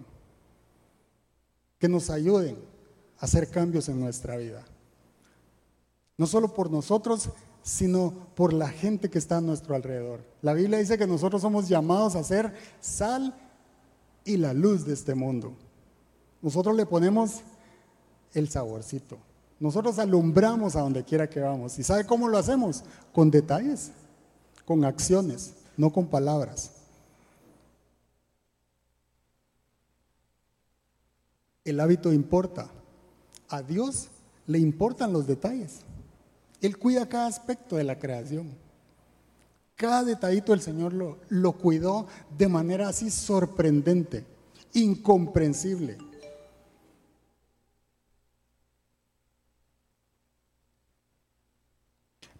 que 1.77 1.87
nos 1.87 2.09
ayuden 2.09 2.57
a 3.19 3.25
hacer 3.25 3.49
cambios 3.49 3.87
en 3.89 3.99
nuestra 3.99 4.37
vida. 4.37 4.63
No 6.17 6.25
solo 6.25 6.53
por 6.53 6.71
nosotros, 6.71 7.29
sino 7.61 8.13
por 8.35 8.53
la 8.53 8.69
gente 8.69 9.09
que 9.09 9.17
está 9.17 9.37
a 9.37 9.41
nuestro 9.41 9.75
alrededor. 9.75 10.21
La 10.41 10.53
Biblia 10.53 10.79
dice 10.79 10.97
que 10.97 11.07
nosotros 11.07 11.41
somos 11.41 11.67
llamados 11.67 12.15
a 12.15 12.23
ser 12.23 12.53
sal 12.79 13.35
y 14.23 14.37
la 14.37 14.53
luz 14.53 14.85
de 14.85 14.93
este 14.93 15.15
mundo. 15.15 15.53
Nosotros 16.41 16.75
le 16.75 16.85
ponemos 16.85 17.41
el 18.33 18.49
saborcito. 18.49 19.17
Nosotros 19.59 19.97
alumbramos 19.99 20.75
a 20.75 20.81
donde 20.81 21.03
quiera 21.03 21.29
que 21.29 21.39
vamos. 21.39 21.79
¿Y 21.79 21.83
sabe 21.83 22.05
cómo 22.05 22.27
lo 22.27 22.37
hacemos? 22.37 22.83
Con 23.13 23.31
detalles, 23.31 23.91
con 24.65 24.85
acciones, 24.85 25.53
no 25.77 25.91
con 25.91 26.05
palabras. 26.05 26.71
El 31.65 31.79
hábito 31.79 32.13
importa. 32.13 32.69
A 33.49 33.63
Dios 33.63 34.07
le 34.45 34.59
importan 34.59 35.11
los 35.11 35.25
detalles. 35.25 35.79
Él 36.61 36.77
cuida 36.77 37.09
cada 37.09 37.25
aspecto 37.25 37.75
de 37.75 37.83
la 37.83 37.97
creación. 37.97 38.51
Cada 39.75 40.03
detallito 40.03 40.53
el 40.53 40.61
Señor 40.61 40.93
lo, 40.93 41.51
cuidó 41.53 42.07
de 42.37 42.47
manera 42.47 42.87
así 42.87 43.09
sorprendente, 43.09 44.23
incomprensible. 44.73 45.97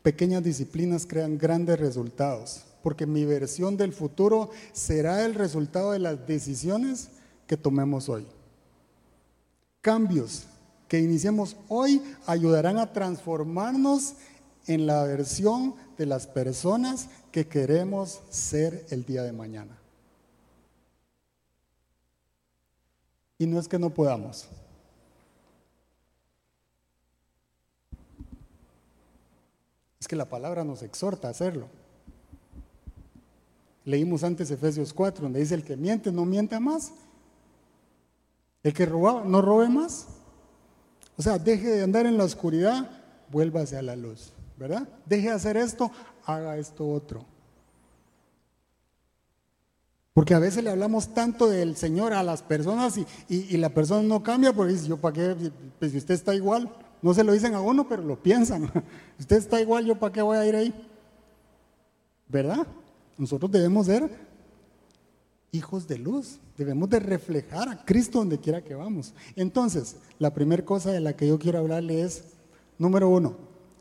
Pequeñas 0.01 0.43
disciplinas 0.43 1.05
crean 1.05 1.37
grandes 1.37 1.79
resultados, 1.79 2.63
porque 2.83 3.07
mi 3.07 3.25
versión 3.25 3.75
del 3.75 3.91
futuro 3.91 4.51
será 4.71 5.25
el 5.25 5.33
resultado 5.33 5.91
de 5.91 5.99
las 5.99 6.25
decisiones 6.27 7.09
que 7.47 7.57
tomemos 7.57 8.07
hoy. 8.07 8.25
Cambios 9.85 10.47
que 10.87 10.99
iniciemos 10.99 11.55
hoy 11.69 12.01
ayudarán 12.25 12.79
a 12.79 12.91
transformarnos 12.91 14.15
en 14.65 14.87
la 14.87 15.03
versión 15.03 15.75
de 15.95 16.07
las 16.07 16.25
personas 16.25 17.07
que 17.31 17.45
queremos 17.45 18.19
ser 18.31 18.83
el 18.89 19.05
día 19.05 19.21
de 19.21 19.31
mañana. 19.31 19.77
Y 23.37 23.45
no 23.45 23.59
es 23.59 23.67
que 23.67 23.77
no 23.77 23.91
podamos. 23.91 24.47
Es 29.99 30.07
que 30.07 30.15
la 30.15 30.27
palabra 30.27 30.63
nos 30.63 30.81
exhorta 30.81 31.27
a 31.27 31.31
hacerlo. 31.31 31.67
Leímos 33.83 34.23
antes 34.23 34.49
Efesios 34.49 34.91
4, 34.93 35.21
donde 35.21 35.41
dice, 35.41 35.53
el 35.53 35.63
que 35.63 35.77
miente 35.77 36.11
no 36.11 36.25
mienta 36.25 36.59
más. 36.59 36.91
El 38.65 38.73
que 38.73 38.87
roba 38.87 39.21
no 39.23 39.43
robe 39.43 39.69
más. 39.69 40.07
O 41.17 41.21
sea, 41.21 41.37
deje 41.37 41.67
de 41.67 41.83
andar 41.83 42.07
en 42.07 42.17
la 42.17 42.23
oscuridad, 42.23 42.89
vuélvase 43.31 43.77
a 43.77 43.83
la 43.83 43.95
luz, 43.95 44.33
¿verdad? 44.57 44.89
Deje 45.05 45.27
de 45.27 45.35
hacer 45.35 45.55
esto, 45.55 45.91
haga 46.25 46.57
esto 46.57 46.89
otro. 46.89 47.23
Porque 50.13 50.33
a 50.33 50.39
veces 50.39 50.63
le 50.63 50.71
hablamos 50.71 51.13
tanto 51.13 51.47
del 51.47 51.75
Señor 51.75 52.13
a 52.13 52.23
las 52.23 52.41
personas 52.41 52.95
y, 53.29 53.57
la 53.57 53.69
persona 53.69 54.01
no 54.01 54.23
cambia 54.23 54.51
porque 54.51 54.73
dice, 54.73 54.87
yo 54.87 54.97
para 54.97 55.13
qué, 55.13 55.51
pues 55.77 55.91
si 55.91 55.99
usted 55.99 56.15
está 56.15 56.33
igual, 56.33 56.67
no 57.03 57.13
se 57.13 57.23
lo 57.23 57.33
dicen 57.33 57.53
a 57.53 57.61
uno, 57.61 57.87
pero 57.87 58.01
lo 58.01 58.15
piensan. 58.15 58.71
usted 59.19 59.37
está 59.37 59.61
igual, 59.61 59.85
yo 59.85 59.99
para 59.99 60.11
qué 60.11 60.23
voy 60.23 60.37
a 60.37 60.47
ir 60.47 60.55
ahí. 60.55 60.73
¿Verdad? 62.27 62.65
Nosotros 63.15 63.51
debemos 63.51 63.85
ser 63.85 64.09
hijos 65.55 65.87
de 65.87 65.97
luz. 65.97 66.39
Debemos 66.57 66.89
de 66.89 66.99
reflejar 66.99 67.69
a 67.69 67.83
Cristo 67.83 68.19
donde 68.19 68.39
quiera 68.39 68.63
que 68.63 68.75
vamos. 68.75 69.13
Entonces, 69.35 69.97
la 70.19 70.33
primera 70.33 70.63
cosa 70.63 70.91
de 70.91 70.99
la 70.99 71.15
que 71.15 71.27
yo 71.27 71.39
quiero 71.39 71.59
hablarle 71.59 72.01
es, 72.01 72.23
número 72.77 73.09
uno, 73.09 73.37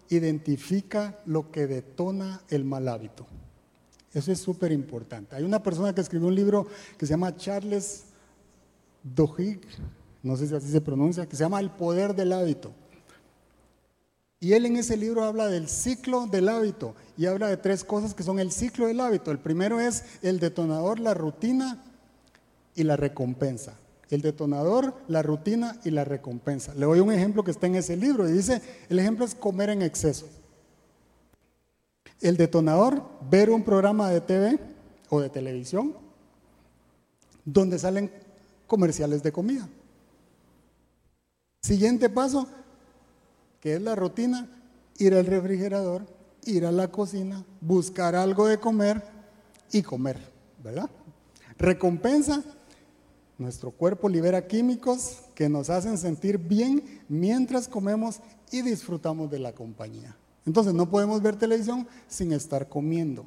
identifica 0.09 1.21
lo 1.27 1.51
que 1.51 1.67
detona 1.67 2.43
el 2.49 2.65
mal 2.65 2.89
hábito. 2.89 3.27
Eso 4.13 4.31
es 4.31 4.39
súper 4.39 4.71
importante. 4.73 5.35
Hay 5.35 5.43
una 5.43 5.63
persona 5.63 5.95
que 5.95 6.01
escribió 6.01 6.29
un 6.29 6.35
libro 6.35 6.67
que 6.97 7.07
se 7.07 7.11
llama 7.11 7.37
Charles 7.37 8.05
Duhigg, 9.03 9.61
no 10.23 10.37
sé 10.37 10.47
si 10.47 10.55
así 10.55 10.69
se 10.69 10.81
pronuncia, 10.81 11.27
que 11.27 11.37
se 11.37 11.43
llama 11.43 11.61
El 11.61 11.71
poder 11.71 12.15
del 12.15 12.33
hábito. 12.33 12.73
Y 14.45 14.53
él 14.53 14.67
en 14.67 14.77
ese 14.77 14.99
libro 14.99 15.25
habla 15.25 15.49
del 15.49 15.69
ciclo 15.69 16.27
del 16.27 16.51
hábito 16.51 16.95
y 17.17 17.25
habla 17.25 17.49
de 17.49 17.57
tres 17.57 17.83
cosas 17.83 18.13
que 18.13 18.23
son 18.23 18.39
el 18.39 18.53
ciclo 18.53 18.87
del 18.87 19.01
hábito. 19.01 19.31
El 19.31 19.39
primero 19.39 19.81
es 19.81 20.05
el 20.21 20.39
detonador, 20.39 21.01
la 21.01 21.15
rutina 21.15 21.83
y 22.75 22.83
la 22.83 22.99
recompensa. 22.99 23.79
El 24.11 24.21
detonador, 24.21 24.93
la 25.09 25.23
rutina 25.23 25.81
y 25.83 25.93
la 25.93 26.05
recompensa. 26.05 26.75
Le 26.75 26.85
doy 26.85 27.01
un 27.01 27.11
ejemplo 27.11 27.43
que 27.43 27.53
está 27.53 27.69
en 27.69 27.77
ese 27.77 27.97
libro 27.97 28.29
y 28.29 28.33
dice, 28.33 28.61
el 28.91 28.99
ejemplo 28.99 29.25
es 29.25 29.35
comer 29.35 29.71
en 29.71 29.81
exceso. 29.81 30.29
El 32.21 32.37
detonador, 32.37 33.03
ver 33.31 33.49
un 33.49 33.63
programa 33.63 34.11
de 34.11 34.21
TV 34.21 34.59
o 35.09 35.23
de 35.23 35.31
televisión 35.31 35.97
donde 37.47 37.79
salen 37.79 38.11
comerciales 38.67 39.23
de 39.23 39.33
comida. 39.33 39.67
Siguiente 41.63 42.11
paso, 42.11 42.47
que 43.65 43.77
es 43.77 43.81
la 43.81 43.95
rutina, 43.95 44.47
ir 44.99 45.15
al 45.15 45.25
refrigerador, 45.25 46.07
ir 46.45 46.67
a 46.67 46.71
la 46.71 46.89
cocina, 46.89 47.47
buscar 47.63 48.15
algo 48.15 48.47
de 48.47 48.61
comer 48.61 49.03
y 49.73 49.81
comer, 49.81 50.19
¿verdad? 50.63 50.91
Recompensa, 51.57 52.45
nuestro 53.39 53.71
cuerpo 53.71 54.11
libera 54.11 54.47
químicos 54.47 55.23
que 55.35 55.49
nos 55.49 55.71
hacen 55.71 55.97
sentir 55.97 56.37
bien 56.37 57.03
mientras 57.09 57.67
comemos 57.67 58.21
y 58.53 58.61
disfrutamos 58.61 59.31
de 59.31 59.39
la 59.39 59.55
compañía. 59.55 60.15
Entonces 60.45 60.75
no 60.75 60.91
podemos 60.91 61.23
ver 61.23 61.37
televisión 61.37 61.89
sin 62.07 62.35
estar 62.35 62.69
comiendo. 62.69 63.25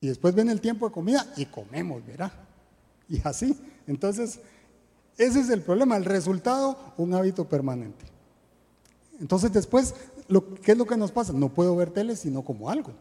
Y 0.00 0.08
después 0.08 0.34
viene 0.34 0.50
el 0.50 0.60
tiempo 0.60 0.88
de 0.88 0.92
comida 0.92 1.24
y 1.36 1.46
comemos, 1.46 2.04
¿verdad? 2.04 2.32
Y 3.08 3.20
así. 3.22 3.56
Entonces, 3.86 4.40
ese 5.16 5.38
es 5.38 5.50
el 5.50 5.62
problema. 5.62 5.96
El 5.96 6.04
resultado, 6.04 6.76
un 6.96 7.14
hábito 7.14 7.48
permanente. 7.48 8.13
Entonces 9.20 9.52
después, 9.52 9.94
¿qué 10.62 10.72
es 10.72 10.78
lo 10.78 10.86
que 10.86 10.96
nos 10.96 11.12
pasa? 11.12 11.32
No 11.32 11.48
puedo 11.48 11.74
ver 11.76 11.90
tele 11.90 12.16
sino 12.16 12.42
como 12.42 12.70
algo. 12.70 12.92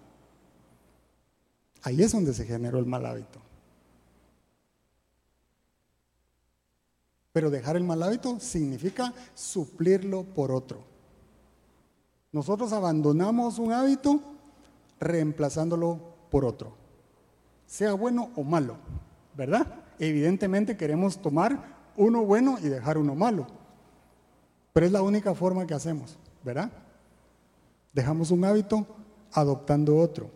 Ahí 1.82 2.02
es 2.02 2.12
donde 2.12 2.34
se 2.34 2.45
generó 2.45 2.80
el 2.80 2.86
mal 2.86 3.06
hábito. 3.06 3.39
Pero 7.34 7.49
dejar 7.49 7.76
el 7.76 7.84
mal 7.84 8.02
hábito 8.04 8.39
significa 8.39 9.13
suplirlo 9.34 10.23
por 10.23 10.52
otro. 10.52 10.84
Nosotros 12.32 12.71
abandonamos 12.73 13.60
un 13.60 13.73
hábito 13.73 14.19
reemplazándolo 14.99 15.99
por 16.32 16.45
otro, 16.45 16.73
sea 17.67 17.93
bueno 17.93 18.32
o 18.36 18.43
malo, 18.43 18.78
¿verdad? 19.36 19.67
Evidentemente 19.99 20.78
queremos 20.78 21.21
tomar 21.21 21.91
uno 21.95 22.23
bueno 22.23 22.58
y 22.60 22.69
dejar 22.69 22.97
uno 22.97 23.13
malo, 23.13 23.45
pero 24.74 24.88
es 24.88 24.92
la 24.92 25.04
única 25.04 25.36
forma 25.36 25.68
que 25.68 25.76
hacemos, 25.76 26.18
¿verdad? 26.44 26.72
Dejamos 27.94 28.32
un 28.32 28.44
hábito 28.44 28.88
adoptando 29.32 29.98
otro. 29.98 30.30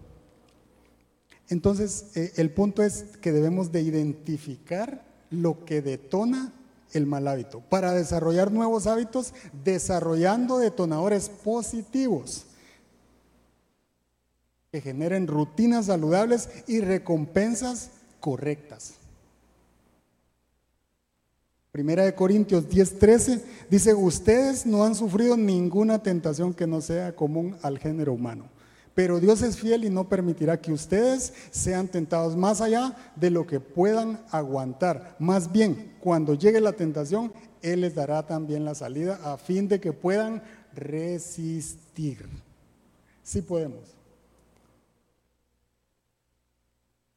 Entonces, 1.50 2.12
eh, 2.15 2.34
el 2.36 2.52
punto 2.52 2.84
es 2.84 3.17
que 3.21 3.32
debemos 3.32 3.71
de 3.71 3.82
identificar 3.82 5.04
lo 5.32 5.65
que 5.65 5.82
detona 5.82 6.54
el 6.93 7.06
mal 7.06 7.28
hábito. 7.28 7.62
Para 7.62 7.93
desarrollar 7.93 8.52
nuevos 8.52 8.86
hábitos, 8.86 9.34
desarrollando 9.63 10.60
detonadores 10.60 11.30
positivos 11.30 12.45
que 14.71 14.82
generen 14.82 15.28
rutinas 15.28 15.88
saludables 15.88 16.50
y 16.67 16.82
recompensas 16.82 17.91
correctas. 18.19 18.95
Primera 21.77 22.05
de 22.05 22.15
Corintios 22.15 22.67
10:13 22.67 23.39
dice, 23.69 23.93
ustedes 23.93 24.65
no 24.65 24.83
han 24.83 24.95
sufrido 24.95 25.37
ninguna 25.37 26.01
tentación 26.01 26.51
que 26.51 26.65
no 26.65 26.81
sea 26.81 27.15
común 27.15 27.55
al 27.61 27.77
género 27.77 28.13
humano. 28.13 28.45
Pero 28.95 29.19
Dios 29.19 29.43
es 29.43 29.57
fiel 29.57 29.85
y 29.85 29.91
no 29.91 30.09
permitirá 30.09 30.59
que 30.59 30.73
ustedes 30.73 31.33
sean 31.51 31.87
tentados 31.87 32.35
más 32.35 32.61
allá 32.61 32.97
de 33.15 33.29
lo 33.29 33.45
que 33.45 33.59
puedan 33.59 34.19
aguantar. 34.31 35.15
Más 35.19 35.51
bien, 35.51 35.93
cuando 35.99 36.33
llegue 36.33 36.61
la 36.61 36.73
tentación, 36.73 37.31
Él 37.61 37.81
les 37.81 37.93
dará 37.93 38.25
también 38.25 38.65
la 38.65 38.73
salida 38.73 39.19
a 39.23 39.37
fin 39.37 39.67
de 39.67 39.79
que 39.79 39.93
puedan 39.93 40.41
resistir. 40.73 42.27
Sí 43.21 43.43
podemos. 43.43 43.83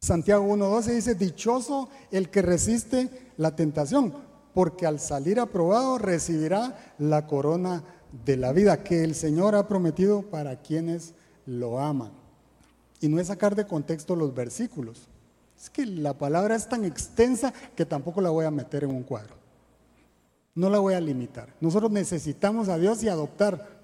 Santiago 0.01 0.45
1.12 0.55 0.95
dice, 0.95 1.15
dichoso 1.15 1.89
el 2.11 2.29
que 2.29 2.43
resiste 2.43 3.09
la 3.39 3.57
tentación, 3.57 4.29
porque 4.55 4.87
al 4.87 5.01
salir 5.01 5.41
aprobado 5.41 5.99
recibirá 5.99 6.95
la 6.99 7.27
corona 7.27 7.85
de 8.25 8.37
la 8.37 8.53
vida 8.53 8.83
que 8.83 9.05
el 9.05 9.15
Señor 9.15 9.55
ha 9.55 9.69
prometido 9.69 10.23
para 10.23 10.61
quienes 10.61 11.15
lo 11.47 11.79
aman. 11.79 12.13
Y 13.01 13.09
no 13.09 13.21
es 13.21 13.29
sacar 13.29 13.55
de 13.55 13.67
contexto 13.67 14.17
los 14.17 14.35
versículos. 14.35 15.09
Es 15.59 15.71
que 15.71 15.87
la 15.87 16.15
palabra 16.15 16.57
es 16.57 16.69
tan 16.69 16.85
extensa 16.85 17.53
que 17.77 17.87
tampoco 17.87 18.21
la 18.21 18.31
voy 18.31 18.45
a 18.45 18.51
meter 18.51 18.85
en 18.85 18.91
un 18.91 19.03
cuadro. 19.03 19.35
No 20.55 20.69
la 20.69 20.79
voy 20.79 20.95
a 20.95 21.01
limitar. 21.01 21.55
Nosotros 21.61 21.91
necesitamos 21.91 22.69
a 22.69 22.79
Dios 22.79 23.03
y 23.03 23.09
adoptar 23.09 23.81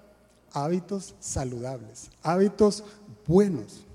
hábitos 0.51 1.15
saludables, 1.19 2.09
hábitos 2.23 2.83
buenos. 3.25 3.85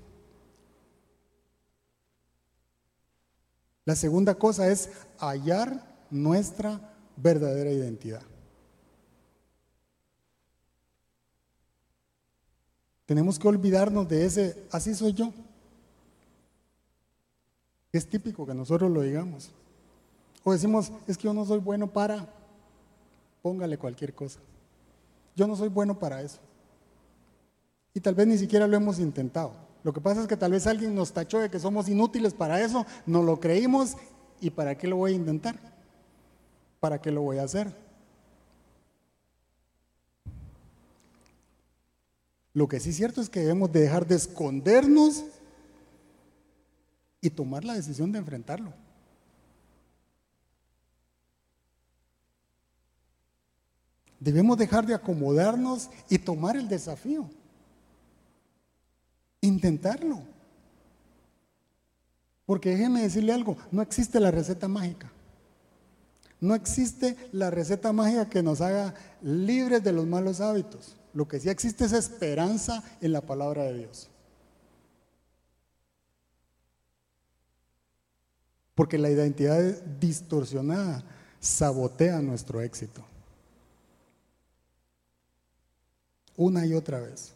La 3.85 3.95
segunda 3.95 4.35
cosa 4.35 4.69
es 4.69 4.89
hallar 5.17 5.92
nuestra 6.13 6.79
verdadera 7.17 7.71
identidad. 7.71 8.21
Tenemos 13.05 13.37
que 13.37 13.47
olvidarnos 13.47 14.07
de 14.07 14.25
ese, 14.25 14.63
así 14.71 14.95
soy 14.95 15.13
yo. 15.13 15.33
Es 17.91 18.07
típico 18.07 18.45
que 18.45 18.53
nosotros 18.53 18.89
lo 18.89 19.01
digamos. 19.01 19.51
O 20.43 20.51
decimos, 20.51 20.91
es 21.07 21.17
que 21.17 21.25
yo 21.25 21.33
no 21.33 21.45
soy 21.45 21.59
bueno 21.59 21.87
para, 21.87 22.27
póngale 23.41 23.77
cualquier 23.77 24.13
cosa. 24.13 24.39
Yo 25.35 25.47
no 25.47 25.55
soy 25.55 25.69
bueno 25.69 25.99
para 25.99 26.21
eso. 26.21 26.39
Y 27.93 27.99
tal 27.99 28.15
vez 28.15 28.27
ni 28.27 28.37
siquiera 28.37 28.67
lo 28.67 28.77
hemos 28.77 28.99
intentado. 28.99 29.53
Lo 29.83 29.93
que 29.93 30.01
pasa 30.01 30.21
es 30.21 30.27
que 30.27 30.37
tal 30.37 30.51
vez 30.51 30.65
alguien 30.65 30.95
nos 30.95 31.11
tachó 31.11 31.39
de 31.39 31.49
que 31.49 31.59
somos 31.59 31.89
inútiles 31.89 32.33
para 32.33 32.61
eso, 32.61 32.85
no 33.05 33.21
lo 33.21 33.39
creímos 33.39 33.95
y 34.39 34.49
para 34.49 34.77
qué 34.77 34.87
lo 34.87 34.95
voy 34.95 35.11
a 35.11 35.15
intentar. 35.15 35.72
¿Para 36.83 36.99
qué 36.99 37.11
lo 37.11 37.21
voy 37.21 37.37
a 37.37 37.43
hacer? 37.43 37.73
Lo 42.53 42.67
que 42.67 42.81
sí 42.81 42.89
es 42.89 42.97
cierto 42.97 43.21
es 43.21 43.29
que 43.29 43.39
debemos 43.39 43.71
de 43.71 43.79
dejar 43.79 44.05
de 44.05 44.15
escondernos 44.15 45.23
y 47.21 47.29
tomar 47.29 47.63
la 47.63 47.75
decisión 47.75 48.11
de 48.11 48.19
enfrentarlo. 48.19 48.73
Debemos 54.19 54.57
dejar 54.57 54.85
de 54.85 54.93
acomodarnos 54.93 55.89
y 56.09 56.17
tomar 56.17 56.57
el 56.57 56.67
desafío. 56.67 57.29
Intentarlo. 59.39 60.21
Porque 62.45 62.71
déjeme 62.71 63.03
decirle 63.03 63.31
algo, 63.31 63.55
no 63.71 63.81
existe 63.81 64.19
la 64.19 64.31
receta 64.31 64.67
mágica. 64.67 65.09
No 66.43 66.55
existe 66.55 67.15
la 67.31 67.49
receta 67.51 67.93
mágica 67.93 68.29
que 68.29 68.43
nos 68.43 68.59
haga 68.59 68.93
libres 69.21 69.81
de 69.81 69.93
los 69.93 70.05
malos 70.05 70.41
hábitos. 70.41 70.97
Lo 71.13 71.25
que 71.25 71.39
sí 71.39 71.47
existe 71.47 71.85
es 71.85 71.93
esperanza 71.93 72.83
en 72.99 73.13
la 73.13 73.21
palabra 73.21 73.63
de 73.63 73.77
Dios. 73.77 74.09
Porque 78.75 78.97
la 78.97 79.09
identidad 79.09 79.61
distorsionada 80.01 81.05
sabotea 81.39 82.21
nuestro 82.21 82.59
éxito. 82.59 83.05
Una 86.35 86.65
y 86.65 86.73
otra 86.73 86.99
vez 86.99 87.31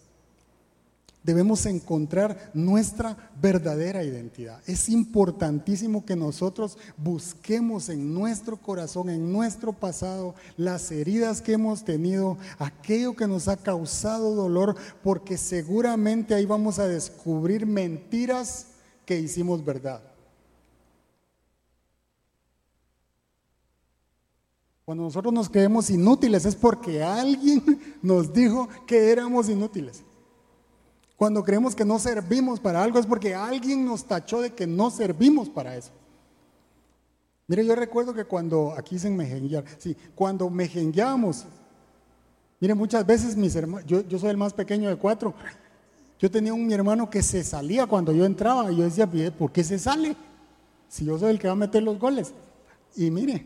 debemos 1.27 1.65
encontrar 1.65 2.51
nuestra 2.53 3.17
verdadera 3.41 4.01
identidad. 4.01 4.61
Es 4.65 4.87
importantísimo 4.87 6.05
que 6.05 6.15
nosotros 6.15 6.77
busquemos 6.95 7.89
en 7.89 8.13
nuestro 8.13 8.55
corazón, 8.55 9.09
en 9.09 9.29
nuestro 9.33 9.73
pasado, 9.73 10.35
las 10.55 10.89
heridas 10.89 11.41
que 11.41 11.51
hemos 11.51 11.83
tenido, 11.83 12.37
aquello 12.57 13.13
que 13.13 13.27
nos 13.27 13.49
ha 13.49 13.57
causado 13.57 14.35
dolor, 14.35 14.77
porque 15.03 15.37
seguramente 15.37 16.33
ahí 16.33 16.45
vamos 16.45 16.79
a 16.79 16.87
descubrir 16.87 17.65
mentiras 17.65 18.67
que 19.05 19.19
hicimos 19.19 19.65
verdad. 19.65 20.01
Cuando 24.85 25.03
nosotros 25.03 25.33
nos 25.33 25.49
creemos 25.49 25.89
inútiles 25.89 26.45
es 26.45 26.55
porque 26.55 27.03
alguien 27.03 27.61
nos 28.01 28.31
dijo 28.31 28.69
que 28.87 29.11
éramos 29.11 29.49
inútiles. 29.49 30.06
Cuando 31.17 31.43
creemos 31.43 31.75
que 31.75 31.83
no 31.83 31.97
servimos 31.97 32.59
para 32.59 32.81
algo 32.81 32.99
es 32.99 33.05
porque 33.07 33.33
alguien 33.33 33.83
nos 33.83 34.05
tachó 34.05 34.39
de 34.39 34.53
que 34.53 34.67
no 34.67 34.91
servimos 34.91 35.49
para 35.49 35.75
eso. 35.75 35.89
Mire, 37.47 37.65
yo 37.65 37.75
recuerdo 37.75 38.13
que 38.13 38.23
cuando, 38.23 38.73
aquí 38.77 38.95
dicen 38.95 39.17
mejenguear, 39.17 39.65
sí, 39.79 39.97
cuando 40.13 40.49
mejengueamos, 40.49 41.45
mire, 42.59 42.75
muchas 42.75 43.05
veces 43.05 43.35
mis 43.35 43.55
hermanos, 43.55 43.85
yo, 43.87 44.01
yo 44.01 44.19
soy 44.19 44.29
el 44.29 44.37
más 44.37 44.53
pequeño 44.53 44.89
de 44.89 44.95
cuatro, 44.95 45.33
yo 46.19 46.29
tenía 46.29 46.53
un 46.53 46.67
mi 46.67 46.73
hermano 46.73 47.09
que 47.09 47.23
se 47.23 47.43
salía 47.43 47.87
cuando 47.87 48.11
yo 48.11 48.23
entraba 48.23 48.71
y 48.71 48.77
yo 48.77 48.83
decía, 48.83 49.09
¿por 49.31 49.51
qué 49.51 49.63
se 49.63 49.79
sale? 49.79 50.15
Si 50.87 51.05
yo 51.05 51.17
soy 51.17 51.31
el 51.31 51.39
que 51.39 51.47
va 51.47 51.53
a 51.53 51.57
meter 51.57 51.81
los 51.81 51.97
goles. 51.97 52.33
Y 52.95 53.09
mire, 53.09 53.45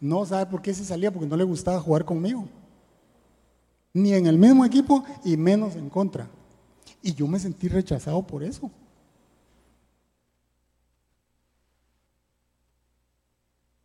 no 0.00 0.26
sabe 0.26 0.46
por 0.46 0.60
qué 0.60 0.74
se 0.74 0.84
salía, 0.84 1.12
porque 1.12 1.28
no 1.28 1.36
le 1.36 1.44
gustaba 1.44 1.80
jugar 1.80 2.04
conmigo. 2.04 2.46
Ni 3.92 4.12
en 4.12 4.26
el 4.26 4.38
mismo 4.38 4.64
equipo 4.64 5.04
y 5.24 5.36
menos 5.36 5.76
en 5.76 5.88
contra. 5.88 6.28
Y 7.02 7.14
yo 7.14 7.26
me 7.26 7.38
sentí 7.38 7.68
rechazado 7.68 8.26
por 8.26 8.42
eso. 8.42 8.70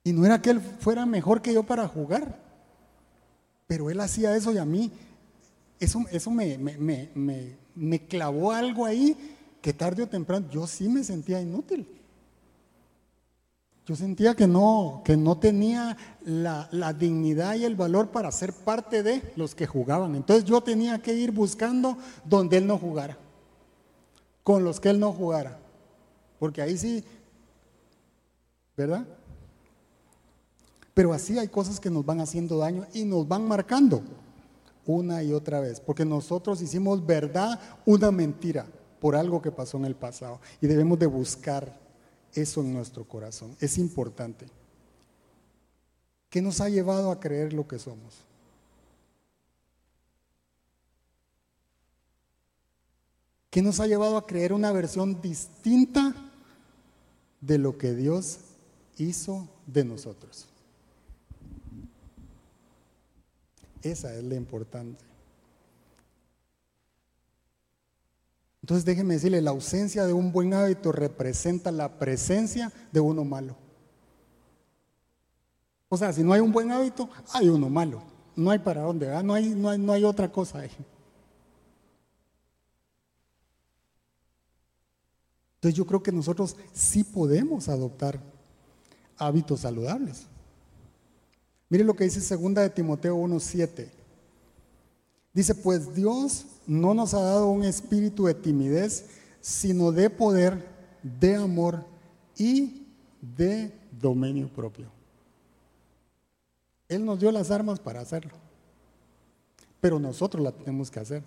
Y 0.04 0.14
no 0.14 0.26
era 0.26 0.42
que 0.42 0.52
él 0.52 0.62
fuera 0.62 1.06
mejor 1.06 1.42
que 1.42 1.54
yo 1.54 1.64
para 1.64 1.88
jugar, 1.88 2.40
pero 3.66 3.90
él 3.90 4.00
hacía 4.00 4.36
eso 4.38 4.54
y 4.54 4.58
a 4.58 4.64
mí 4.64 4.92
eso, 5.80 6.06
eso 6.12 6.32
me, 6.32 6.58
me, 6.58 7.58
me 7.76 8.08
clavó 8.08 8.52
algo 8.52 8.86
ahí 8.86 9.18
que 9.62 9.74
tarde 9.74 10.04
o 10.04 10.08
temprano 10.08 10.48
yo 10.50 10.66
sí 10.66 10.88
me 10.88 11.04
sentía 11.04 11.42
inútil. 11.42 11.97
Yo 13.88 13.96
sentía 13.96 14.36
que 14.36 14.48
no, 14.48 15.02
que 15.06 15.16
no 15.16 15.38
tenía 15.38 15.96
la, 16.26 16.68
la, 16.74 16.92
dignidad 16.92 17.56
y 17.56 17.64
el 17.64 17.78
valor 17.78 18.10
para 18.10 18.30
ser 18.34 18.52
parte 18.52 19.02
de 19.02 19.32
los 19.38 19.56
que 19.56 19.66
jugaban. 19.66 20.14
Entonces 20.14 20.44
yo 20.44 20.60
tenía 20.60 21.02
que 21.02 21.14
ir 21.14 21.32
buscando 21.32 21.98
donde 22.26 22.58
él 22.58 22.68
no 22.68 22.78
jugara, 22.78 23.18
con 24.44 24.66
los 24.66 24.82
que 24.82 24.90
él 24.90 25.00
no 25.00 25.14
jugara. 25.14 25.58
Porque 26.38 26.62
ahí 26.62 26.78
sí, 26.78 27.02
¿verdad? 28.76 29.08
Pero 30.94 31.14
así 31.14 31.40
hay 31.40 31.48
cosas 31.48 31.80
que 31.80 31.90
nos 31.90 32.06
van 32.06 32.20
haciendo 32.20 32.58
daño 32.58 32.86
y 32.94 33.06
nos 33.06 33.26
van 33.26 33.48
marcando 33.48 34.02
una 34.86 35.24
y 35.24 35.32
otra 35.32 35.62
vez. 35.62 35.80
Porque 35.80 36.04
nosotros 36.04 36.62
hicimos 36.62 37.06
verdad 37.06 37.58
una 37.86 38.12
mentira 38.12 38.66
por 39.00 39.16
algo 39.16 39.42
que 39.42 39.52
pasó 39.52 39.78
en 39.78 39.86
el 39.86 39.96
pasado. 39.96 40.42
Y 40.60 40.68
debemos 40.68 41.00
de 41.00 41.06
buscar 41.06 41.87
eso 42.42 42.62
en 42.62 42.74
nuestro 42.74 43.04
corazón. 43.06 43.56
Es 43.60 43.78
importante. 43.78 44.46
¿Qué 46.30 46.42
nos 46.42 46.62
ha 46.62 46.70
llevado 46.70 47.12
a 47.12 47.20
creer 47.20 47.54
lo 47.54 47.68
que 47.68 47.80
somos? 47.80 48.16
¿Qué 53.50 53.62
nos 53.62 53.80
ha 53.80 53.88
llevado 53.88 54.18
a 54.18 54.28
creer 54.28 54.54
una 54.54 54.72
versión 54.72 55.20
distinta 55.20 56.14
de 57.42 57.58
lo 57.58 57.78
que 57.78 57.96
Dios 57.96 58.40
hizo 58.98 59.50
de 59.66 59.84
nosotros? 59.84 60.46
Esa 63.82 64.14
es 64.14 64.24
la 64.24 64.36
importante. 64.36 65.07
Entonces 68.68 68.84
déjeme 68.84 69.14
decirle, 69.14 69.42
la 69.42 69.52
ausencia 69.52 70.06
de 70.06 70.12
un 70.12 70.34
buen 70.34 70.54
hábito 70.54 70.92
representa 70.92 71.72
la 71.72 71.98
presencia 71.98 72.70
de 72.92 73.00
uno 73.00 73.24
malo. 73.24 73.56
O 75.88 75.96
sea, 75.96 76.12
si 76.12 76.22
no 76.22 76.34
hay 76.34 76.42
un 76.42 76.52
buen 76.52 76.70
hábito, 76.74 77.10
hay 77.32 77.48
uno 77.48 77.70
malo. 77.70 78.02
No 78.36 78.52
hay 78.52 78.60
para 78.60 78.82
dónde, 78.82 79.08
No, 79.24 79.36
hay, 79.36 79.56
no, 79.56 79.70
hay, 79.70 79.80
no 79.80 79.94
hay 79.94 80.04
otra 80.04 80.30
cosa 80.30 80.60
ahí. 80.60 80.72
Entonces 85.56 85.78
yo 85.78 85.86
creo 85.86 86.04
que 86.04 86.12
nosotros 86.12 86.58
sí 86.74 87.06
podemos 87.06 87.70
adoptar 87.70 88.20
hábitos 89.16 89.62
saludables. 89.62 90.24
Mire 91.70 91.86
lo 91.86 91.96
que 91.96 92.04
dice 92.04 92.20
segunda 92.20 92.64
de 92.64 92.70
Timoteo 92.70 93.16
1:7. 93.16 93.90
Dice, 95.34 95.56
"Pues 95.56 95.96
Dios 95.96 96.48
no 96.68 96.94
nos 96.94 97.14
ha 97.14 97.22
dado 97.22 97.48
un 97.48 97.64
espíritu 97.64 98.26
de 98.26 98.36
timidez, 98.36 99.08
sino 99.42 99.92
de 99.92 100.10
poder, 100.10 100.68
de 101.02 101.36
amor 101.36 101.86
y 102.38 102.86
de 103.22 103.72
dominio 103.92 104.48
propio." 104.50 104.92
Él 106.88 107.06
nos 107.06 107.20
dio 107.20 107.32
las 107.32 107.52
armas 107.52 107.80
para 107.80 108.02
hacerlo. 108.02 108.34
Pero 109.82 110.00
nosotros 110.00 110.44
la 110.44 110.52
tenemos 110.52 110.90
que 110.90 111.00
hacer. 111.00 111.24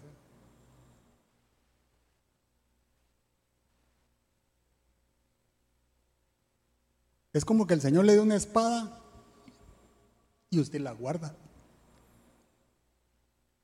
Es 7.32 7.44
como 7.44 7.66
que 7.66 7.74
el 7.74 7.80
Señor 7.80 8.04
le 8.04 8.14
dio 8.14 8.22
una 8.22 8.34
espada 8.34 8.98
y 10.50 10.58
usted 10.58 10.80
la 10.80 10.92
guarda. 10.92 11.34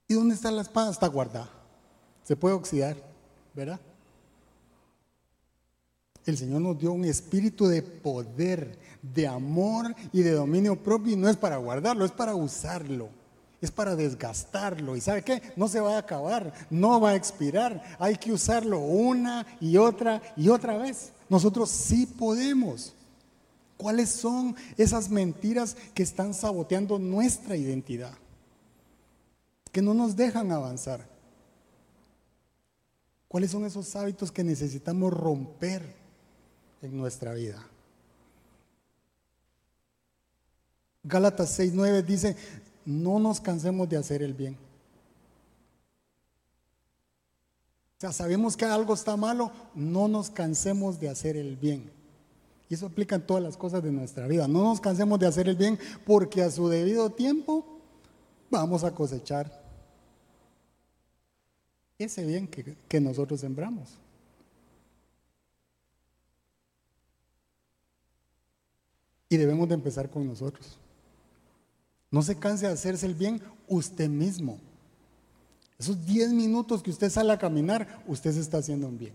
¿Y 0.07 0.15
dónde 0.15 0.37
está 0.37 0.53
la 0.53 0.63
espada? 0.63 0.91
Está 0.93 1.09
guardada. 1.09 1.51
Se 2.27 2.35
puede 2.35 2.57
oxidar, 2.57 2.97
¿verdad? 3.55 3.79
El 6.25 6.37
Señor 6.37 6.61
nos 6.61 6.77
dio 6.77 6.91
un 6.91 7.05
espíritu 7.05 7.69
de 7.69 7.83
poder, 7.83 8.77
de 9.01 9.29
amor 9.29 9.95
y 10.13 10.23
de 10.23 10.33
dominio 10.33 10.83
propio 10.83 11.13
y 11.13 11.17
no 11.17 11.29
es 11.29 11.37
para 11.37 11.57
guardarlo, 11.59 12.05
es 12.05 12.11
para 12.11 12.35
usarlo. 12.35 13.11
Es 13.61 13.71
para 13.71 13.95
desgastarlo. 13.95 14.97
¿Y 14.97 15.01
sabe 15.01 15.23
qué? 15.23 15.41
No 15.55 15.69
se 15.69 15.81
va 15.81 15.95
a 15.95 15.99
acabar, 15.99 16.53
no 16.69 17.01
va 17.01 17.11
a 17.11 17.15
expirar. 17.15 17.83
Hay 18.01 18.17
que 18.17 18.33
usarlo 18.33 18.81
una 18.81 19.47
y 19.61 19.77
otra 19.77 20.21
y 20.37 20.49
otra 20.49 20.77
vez. 20.77 21.13
Nosotros 21.29 21.71
sí 21.71 22.07
podemos. 22.07 22.93
¿Cuáles 23.77 24.11
son 24.11 24.57
esas 24.77 25.09
mentiras 25.11 25.77
que 25.95 26.03
están 26.03 26.35
saboteando 26.35 26.99
nuestra 26.99 27.57
identidad? 27.57 28.15
Que 29.71 29.81
no 29.81 29.95
nos 29.95 30.17
dejan 30.17 30.51
avanzar. 30.51 31.16
¿Cuáles 33.37 33.51
son 33.51 33.67
esos 33.67 33.95
hábitos 33.97 34.33
que 34.33 34.43
necesitamos 34.43 35.13
romper 35.13 35.83
en 36.81 36.97
nuestra 36.97 37.35
vida? 37.35 37.63
Gálatas 41.03 41.61
6:9 41.61 42.03
dice, 42.03 42.35
no 42.87 43.19
nos 43.19 43.43
cansemos 43.43 43.91
de 43.91 43.99
hacer 43.99 44.23
el 44.23 44.33
bien. 44.33 44.55
O 47.99 48.01
sea, 48.01 48.11
sabemos 48.15 48.57
que 48.57 48.65
algo 48.65 48.95
está 48.95 49.19
malo, 49.19 49.53
no 49.75 50.09
nos 50.09 50.31
cansemos 50.31 50.99
de 50.99 51.11
hacer 51.11 51.37
el 51.37 51.57
bien. 51.57 51.91
Y 52.71 52.75
eso 52.75 52.87
aplica 52.87 53.17
en 53.17 53.27
todas 53.27 53.43
las 53.43 53.59
cosas 53.59 53.83
de 53.83 53.93
nuestra 53.93 54.27
vida. 54.27 54.49
No 54.49 54.63
nos 54.63 54.81
cansemos 54.81 55.19
de 55.19 55.27
hacer 55.27 55.47
el 55.47 55.57
bien 55.57 55.79
porque 56.07 56.41
a 56.41 56.51
su 56.51 56.71
debido 56.71 57.11
tiempo 57.11 57.67
vamos 58.51 58.83
a 58.83 58.95
cosechar 58.95 59.66
ese 61.99 62.25
bien 62.25 62.47
que, 62.47 63.01
nosotros 63.01 63.41
sembramos. 63.41 63.89
Y 69.29 69.37
debemos 69.37 69.69
de 69.69 69.75
empezar 69.75 70.11
con 70.11 70.27
nosotros. 70.27 70.79
No 72.11 72.23
se 72.23 72.39
canse 72.39 72.67
de 72.67 72.73
hacerse 72.73 73.07
el 73.07 73.15
bien 73.15 73.43
usted 73.67 74.09
mismo. 74.09 74.59
Esos 75.79 76.07
10 76.07 76.33
minutos 76.33 76.83
que 76.83 76.91
usted 76.91 77.11
sale 77.11 77.33
a 77.33 77.39
caminar, 77.39 78.03
usted 78.07 78.33
se 78.33 78.41
está 78.41 78.59
haciendo 78.59 78.89
un 78.89 78.99
bien. 78.99 79.13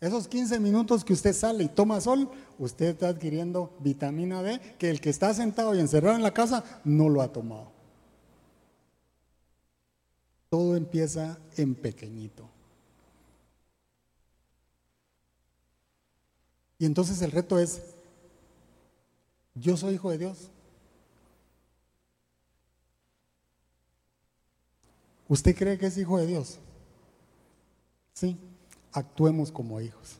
Esos 0.00 0.28
15 0.28 0.58
minutos 0.60 1.04
que 1.04 1.12
usted 1.12 1.34
sale 1.34 1.64
y 1.64 1.68
toma 1.68 2.00
sol, 2.00 2.30
usted 2.58 2.86
está 2.86 3.08
adquiriendo 3.08 3.76
vitamina 3.80 4.42
D 4.42 4.58
que 4.78 4.90
el 4.90 5.00
que 5.00 5.10
está 5.10 5.32
sentado 5.34 5.74
y 5.74 5.80
encerrado 5.80 6.16
en 6.16 6.22
la 6.22 6.32
casa 6.32 6.64
no 6.84 7.08
lo 7.08 7.20
ha 7.20 7.32
tomado. 7.32 7.79
Todo 10.50 10.76
empieza 10.76 11.38
en 11.56 11.74
pequeñito. 11.74 12.46
Y 16.78 16.84
entonces 16.84 17.22
el 17.22 17.30
reto 17.30 17.58
es, 17.58 17.80
yo 19.54 19.78
soy 19.78 19.94
hijo 19.94 20.10
de 20.10 20.18
Dios. 20.18 20.50
¿Usted 25.28 25.56
cree 25.56 25.78
que 25.78 25.86
es 25.86 25.96
hijo 25.96 26.18
de 26.18 26.26
Dios? 26.26 26.58
Sí 28.12 28.36
actuemos 28.92 29.50
como 29.50 29.80
hijos. 29.80 30.16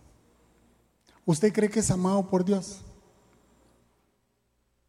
¿Usted 1.24 1.52
cree 1.52 1.70
que 1.70 1.80
es 1.80 1.90
amado 1.90 2.28
por 2.28 2.44
Dios? 2.44 2.80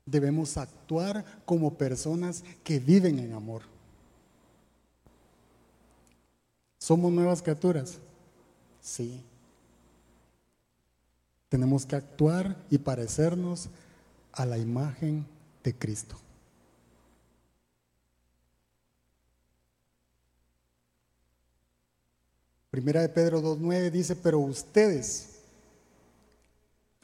Debemos 0.06 0.58
actuar 0.58 1.24
como 1.46 1.78
personas 1.78 2.44
que 2.64 2.80
viven 2.80 3.20
en 3.20 3.34
amor. 3.34 3.64
¿Somos 6.82 7.12
nuevas 7.12 7.44
criaturas? 7.44 8.00
Sí. 8.82 9.24
Tenemos 11.48 11.86
que 11.86 11.96
actuar 11.96 12.58
y 12.72 12.80
parecernos 12.80 13.70
a 14.32 14.48
la 14.48 14.58
imagen 14.58 15.28
de 15.64 15.76
Cristo. 15.76 16.16
Primera 22.72 23.02
de 23.02 23.10
Pedro 23.10 23.44
2.9 23.44 23.92
dice, 23.92 24.16
pero 24.16 24.40
ustedes 24.40 25.36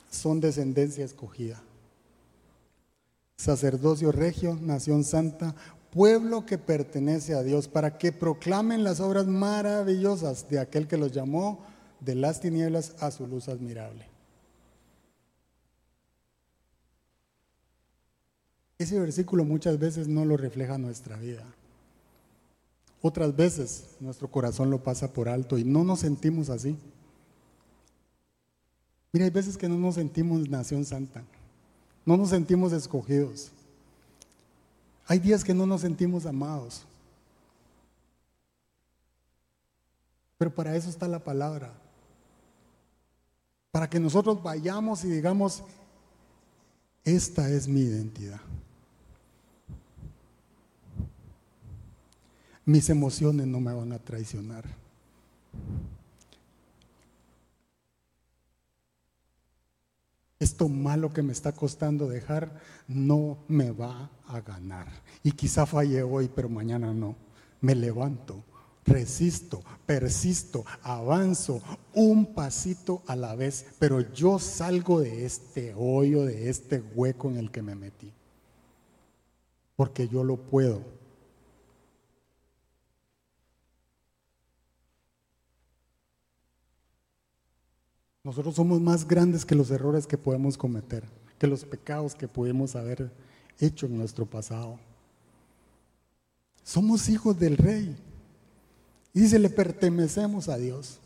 son 0.10 0.42
descendencia 0.42 1.06
escogida, 1.06 1.62
sacerdocio 3.36 4.12
regio, 4.12 4.58
nación 4.60 5.04
santa, 5.04 5.54
pueblo 5.98 6.46
que 6.46 6.60
pertenece 6.60 7.34
a 7.34 7.42
Dios, 7.42 7.68
para 7.68 7.98
que 7.98 8.12
proclamen 8.12 8.84
las 8.84 9.00
obras 9.00 9.26
maravillosas 9.26 10.48
de 10.48 10.60
aquel 10.60 10.88
que 10.88 10.96
los 10.96 11.12
llamó 11.12 11.66
de 12.02 12.14
las 12.14 12.40
tinieblas 12.40 12.94
a 13.00 13.10
su 13.10 13.26
luz 13.26 13.50
admirable. 13.50 14.06
Ese 18.78 19.00
versículo 19.00 19.44
muchas 19.44 19.80
veces 19.80 20.08
no 20.08 20.24
lo 20.24 20.38
refleja 20.38 20.78
nuestra 20.78 21.18
vida. 21.18 21.44
Otras 23.02 23.36
veces 23.36 23.96
nuestro 24.00 24.30
corazón 24.30 24.70
lo 24.70 24.84
pasa 24.84 25.12
por 25.12 25.28
alto 25.28 25.58
y 25.58 25.64
no 25.64 25.84
nos 25.84 26.02
sentimos 26.02 26.52
así. 26.52 26.78
Mira, 29.12 29.26
hay 29.26 29.32
veces 29.32 29.58
que 29.58 29.68
no 29.68 29.80
nos 29.80 29.96
sentimos 29.96 30.48
nación 30.48 30.86
santa, 30.86 31.24
no 32.06 32.18
nos 32.18 32.30
sentimos 32.30 32.72
escogidos. 32.72 33.52
Hay 35.08 35.20
días 35.20 35.44
que 35.44 35.54
no 35.54 35.66
nos 35.66 35.82
sentimos 35.82 36.26
amados. 36.26 36.86
Pero 40.38 40.54
para 40.54 40.76
eso 40.76 40.90
está 40.90 41.08
la 41.08 41.24
palabra. 41.24 41.74
Para 43.72 43.90
que 43.90 44.00
nosotros 44.00 44.42
vayamos 44.44 45.04
y 45.04 45.10
digamos, 45.10 45.64
esta 47.04 47.50
es 47.50 47.68
mi 47.68 47.82
identidad. 47.82 48.42
mis 52.68 52.90
emociones 52.90 53.48
no 53.48 53.62
me 53.62 53.74
van 53.74 53.94
a 53.94 53.98
traicionar. 53.98 54.66
Esto 60.40 60.70
malo 60.70 61.12
que 61.12 61.24
me 61.24 61.34
está 61.34 61.52
costando 61.52 62.08
dejar 62.08 62.62
no 62.88 63.38
me 63.48 63.72
va 63.72 64.12
a 64.28 64.42
ganar. 64.42 64.88
Y 65.24 65.32
quizá 65.32 65.66
falle 65.66 66.04
hoy, 66.04 66.30
pero 66.34 66.48
mañana 66.48 66.94
no. 66.94 67.16
Me 67.60 67.74
levanto, 67.74 68.44
resisto, 68.86 69.64
persisto, 69.86 70.64
avanzo 70.84 71.62
un 71.94 72.36
pasito 72.36 73.02
a 73.08 73.16
la 73.16 73.36
vez, 73.36 73.66
pero 73.80 74.02
yo 74.14 74.38
salgo 74.38 75.02
de 75.02 75.26
este 75.26 75.74
hoyo, 75.76 76.24
de 76.24 76.50
este 76.50 76.82
hueco 76.82 77.30
en 77.30 77.38
el 77.38 77.50
que 77.50 77.64
me 77.64 77.74
metí. 77.76 78.14
Porque 79.76 80.08
yo 80.08 80.24
lo 80.24 80.38
puedo 80.38 80.97
Nosotros 88.28 88.56
somos 88.56 88.82
más 88.82 89.08
grandes 89.08 89.46
que 89.46 89.56
los 89.56 89.72
errores 89.72 90.06
que 90.06 90.18
podemos 90.18 90.58
cometer, 90.58 91.06
que 91.40 91.48
los 91.48 91.64
pecados 91.64 92.14
que 92.14 92.28
pudimos 92.28 92.76
haber 92.76 93.10
hecho 93.58 93.86
en 93.86 93.98
nuestro 93.98 94.26
pasado. 94.26 94.78
Somos 96.62 97.08
hijos 97.08 97.40
del 97.40 97.56
rey. 97.56 97.96
Y 99.14 99.22
dice, 99.22 99.40
le 99.40 99.50
pertenecemos 99.50 100.50
a 100.50 100.58
Dios. 100.58 101.00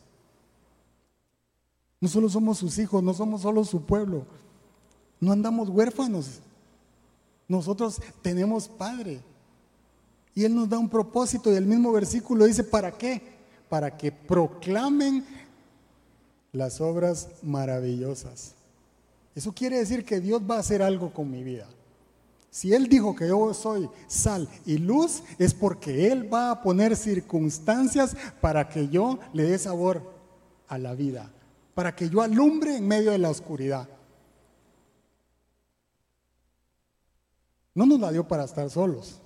No 2.00 2.08
solo 2.08 2.28
somos 2.28 2.58
sus 2.58 2.80
hijos, 2.80 3.04
no 3.04 3.14
somos 3.14 3.42
solo 3.42 3.64
su 3.66 3.84
pueblo. 3.84 4.26
No 5.20 5.32
andamos 5.32 5.70
huérfanos. 5.70 6.40
Nosotros 7.48 8.02
tenemos 8.24 8.68
Padre. 8.68 9.22
Y 10.34 10.44
Él 10.44 10.56
nos 10.56 10.68
da 10.68 10.80
un 10.80 10.90
propósito 10.90 11.54
y 11.54 11.56
el 11.56 11.68
mismo 11.68 11.92
versículo 11.92 12.46
dice, 12.46 12.64
¿para 12.64 12.92
qué? 12.92 13.22
Para 13.70 13.96
que 13.96 14.12
proclamen 14.12 15.24
las 16.52 16.82
obras 16.82 17.30
maravillosas. 17.42 18.56
Eso 19.36 19.54
quiere 19.54 19.78
decir 19.78 20.04
que 20.04 20.20
Dios 20.20 20.42
va 20.50 20.58
a 20.58 20.60
hacer 20.60 20.82
algo 20.82 21.14
con 21.14 21.30
mi 21.32 21.44
vida. 21.44 21.68
Si 22.50 22.74
Él 22.74 22.88
dijo 22.90 23.16
que 23.16 23.30
yo 23.30 23.54
soy 23.54 23.90
sal 24.08 24.50
y 24.66 24.78
luz, 24.78 25.24
es 25.40 25.54
porque 25.54 26.12
Él 26.12 26.32
va 26.32 26.52
a 26.52 26.62
poner 26.62 26.98
circunstancias 26.98 28.16
para 28.42 28.68
que 28.68 28.90
yo 28.90 29.20
le 29.32 29.44
dé 29.44 29.58
sabor 29.58 30.12
a 30.68 30.78
la 30.78 30.94
vida, 30.94 31.32
para 31.74 31.96
que 31.96 32.10
yo 32.10 32.22
alumbre 32.22 32.76
en 32.76 32.88
medio 32.88 33.12
de 33.12 33.20
la 33.20 33.30
oscuridad. 33.30 33.88
No 37.74 37.86
nos 37.86 38.02
la 38.02 38.12
dio 38.12 38.28
para 38.28 38.44
estar 38.44 38.70
solos, 38.70 39.22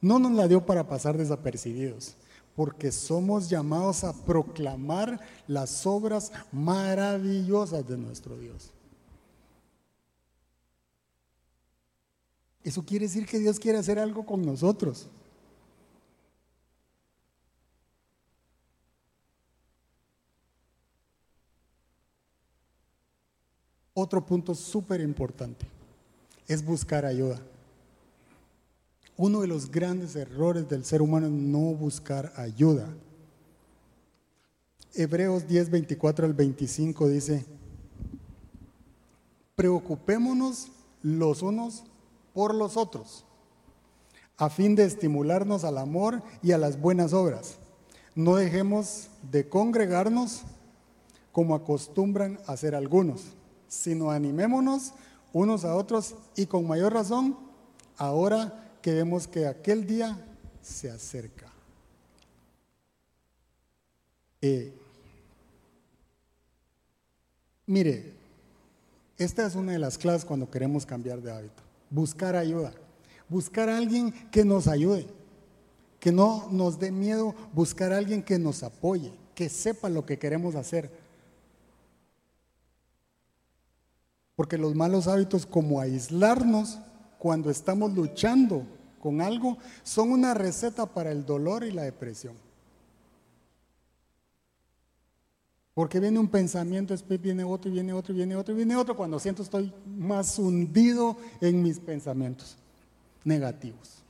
no 0.00 0.18
nos 0.18 0.32
la 0.32 0.48
dio 0.48 0.64
para 0.64 0.88
pasar 0.88 1.18
desapercibidos, 1.18 2.16
porque 2.54 2.92
somos 2.92 3.48
llamados 3.48 4.04
a 4.04 4.12
proclamar 4.12 5.20
las 5.46 5.86
obras 5.86 6.32
maravillosas 6.50 7.86
de 7.86 7.96
nuestro 7.96 8.36
Dios. 8.36 8.70
Eso 12.62 12.84
quiere 12.84 13.06
decir 13.06 13.26
que 13.26 13.38
Dios 13.38 13.58
quiere 13.58 13.78
hacer 13.78 13.98
algo 13.98 14.24
con 14.24 14.44
nosotros. 14.44 15.08
Otro 23.94 24.24
punto 24.24 24.54
súper 24.54 25.00
importante 25.00 25.66
es 26.48 26.64
buscar 26.64 27.04
ayuda. 27.04 27.40
Uno 29.16 29.40
de 29.42 29.46
los 29.46 29.70
grandes 29.70 30.16
errores 30.16 30.68
del 30.68 30.84
ser 30.84 31.02
humano 31.02 31.26
es 31.26 31.32
no 31.32 31.74
buscar 31.74 32.32
ayuda. 32.36 32.88
Hebreos 34.94 35.46
10, 35.46 35.70
24 35.70 36.26
al 36.26 36.34
25 36.34 37.08
dice, 37.08 37.46
preocupémonos 39.54 40.68
los 41.02 41.42
unos 41.42 41.84
por 42.34 42.54
los 42.54 42.76
otros, 42.76 43.24
a 44.36 44.50
fin 44.50 44.74
de 44.74 44.84
estimularnos 44.84 45.64
al 45.64 45.78
amor 45.78 46.22
y 46.42 46.52
a 46.52 46.58
las 46.58 46.80
buenas 46.80 47.12
obras. 47.12 47.56
No 48.14 48.36
dejemos 48.36 49.08
de 49.30 49.48
congregarnos 49.48 50.42
como 51.32 51.54
acostumbran 51.54 52.38
hacer 52.46 52.74
algunos, 52.74 53.22
sino 53.68 54.10
animémonos 54.10 54.92
unos 55.32 55.64
a 55.64 55.74
otros 55.74 56.14
y 56.36 56.46
con 56.46 56.66
mayor 56.66 56.92
razón 56.92 57.36
ahora 57.96 58.61
que 58.82 58.92
vemos 58.92 59.26
que 59.26 59.46
aquel 59.46 59.86
día 59.86 60.18
se 60.60 60.90
acerca. 60.90 61.50
Eh, 64.40 64.72
mire, 67.66 68.12
esta 69.16 69.46
es 69.46 69.54
una 69.54 69.72
de 69.72 69.78
las 69.78 69.96
claves 69.96 70.24
cuando 70.24 70.50
queremos 70.50 70.84
cambiar 70.84 71.22
de 71.22 71.30
hábito 71.30 71.62
buscar 71.92 72.36
ayuda, 72.36 72.72
buscar 73.28 73.68
a 73.68 73.76
alguien 73.76 74.12
que 74.30 74.44
nos 74.44 74.66
ayude, 74.66 75.06
que 76.00 76.10
no 76.10 76.48
nos 76.50 76.78
dé 76.78 76.90
miedo, 76.90 77.34
buscar 77.52 77.92
a 77.92 77.98
alguien 77.98 78.22
que 78.22 78.38
nos 78.38 78.62
apoye, 78.62 79.12
que 79.34 79.48
sepa 79.48 79.90
lo 79.90 80.06
que 80.06 80.18
queremos 80.18 80.54
hacer. 80.54 80.90
Porque 84.34 84.56
los 84.56 84.74
malos 84.74 85.06
hábitos 85.06 85.44
como 85.44 85.80
aislarnos 85.80 86.78
cuando 87.22 87.50
estamos 87.50 87.92
luchando 87.92 88.66
con 89.00 89.20
algo 89.20 89.56
son 89.84 90.10
una 90.10 90.34
receta 90.34 90.86
para 90.86 91.12
el 91.12 91.24
dolor 91.24 91.62
y 91.62 91.70
la 91.70 91.82
depresión. 91.82 92.34
Porque 95.72 96.00
viene 96.00 96.18
un 96.18 96.26
pensamiento, 96.26 96.92
después 96.92 97.22
viene 97.22 97.44
otro, 97.44 97.70
y 97.70 97.74
viene 97.74 97.92
otro, 97.92 98.12
y 98.12 98.16
viene 98.16 98.34
otro, 98.34 98.52
y 98.52 98.56
viene 98.56 98.74
otro, 98.74 98.96
cuando 98.96 99.20
siento 99.20 99.44
estoy 99.44 99.72
más 99.86 100.36
hundido 100.36 101.16
en 101.40 101.62
mis 101.62 101.78
pensamientos 101.78 102.56
negativos. 103.22 104.02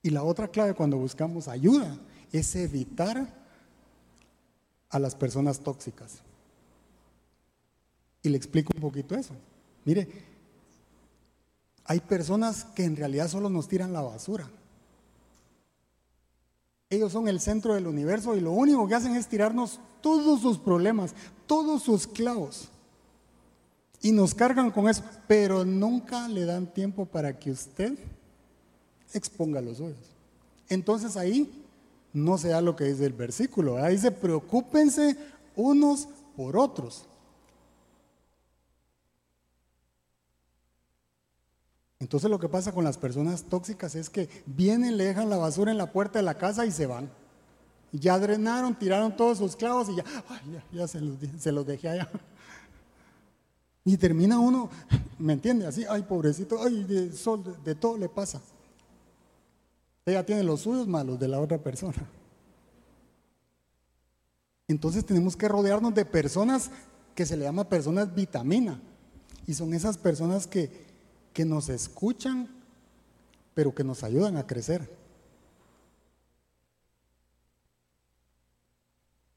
Y 0.00 0.10
la 0.10 0.22
otra 0.22 0.46
clave 0.46 0.74
cuando 0.74 0.96
buscamos 0.96 1.48
ayuda 1.48 1.98
es 2.30 2.54
evitar 2.54 3.34
a 4.90 4.98
las 5.00 5.16
personas 5.16 5.58
tóxicas. 5.58 6.22
Y 8.22 8.28
le 8.28 8.36
explico 8.36 8.72
un 8.74 8.80
poquito 8.80 9.14
eso. 9.14 9.34
Mire, 9.84 10.08
hay 11.84 12.00
personas 12.00 12.64
que 12.64 12.84
en 12.84 12.96
realidad 12.96 13.28
solo 13.28 13.48
nos 13.48 13.68
tiran 13.68 13.92
la 13.92 14.02
basura. 14.02 14.48
Ellos 16.90 17.12
son 17.12 17.28
el 17.28 17.40
centro 17.40 17.74
del 17.74 17.86
universo 17.86 18.36
y 18.36 18.40
lo 18.40 18.52
único 18.52 18.86
que 18.88 18.94
hacen 18.94 19.14
es 19.14 19.28
tirarnos 19.28 19.80
todos 20.00 20.40
sus 20.40 20.58
problemas, 20.58 21.14
todos 21.46 21.82
sus 21.82 22.06
clavos. 22.06 22.68
Y 24.00 24.12
nos 24.12 24.34
cargan 24.34 24.70
con 24.70 24.88
eso, 24.88 25.02
pero 25.26 25.64
nunca 25.64 26.28
le 26.28 26.44
dan 26.44 26.72
tiempo 26.72 27.04
para 27.04 27.38
que 27.38 27.50
usted 27.50 27.98
exponga 29.12 29.60
los 29.60 29.78
suyos. 29.78 29.96
Entonces 30.68 31.16
ahí 31.16 31.64
no 32.12 32.38
se 32.38 32.48
da 32.48 32.60
lo 32.60 32.76
que 32.76 32.84
dice 32.84 33.06
el 33.06 33.12
versículo. 33.12 33.78
Ahí 33.78 33.96
dice, 33.96 34.10
preocúpense 34.10 35.16
unos 35.56 36.08
por 36.36 36.56
otros. 36.56 37.07
Entonces 42.00 42.30
lo 42.30 42.38
que 42.38 42.48
pasa 42.48 42.72
con 42.72 42.84
las 42.84 42.96
personas 42.96 43.44
tóxicas 43.44 43.94
es 43.94 44.08
que 44.08 44.28
vienen, 44.46 44.96
le 44.96 45.04
dejan 45.04 45.28
la 45.28 45.36
basura 45.36 45.72
en 45.72 45.78
la 45.78 45.92
puerta 45.92 46.18
de 46.18 46.24
la 46.24 46.38
casa 46.38 46.64
y 46.64 46.70
se 46.70 46.86
van. 46.86 47.10
Ya 47.90 48.18
drenaron, 48.18 48.78
tiraron 48.78 49.16
todos 49.16 49.38
sus 49.38 49.56
clavos 49.56 49.88
y 49.88 49.96
ya, 49.96 50.04
ya, 50.72 50.86
se, 50.86 51.00
los, 51.00 51.66
dejé 51.66 51.88
allá. 51.88 52.08
Y 53.84 53.96
termina 53.96 54.38
uno, 54.38 54.68
¿me 55.18 55.32
entiende? 55.32 55.66
Así, 55.66 55.84
ay, 55.88 56.02
pobrecito, 56.02 56.62
ay, 56.62 56.84
de, 56.84 57.10
de 57.64 57.74
todo 57.74 57.96
le 57.96 58.08
pasa. 58.08 58.40
Ella 60.04 60.24
tiene 60.24 60.42
los 60.42 60.60
suyos 60.60 60.86
malos 60.86 61.18
de 61.18 61.28
la 61.28 61.40
otra 61.40 61.58
persona. 61.58 62.06
Entonces 64.68 65.04
tenemos 65.04 65.36
que 65.36 65.48
rodearnos 65.48 65.94
de 65.94 66.04
personas 66.04 66.70
que 67.14 67.26
se 67.26 67.36
le 67.36 67.44
llama 67.44 67.68
personas 67.68 68.14
vitamina. 68.14 68.80
Y 69.46 69.54
son 69.54 69.72
esas 69.72 69.96
personas 69.96 70.46
que 70.46 70.87
que 71.32 71.44
nos 71.44 71.68
escuchan, 71.68 72.48
pero 73.54 73.74
que 73.74 73.84
nos 73.84 74.04
ayudan 74.04 74.36
a 74.36 74.46
crecer. 74.46 74.88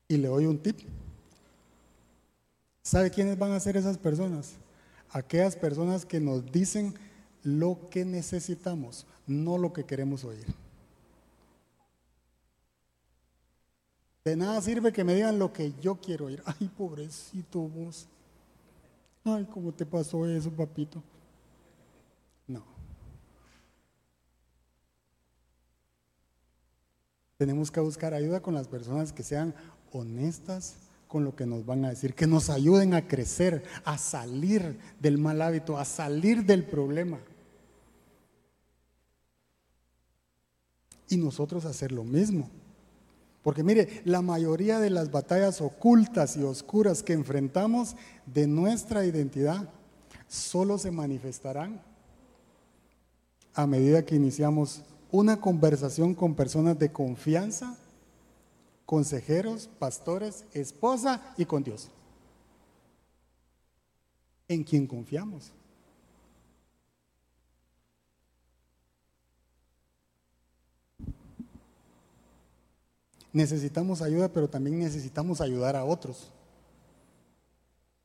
Y 0.07 0.17
le 0.17 0.27
doy 0.27 0.45
un 0.45 0.57
tip. 0.57 0.79
¿Sabe 2.81 3.11
quiénes 3.11 3.37
van 3.37 3.51
a 3.51 3.59
ser 3.59 3.77
esas 3.77 3.97
personas? 3.97 4.53
Aquellas 5.11 5.55
personas 5.55 6.05
que 6.05 6.19
nos 6.19 6.51
dicen 6.51 6.93
lo 7.43 7.89
que 7.89 8.05
necesitamos, 8.05 9.05
no 9.27 9.57
lo 9.57 9.73
que 9.73 9.85
queremos 9.85 10.23
oír. 10.23 10.45
De 14.23 14.35
nada 14.35 14.61
sirve 14.61 14.93
que 14.93 15.03
me 15.03 15.15
digan 15.15 15.39
lo 15.39 15.51
que 15.51 15.73
yo 15.81 15.95
quiero 15.95 16.25
oír. 16.25 16.43
Ay, 16.45 16.69
pobrecito 16.77 17.59
vos. 17.59 18.07
Ay, 19.23 19.47
¿cómo 19.51 19.71
te 19.71 19.85
pasó 19.85 20.27
eso, 20.27 20.51
papito? 20.51 21.01
No. 22.47 22.63
Tenemos 27.41 27.71
que 27.71 27.79
buscar 27.79 28.13
ayuda 28.13 28.39
con 28.39 28.53
las 28.53 28.67
personas 28.67 29.11
que 29.11 29.23
sean 29.23 29.55
honestas 29.91 30.75
con 31.07 31.23
lo 31.23 31.35
que 31.35 31.47
nos 31.47 31.65
van 31.65 31.83
a 31.85 31.89
decir, 31.89 32.13
que 32.13 32.27
nos 32.27 32.51
ayuden 32.51 32.93
a 32.93 33.07
crecer, 33.07 33.63
a 33.83 33.97
salir 33.97 34.77
del 34.99 35.17
mal 35.17 35.41
hábito, 35.41 35.79
a 35.79 35.83
salir 35.83 36.45
del 36.45 36.63
problema. 36.63 37.17
Y 41.09 41.17
nosotros 41.17 41.65
hacer 41.65 41.91
lo 41.91 42.03
mismo. 42.03 42.47
Porque 43.41 43.63
mire, 43.63 44.03
la 44.05 44.21
mayoría 44.21 44.77
de 44.77 44.91
las 44.91 45.09
batallas 45.09 45.61
ocultas 45.61 46.37
y 46.37 46.43
oscuras 46.43 47.01
que 47.01 47.13
enfrentamos 47.13 47.95
de 48.27 48.45
nuestra 48.45 49.03
identidad 49.03 49.67
solo 50.27 50.77
se 50.77 50.91
manifestarán 50.91 51.81
a 53.55 53.65
medida 53.65 54.05
que 54.05 54.13
iniciamos 54.13 54.83
una 55.11 55.41
conversación 55.41 56.15
con 56.15 56.35
personas 56.35 56.79
de 56.79 56.91
confianza, 56.91 57.77
consejeros, 58.85 59.69
pastores, 59.79 60.45
esposa 60.53 61.33
y 61.37 61.45
con 61.45 61.63
Dios. 61.63 61.89
En 64.47 64.63
quien 64.63 64.87
confiamos. 64.87 65.51
Necesitamos 73.33 74.01
ayuda, 74.01 74.27
pero 74.29 74.49
también 74.49 74.79
necesitamos 74.79 75.39
ayudar 75.39 75.75
a 75.75 75.85
otros. 75.85 76.31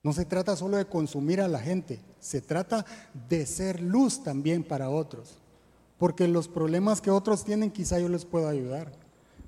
No 0.02 0.12
se 0.12 0.24
trata 0.24 0.54
solo 0.54 0.76
de 0.76 0.86
consumir 0.86 1.40
a 1.40 1.48
la 1.48 1.59
gente, 1.59 2.00
se 2.20 2.40
trata 2.40 2.86
de 3.28 3.44
ser 3.44 3.80
luz 3.80 4.22
también 4.22 4.62
para 4.62 4.88
otros. 4.88 5.36
Porque 5.99 6.28
los 6.28 6.49
problemas 6.49 7.01
que 7.01 7.11
otros 7.11 7.44
tienen 7.44 7.70
quizá 7.70 7.99
yo 7.99 8.09
les 8.09 8.24
puedo 8.24 8.49
ayudar, 8.49 8.92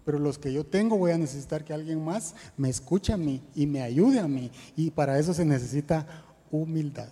pero 0.04 0.18
los 0.18 0.38
que 0.38 0.52
yo 0.52 0.64
tengo 0.64 0.96
voy 0.96 1.10
a 1.10 1.18
necesitar 1.18 1.64
que 1.64 1.74
alguien 1.74 2.02
más 2.02 2.34
me 2.56 2.70
escuche 2.70 3.12
a 3.12 3.18
mí 3.18 3.42
y 3.54 3.66
me 3.66 3.82
ayude 3.82 4.20
a 4.20 4.28
mí. 4.28 4.50
Y 4.74 4.90
para 4.90 5.18
eso 5.18 5.34
se 5.34 5.44
necesita 5.44 6.06
humildad, 6.50 7.10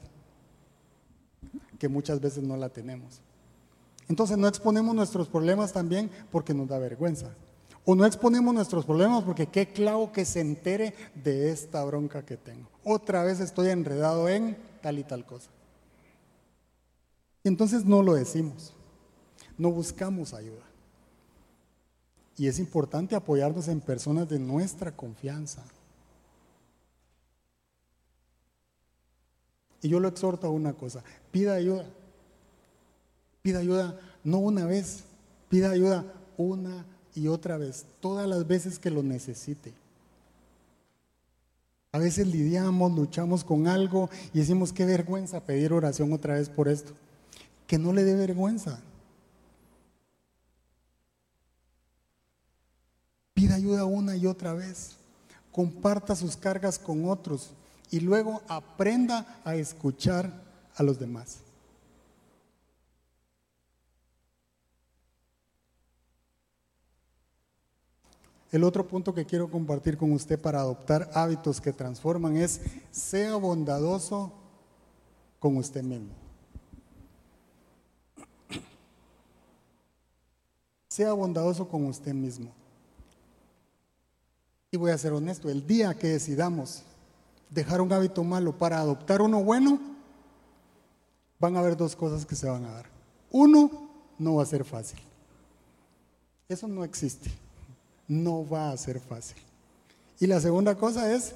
que 1.79 1.89
muchas 1.89 2.21
veces 2.21 2.43
no 2.43 2.57
la 2.57 2.71
tenemos. 2.71 3.21
Entonces 4.09 4.39
no 4.39 4.49
exponemos 4.49 4.95
nuestros 4.95 5.29
problemas 5.29 5.73
también 5.73 6.11
porque 6.31 6.55
nos 6.55 6.69
da 6.69 6.79
vergüenza. 6.79 7.35
O 7.85 7.95
no 7.95 8.05
exponemos 8.05 8.53
nuestros 8.53 8.85
problemas 8.85 9.23
porque 9.23 9.47
qué 9.47 9.69
clavo 9.69 10.11
que 10.11 10.25
se 10.25 10.41
entere 10.41 10.95
de 11.15 11.51
esta 11.51 11.85
bronca 11.85 12.25
que 12.25 12.37
tengo. 12.37 12.69
Otra 12.83 13.23
vez 13.23 13.41
estoy 13.41 13.69
enredado 13.69 14.29
en 14.29 14.57
tal 14.81 14.99
y 14.99 15.05
tal 15.05 15.25
cosa. 15.25 15.51
Entonces 17.45 17.85
no 17.85 18.03
lo 18.03 18.15
decimos, 18.15 18.75
no 19.59 19.71
buscamos 19.71 20.35
ayuda. 20.35 20.65
Y 22.37 22.49
es 22.49 22.59
importante 22.59 23.15
apoyarnos 23.15 23.69
en 23.69 23.81
personas 23.81 24.29
de 24.29 24.39
nuestra 24.39 24.93
confianza. 24.93 25.63
Y 29.83 29.89
yo 29.89 30.01
lo 30.01 30.09
exhorto 30.09 30.47
a 30.47 30.51
una 30.51 30.75
cosa, 30.75 31.03
pida 31.31 31.55
ayuda. 31.55 31.87
Pida 33.43 33.61
ayuda 33.61 34.01
no 34.25 34.39
una 34.39 34.67
vez, 34.67 35.05
pida 35.49 35.71
ayuda 35.71 36.05
una 36.37 36.85
y 37.15 37.29
otra 37.29 37.57
vez, 37.57 37.87
todas 38.01 38.29
las 38.29 38.47
veces 38.47 38.79
que 38.79 38.91
lo 38.91 39.03
necesite. 39.03 39.73
A 41.93 41.99
veces 41.99 42.27
lidiamos, 42.27 42.93
luchamos 42.93 43.43
con 43.43 43.69
algo 43.69 44.11
y 44.35 44.41
decimos, 44.41 44.73
qué 44.73 44.85
vergüenza 44.85 45.41
pedir 45.41 45.73
oración 45.73 46.13
otra 46.13 46.35
vez 46.35 46.51
por 46.51 46.69
esto. 46.69 46.93
Que 47.67 47.79
no 47.79 47.95
le 47.95 48.05
dé 48.05 48.15
vergüenza. 48.15 48.81
Pida 53.37 53.57
ayuda 53.57 53.85
una 53.85 54.17
y 54.17 54.27
otra 54.27 54.55
vez. 54.55 54.97
Comparta 55.53 56.17
sus 56.17 56.39
cargas 56.39 56.79
con 56.79 57.07
otros 57.07 57.51
y 57.91 58.01
luego 58.01 58.41
aprenda 58.49 59.41
a 59.45 59.57
escuchar 59.57 60.33
a 60.75 60.83
los 60.83 60.99
demás. 60.99 61.41
El 68.51 68.65
otro 68.65 68.89
punto 68.89 69.13
que 69.13 69.27
quiero 69.27 69.51
compartir 69.51 69.99
con 69.99 70.13
usted 70.13 70.41
para 70.41 70.61
adoptar 70.61 71.11
hábitos 71.13 71.61
que 71.61 71.75
transforman 71.75 72.39
es, 72.39 72.63
sea 72.91 73.37
bondadoso 73.37 74.33
con 75.39 75.59
usted 75.59 75.83
mismo. 75.83 76.15
Sea 80.89 81.13
bondadoso 81.13 81.69
con 81.69 81.85
usted 81.85 82.15
mismo. 82.15 82.51
Y 84.71 84.77
voy 84.77 84.91
a 84.91 84.99
ser 84.99 85.13
honesto, 85.13 85.49
el 85.49 85.67
día 85.67 85.95
que 85.95 86.09
decidamos 86.09 86.83
dejar 87.51 87.81
un 87.81 87.93
hábito 87.93 88.25
malo 88.25 88.57
para 88.57 88.79
adoptar 88.79 89.23
uno 89.23 89.43
bueno, 89.43 89.81
van 91.39 91.57
a 91.57 91.61
haber 91.61 91.77
dos 91.77 91.95
cosas 91.95 92.27
que 92.27 92.35
se 92.35 92.49
van 92.49 92.65
a 92.65 92.73
dar. 92.73 92.87
Uno, 93.31 93.71
no 94.19 94.37
va 94.37 94.43
a 94.43 94.47
ser 94.47 94.65
fácil. 94.65 94.99
Eso 96.49 96.67
no 96.69 96.85
existe 96.85 97.31
no 98.09 98.49
va 98.49 98.71
a 98.71 98.77
ser 98.77 99.01
fácil. 99.01 99.37
Y 100.19 100.27
la 100.27 100.41
segunda 100.41 100.75
cosa 100.77 101.13
es, 101.13 101.35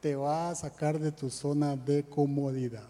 te 0.00 0.14
va 0.14 0.50
a 0.50 0.54
sacar 0.54 0.98
de 0.98 1.12
tu 1.12 1.30
zona 1.30 1.76
de 1.76 2.04
comodidad. 2.04 2.88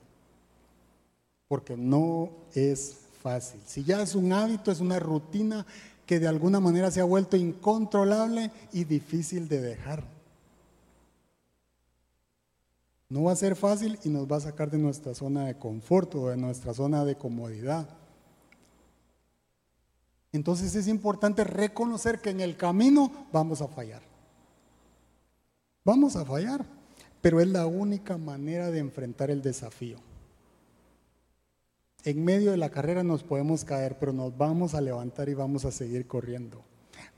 Porque 1.47 1.77
no 1.77 2.31
es 2.55 2.97
fácil. 3.23 3.61
Si 3.67 3.85
ya 3.85 4.03
es 4.03 4.15
un 4.15 4.33
hábito, 4.33 4.71
es 4.71 4.81
una 4.81 4.99
rutina 4.99 5.65
que 6.09 6.19
de 6.19 6.27
alguna 6.27 6.59
manera 6.59 6.91
se 6.91 7.03
ha 7.03 7.05
vuelto 7.05 7.37
incontrolable 7.37 8.51
y 8.73 8.85
difícil 8.85 9.47
de 9.47 9.61
dejar. 9.61 10.03
No 13.11 13.25
va 13.25 13.33
a 13.33 13.37
ser 13.37 13.55
fácil 13.55 13.99
y 14.03 14.09
nos 14.09 14.27
va 14.27 14.37
a 14.37 14.41
sacar 14.41 14.71
de 14.71 14.79
nuestra 14.79 15.15
zona 15.15 15.45
de 15.45 15.59
confort 15.59 16.15
o 16.15 16.31
de 16.31 16.39
nuestra 16.39 16.73
zona 16.73 17.05
de 17.05 17.17
comodidad. 17.17 17.87
Entonces 20.33 20.75
es 20.77 20.89
importante 20.89 21.45
reconocer 21.45 22.23
que 22.23 22.31
en 22.31 22.41
el 22.41 22.57
camino 22.57 23.13
vamos 23.31 23.61
a 23.61 23.69
fallar. 23.69 24.01
Vamos 25.85 26.17
a 26.17 26.25
fallar, 26.25 26.65
pero 27.21 27.39
es 27.39 27.49
la 27.49 27.67
única 27.67 28.17
manera 28.17 28.71
de 28.71 28.79
enfrentar 28.79 29.31
el 29.31 29.43
desafío. 29.43 29.99
En 32.05 32.25
medio 32.25 32.53
de 32.53 32.57
la 32.57 32.71
carrera 32.71 33.03
nos 33.03 33.23
podemos 33.23 33.65
caer, 33.65 33.99
pero 33.99 34.13
nos 34.13 34.37
vamos 34.37 34.75
a 34.75 34.81
levantar 34.81 35.29
y 35.29 35.35
vamos 35.35 35.65
a 35.65 35.73
seguir 35.73 36.07
corriendo. 36.07 36.63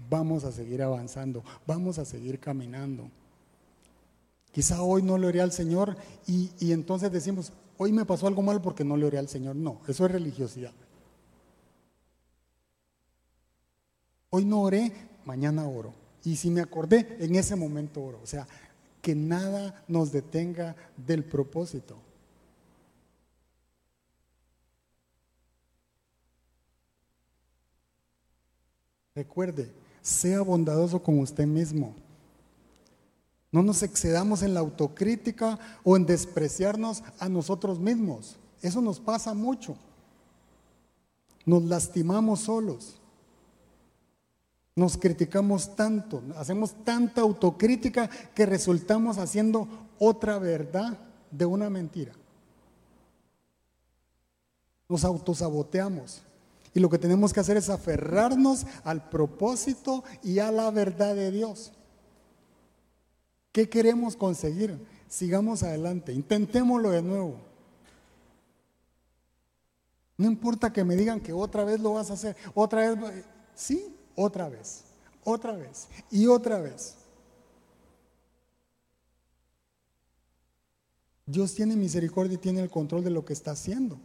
Vamos 0.08 0.44
a 0.44 0.52
seguir 0.52 0.82
avanzando, 0.82 1.44
vamos 1.66 1.98
a 1.98 2.04
seguir 2.04 2.40
caminando. 2.40 3.10
Quizá 4.52 4.82
hoy 4.82 5.02
no 5.02 5.18
le 5.18 5.26
oré 5.26 5.40
al 5.40 5.52
Señor 5.52 5.96
y, 6.26 6.50
y 6.58 6.72
entonces 6.72 7.12
decimos, 7.12 7.52
hoy 7.76 7.92
me 7.92 8.04
pasó 8.04 8.26
algo 8.26 8.42
mal 8.42 8.60
porque 8.60 8.84
no 8.84 8.96
le 8.96 9.06
oré 9.06 9.18
al 9.18 9.28
Señor. 9.28 9.54
No, 9.54 9.80
eso 9.86 10.06
es 10.06 10.12
religiosidad. 10.12 10.72
Hoy 14.30 14.44
no 14.44 14.62
oré, 14.62 14.92
mañana 15.24 15.68
oro. 15.68 15.92
Y 16.24 16.36
si 16.36 16.50
me 16.50 16.60
acordé, 16.60 17.16
en 17.20 17.34
ese 17.34 17.56
momento 17.56 18.02
oro. 18.02 18.20
O 18.22 18.26
sea, 18.26 18.46
que 19.02 19.14
nada 19.14 19.84
nos 19.88 20.12
detenga 20.12 20.76
del 20.96 21.24
propósito. 21.24 21.96
Recuerde, 29.14 29.72
sea 30.02 30.40
bondadoso 30.42 31.02
con 31.02 31.18
usted 31.18 31.46
mismo. 31.46 31.94
No 33.52 33.62
nos 33.62 33.82
excedamos 33.82 34.42
en 34.42 34.54
la 34.54 34.60
autocrítica 34.60 35.58
o 35.82 35.96
en 35.96 36.06
despreciarnos 36.06 37.02
a 37.18 37.28
nosotros 37.28 37.80
mismos. 37.80 38.36
Eso 38.62 38.80
nos 38.80 39.00
pasa 39.00 39.34
mucho. 39.34 39.76
Nos 41.44 41.64
lastimamos 41.64 42.40
solos. 42.40 43.00
Nos 44.76 44.96
criticamos 44.96 45.74
tanto, 45.74 46.22
hacemos 46.36 46.72
tanta 46.84 47.20
autocrítica 47.22 48.08
que 48.34 48.46
resultamos 48.46 49.18
haciendo 49.18 49.68
otra 49.98 50.38
verdad 50.38 50.96
de 51.30 51.44
una 51.44 51.68
mentira. 51.68 52.12
Nos 54.88 55.04
autosaboteamos. 55.04 56.22
Y 56.74 56.80
lo 56.80 56.88
que 56.88 56.98
tenemos 56.98 57.32
que 57.32 57.40
hacer 57.40 57.56
es 57.56 57.68
aferrarnos 57.68 58.66
al 58.84 59.08
propósito 59.08 60.04
y 60.22 60.38
a 60.38 60.52
la 60.52 60.70
verdad 60.70 61.14
de 61.14 61.30
Dios. 61.30 61.72
¿Qué 63.52 63.68
queremos 63.68 64.16
conseguir? 64.16 64.78
Sigamos 65.08 65.62
adelante, 65.64 66.12
intentémoslo 66.12 66.90
de 66.90 67.02
nuevo. 67.02 67.36
No 70.16 70.26
importa 70.26 70.72
que 70.72 70.84
me 70.84 70.96
digan 70.96 71.20
que 71.20 71.32
otra 71.32 71.64
vez 71.64 71.80
lo 71.80 71.94
vas 71.94 72.10
a 72.10 72.14
hacer, 72.14 72.36
otra 72.54 72.94
vez, 72.94 73.24
sí, 73.54 73.96
otra 74.14 74.48
vez, 74.48 74.84
otra 75.24 75.52
vez 75.52 75.88
y 76.10 76.26
otra 76.26 76.60
vez. 76.60 76.94
Dios 81.26 81.54
tiene 81.54 81.74
misericordia 81.74 82.34
y 82.34 82.38
tiene 82.38 82.60
el 82.60 82.70
control 82.70 83.02
de 83.02 83.10
lo 83.10 83.24
que 83.24 83.32
está 83.32 83.52
haciendo. 83.52 83.98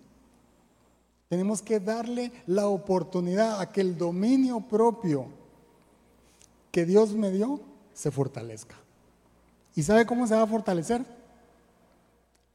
Tenemos 1.30 1.61
que 1.61 1.80
darle 1.80 2.32
la 2.45 2.67
oportunidad 2.67 3.59
a 3.59 3.71
que 3.71 3.82
el 3.82 3.97
dominio 3.97 4.61
propio 4.61 5.28
que 6.71 6.86
Dios 6.86 7.13
me 7.13 7.32
dio 7.32 7.61
se 7.93 8.11
fortalezca. 8.11 8.76
¿Y 9.76 9.84
sabe 9.84 10.05
cómo 10.05 10.28
se 10.28 10.36
va 10.36 10.43
a 10.43 10.47
fortalecer? 10.47 11.05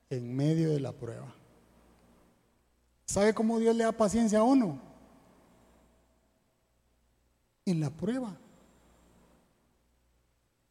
En 0.09 0.35
medio 0.35 0.71
de 0.71 0.81
la 0.81 0.93
prueba. 0.93 1.35
¿Sabe 3.07 3.35
cómo 3.35 3.59
Dios 3.59 3.75
le 3.75 3.85
da 3.85 3.93
paciencia 3.93 4.39
a 4.39 4.45
uno? 4.45 4.91
en 7.71 7.81
la 7.81 7.91
prueba. 7.91 8.37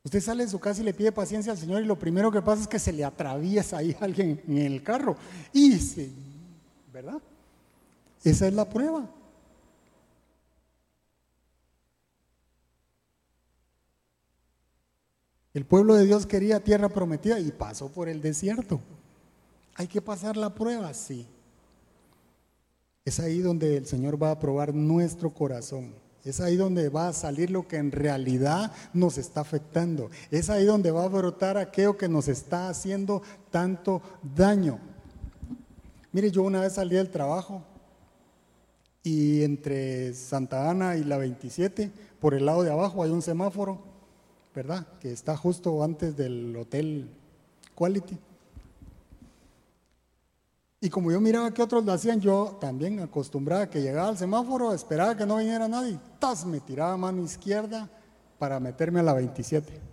Usted 0.04 0.22
sale 0.22 0.46
de 0.46 0.50
su 0.50 0.60
casa 0.60 0.82
y 0.82 0.86
le 0.86 0.94
pide 0.94 1.12
paciencia 1.12 1.52
al 1.52 1.58
Señor 1.58 1.82
y 1.82 1.86
lo 1.86 2.00
primero 2.00 2.32
que 2.32 2.42
pasa 2.42 2.62
es 2.62 2.68
que 2.68 2.80
se 2.80 2.94
le 2.94 3.04
atraviesa 3.04 3.78
ahí 3.78 3.96
alguien 4.02 4.42
en 4.48 4.58
el 4.58 4.84
carro. 4.84 5.16
Y 5.54 5.78
se, 5.78 6.10
¿verdad? 6.92 7.22
Esa 8.24 8.48
es 8.48 8.54
la 8.54 8.68
prueba. 8.68 9.10
El 15.54 15.66
pueblo 15.66 15.96
de 15.96 16.06
Dios 16.06 16.26
quería 16.26 16.64
tierra 16.64 16.90
prometida 16.90 17.40
y 17.40 17.52
pasó 17.52 17.90
por 17.90 18.08
el 18.08 18.22
desierto. 18.22 18.80
Hay 19.76 19.88
que 19.88 20.02
pasar 20.02 20.38
la 20.38 20.54
prueba, 20.54 20.94
sí. 20.94 21.26
Es 23.06 23.20
ahí 23.20 23.40
donde 23.40 23.78
el 23.78 23.88
Señor 23.88 24.22
va 24.22 24.32
a 24.32 24.40
probar 24.40 24.74
nuestro 24.74 25.34
corazón 25.34 25.96
Es 26.24 26.42
ahí 26.42 26.58
donde 26.58 26.90
va 26.90 27.08
a 27.08 27.14
salir 27.14 27.50
lo 27.50 27.68
que 27.68 27.78
en 27.78 27.92
realidad 27.92 28.72
nos 28.94 29.18
está 29.18 29.42
afectando. 29.42 30.12
Es 30.30 30.50
ahí 30.50 30.66
donde 30.66 30.92
va 30.92 31.06
a 31.06 31.08
brotar 31.08 31.58
aquello 31.58 31.98
que 31.98 32.10
nos 32.10 32.28
está 32.28 32.70
haciendo 32.70 33.24
tanto 33.50 34.02
daño. 34.36 34.80
Mire, 36.12 36.30
yo 36.30 36.44
una 36.44 36.62
vez 36.62 36.74
salí 36.74 36.96
del 36.96 37.10
trabajo 37.10 37.64
y 39.04 39.44
entre 39.44 40.14
Santa 40.14 40.70
Ana 40.70 40.98
y 40.98 41.04
la 41.04 41.18
27, 41.18 41.92
por 42.20 42.34
el 42.34 42.46
lado 42.46 42.64
de 42.64 42.72
abajo 42.72 43.04
hay 43.04 43.12
un 43.12 43.22
semáforo, 43.22 43.80
¿verdad? 44.54 44.86
Que 45.00 45.12
está 45.12 45.38
justo 45.38 45.84
antes 45.84 46.18
del 46.18 46.56
hotel 46.56 47.10
Quality. 47.76 48.18
Y 50.82 50.90
como 50.90 51.12
yo 51.12 51.20
miraba 51.20 51.54
que 51.54 51.62
otros 51.62 51.84
lo 51.84 51.92
hacían, 51.92 52.22
yo 52.22 52.58
también 52.60 53.00
acostumbraba 53.00 53.70
que 53.70 53.82
llegaba 53.82 54.10
al 54.10 54.18
semáforo, 54.18 54.74
esperaba 54.74 55.16
que 55.16 55.26
no 55.26 55.38
viniera 55.38 55.68
nadie, 55.68 56.00
¡tas! 56.20 56.46
me 56.46 56.62
tiraba 56.62 56.94
a 56.94 56.98
mano 56.98 57.22
izquierda 57.22 57.90
para 58.38 58.60
meterme 58.60 59.02
a 59.02 59.04
la 59.04 59.14
27. 59.14 59.90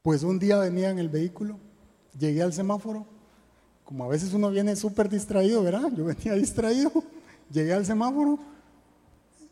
Pues 0.00 0.22
un 0.22 0.38
día 0.38 0.58
venía 0.58 0.88
en 0.88 0.98
el 0.98 1.10
vehículo, 1.10 1.58
llegué 2.18 2.42
al 2.42 2.54
semáforo, 2.54 3.06
como 3.88 4.04
a 4.04 4.08
veces 4.08 4.34
uno 4.34 4.50
viene 4.50 4.76
súper 4.76 5.08
distraído, 5.08 5.62
¿verdad? 5.62 5.90
Yo 5.96 6.04
venía 6.04 6.34
distraído, 6.34 6.92
llegué 7.50 7.72
al 7.72 7.86
semáforo, 7.86 8.38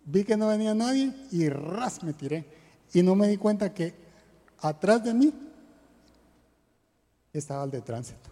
vi 0.04 0.24
que 0.24 0.36
no 0.36 0.48
venía 0.48 0.74
nadie 0.74 1.10
y 1.32 1.48
ras 1.48 2.02
me 2.02 2.12
tiré. 2.12 2.44
Y 2.92 3.02
no 3.02 3.14
me 3.14 3.28
di 3.28 3.38
cuenta 3.38 3.72
que 3.72 3.94
atrás 4.60 5.02
de 5.02 5.14
mí 5.14 5.32
estaba 7.32 7.64
el 7.64 7.70
de 7.70 7.80
tránsito 7.80 8.28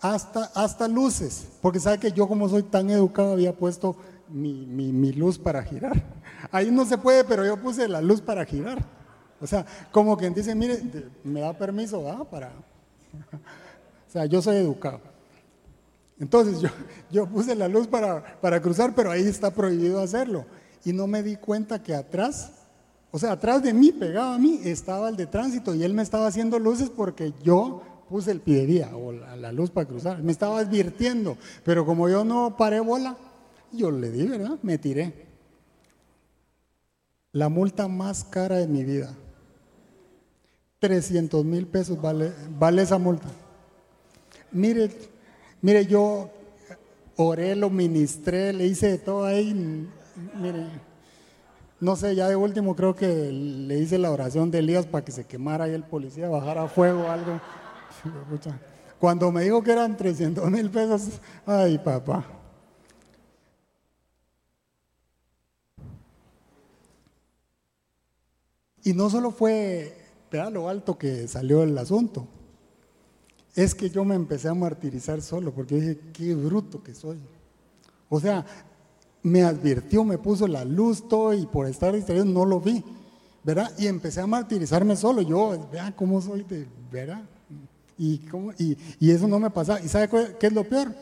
hasta, 0.00 0.88
luces, 0.88 1.46
porque 1.60 1.78
sabe 1.78 1.98
que 1.98 2.12
yo 2.12 2.26
como 2.26 2.48
soy 2.48 2.62
tan 2.62 2.88
educado 2.88 3.32
había 3.32 3.54
puesto 3.54 3.96
mi, 4.30 5.12
luz 5.12 5.38
para 5.38 5.62
girar. 5.62 6.02
Ahí 6.50 6.70
no 6.70 6.86
se 6.86 6.96
puede, 6.96 7.22
pero 7.24 7.44
yo 7.44 7.60
puse 7.60 7.86
la 7.86 8.00
luz 8.00 8.22
para 8.22 8.46
girar. 8.46 8.82
O 9.42 9.46
sea, 9.46 9.66
como 9.92 10.16
quien 10.16 10.32
dice, 10.32 10.54
mire, 10.54 10.82
me 11.22 11.40
da 11.40 11.52
permiso, 11.52 12.02
¿verdad? 12.02 12.24
Para... 12.24 12.52
O 14.14 14.16
sea, 14.16 14.26
yo 14.26 14.40
soy 14.40 14.58
educado. 14.58 15.00
Entonces 16.20 16.60
yo, 16.60 16.68
yo 17.10 17.26
puse 17.26 17.56
la 17.56 17.66
luz 17.66 17.88
para, 17.88 18.38
para 18.40 18.62
cruzar, 18.62 18.94
pero 18.94 19.10
ahí 19.10 19.26
está 19.26 19.50
prohibido 19.50 20.00
hacerlo. 20.00 20.46
Y 20.84 20.92
no 20.92 21.08
me 21.08 21.24
di 21.24 21.34
cuenta 21.34 21.82
que 21.82 21.96
atrás, 21.96 22.52
o 23.10 23.18
sea, 23.18 23.32
atrás 23.32 23.64
de 23.64 23.74
mí, 23.74 23.90
pegado 23.90 24.34
a 24.34 24.38
mí, 24.38 24.60
estaba 24.62 25.08
el 25.08 25.16
de 25.16 25.26
tránsito 25.26 25.74
y 25.74 25.82
él 25.82 25.94
me 25.94 26.02
estaba 26.02 26.28
haciendo 26.28 26.60
luces 26.60 26.90
porque 26.90 27.32
yo 27.42 27.82
puse 28.08 28.30
el 28.30 28.40
pie 28.40 28.86
o 28.94 29.10
la, 29.10 29.50
luz 29.50 29.72
para 29.72 29.88
cruzar. 29.88 30.22
Me 30.22 30.30
estaba 30.30 30.60
advirtiendo, 30.60 31.36
pero 31.64 31.84
como 31.84 32.08
yo 32.08 32.24
no 32.24 32.56
paré 32.56 32.78
bola, 32.78 33.16
yo 33.72 33.90
le 33.90 34.12
di, 34.12 34.28
¿verdad? 34.28 34.60
Me 34.62 34.78
tiré. 34.78 35.26
La 37.32 37.48
multa 37.48 37.88
más 37.88 38.22
cara 38.22 38.58
de 38.58 38.68
mi 38.68 38.84
vida. 38.84 39.12
300 40.78 41.44
mil 41.44 41.66
pesos 41.66 42.00
vale, 42.00 42.32
vale 42.56 42.82
esa 42.82 42.98
multa. 42.98 43.26
Mire, 44.54 44.88
mire, 45.60 45.84
yo 45.84 46.30
oré, 47.16 47.54
lo 47.54 47.68
ministré, 47.70 48.52
le 48.52 48.66
hice 48.66 48.88
de 48.92 48.98
todo 48.98 49.24
ahí. 49.24 49.52
Mire, 50.40 50.68
no 51.80 51.96
sé, 51.96 52.14
ya 52.14 52.28
de 52.28 52.36
último 52.36 52.74
creo 52.76 52.94
que 52.94 53.06
le 53.32 53.78
hice 53.78 53.98
la 53.98 54.10
oración 54.10 54.50
de 54.50 54.60
Elías 54.60 54.86
para 54.86 55.04
que 55.04 55.12
se 55.12 55.24
quemara 55.24 55.64
ahí 55.64 55.74
el 55.74 55.82
policía, 55.82 56.28
bajara 56.28 56.68
fuego 56.68 57.02
o 57.02 57.10
algo. 57.10 57.40
Cuando 59.00 59.30
me 59.32 59.42
dijo 59.42 59.62
que 59.62 59.72
eran 59.72 59.96
300 59.96 60.50
mil 60.50 60.70
pesos, 60.70 61.20
ay 61.44 61.78
papá. 61.78 62.24
Y 68.84 68.92
no 68.92 69.10
solo 69.10 69.30
fue 69.30 69.96
vea 70.30 70.50
lo 70.50 70.68
alto 70.68 70.98
que 70.98 71.28
salió 71.28 71.62
el 71.62 71.76
asunto, 71.78 72.26
es 73.54 73.74
que 73.74 73.88
yo 73.90 74.04
me 74.04 74.14
empecé 74.14 74.48
a 74.48 74.54
martirizar 74.54 75.22
solo, 75.22 75.52
porque 75.52 75.76
dije, 75.76 76.00
qué 76.12 76.34
bruto 76.34 76.82
que 76.82 76.94
soy. 76.94 77.18
O 78.08 78.20
sea, 78.20 78.44
me 79.22 79.42
advirtió, 79.42 80.04
me 80.04 80.18
puso 80.18 80.46
la 80.46 80.64
luz 80.64 81.08
todo 81.08 81.32
y 81.32 81.46
por 81.46 81.66
estar 81.66 81.94
distraído 81.94 82.24
no 82.24 82.44
lo 82.44 82.60
vi, 82.60 82.84
¿verdad? 83.42 83.72
Y 83.78 83.86
empecé 83.86 84.20
a 84.20 84.26
martirizarme 84.26 84.96
solo. 84.96 85.22
Yo, 85.22 85.68
vean 85.72 85.92
cómo 85.92 86.20
soy 86.20 86.42
de, 86.42 86.66
¿verdad? 86.90 87.22
Y, 87.96 88.20
y, 88.98 89.10
eso 89.10 89.28
no 89.28 89.38
me 89.38 89.50
pasa. 89.50 89.80
¿Y 89.80 89.88
sabe 89.88 90.08
qué 90.38 90.46
es 90.46 90.52
lo 90.52 90.64
peor? 90.64 90.94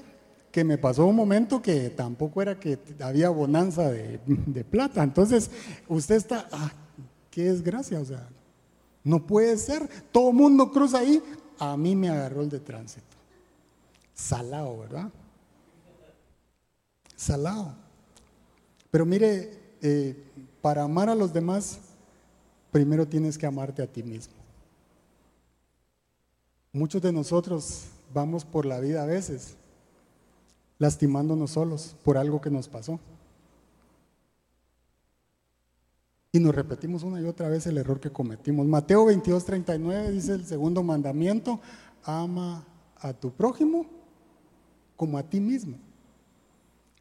Que 0.50 0.62
me 0.62 0.76
pasó 0.76 1.06
un 1.06 1.16
momento 1.16 1.62
que 1.62 1.88
tampoco 1.88 2.42
era 2.42 2.60
que 2.60 2.78
había 3.00 3.30
bonanza 3.30 3.90
de, 3.90 4.64
plata. 4.70 5.02
Entonces, 5.02 5.50
usted 5.88 6.16
está, 6.16 6.48
ah, 6.52 6.70
qué 7.30 7.44
desgracia, 7.44 7.98
o 7.98 8.04
sea, 8.04 8.28
no 9.02 9.26
puede 9.26 9.56
ser. 9.56 9.88
Todo 10.12 10.32
mundo 10.32 10.70
cruza 10.70 10.98
ahí. 10.98 11.22
A 11.64 11.76
mí 11.76 11.94
me 11.94 12.08
agarró 12.08 12.42
el 12.42 12.48
de 12.48 12.58
tránsito. 12.58 13.16
Salado, 14.12 14.80
¿verdad? 14.80 15.12
Salado. 17.14 17.76
Pero 18.90 19.06
mire, 19.06 19.76
eh, 19.80 20.24
para 20.60 20.82
amar 20.82 21.08
a 21.08 21.14
los 21.14 21.32
demás, 21.32 21.78
primero 22.72 23.06
tienes 23.06 23.38
que 23.38 23.46
amarte 23.46 23.80
a 23.80 23.86
ti 23.86 24.02
mismo. 24.02 24.34
Muchos 26.72 27.00
de 27.00 27.12
nosotros 27.12 27.84
vamos 28.12 28.44
por 28.44 28.66
la 28.66 28.80
vida 28.80 29.04
a 29.04 29.06
veces 29.06 29.54
lastimándonos 30.80 31.52
solos 31.52 31.94
por 32.02 32.18
algo 32.18 32.40
que 32.40 32.50
nos 32.50 32.66
pasó. 32.66 32.98
Y 36.34 36.40
nos 36.40 36.54
repetimos 36.54 37.02
una 37.02 37.20
y 37.20 37.26
otra 37.26 37.50
vez 37.50 37.66
el 37.66 37.76
error 37.76 38.00
que 38.00 38.10
cometimos. 38.10 38.66
Mateo 38.66 39.04
22, 39.04 39.44
39 39.44 40.10
dice 40.12 40.32
el 40.32 40.46
segundo 40.46 40.82
mandamiento, 40.82 41.60
ama 42.02 42.64
a 42.96 43.12
tu 43.12 43.30
prójimo 43.30 43.84
como 44.96 45.18
a 45.18 45.22
ti 45.22 45.40
mismo. 45.40 45.76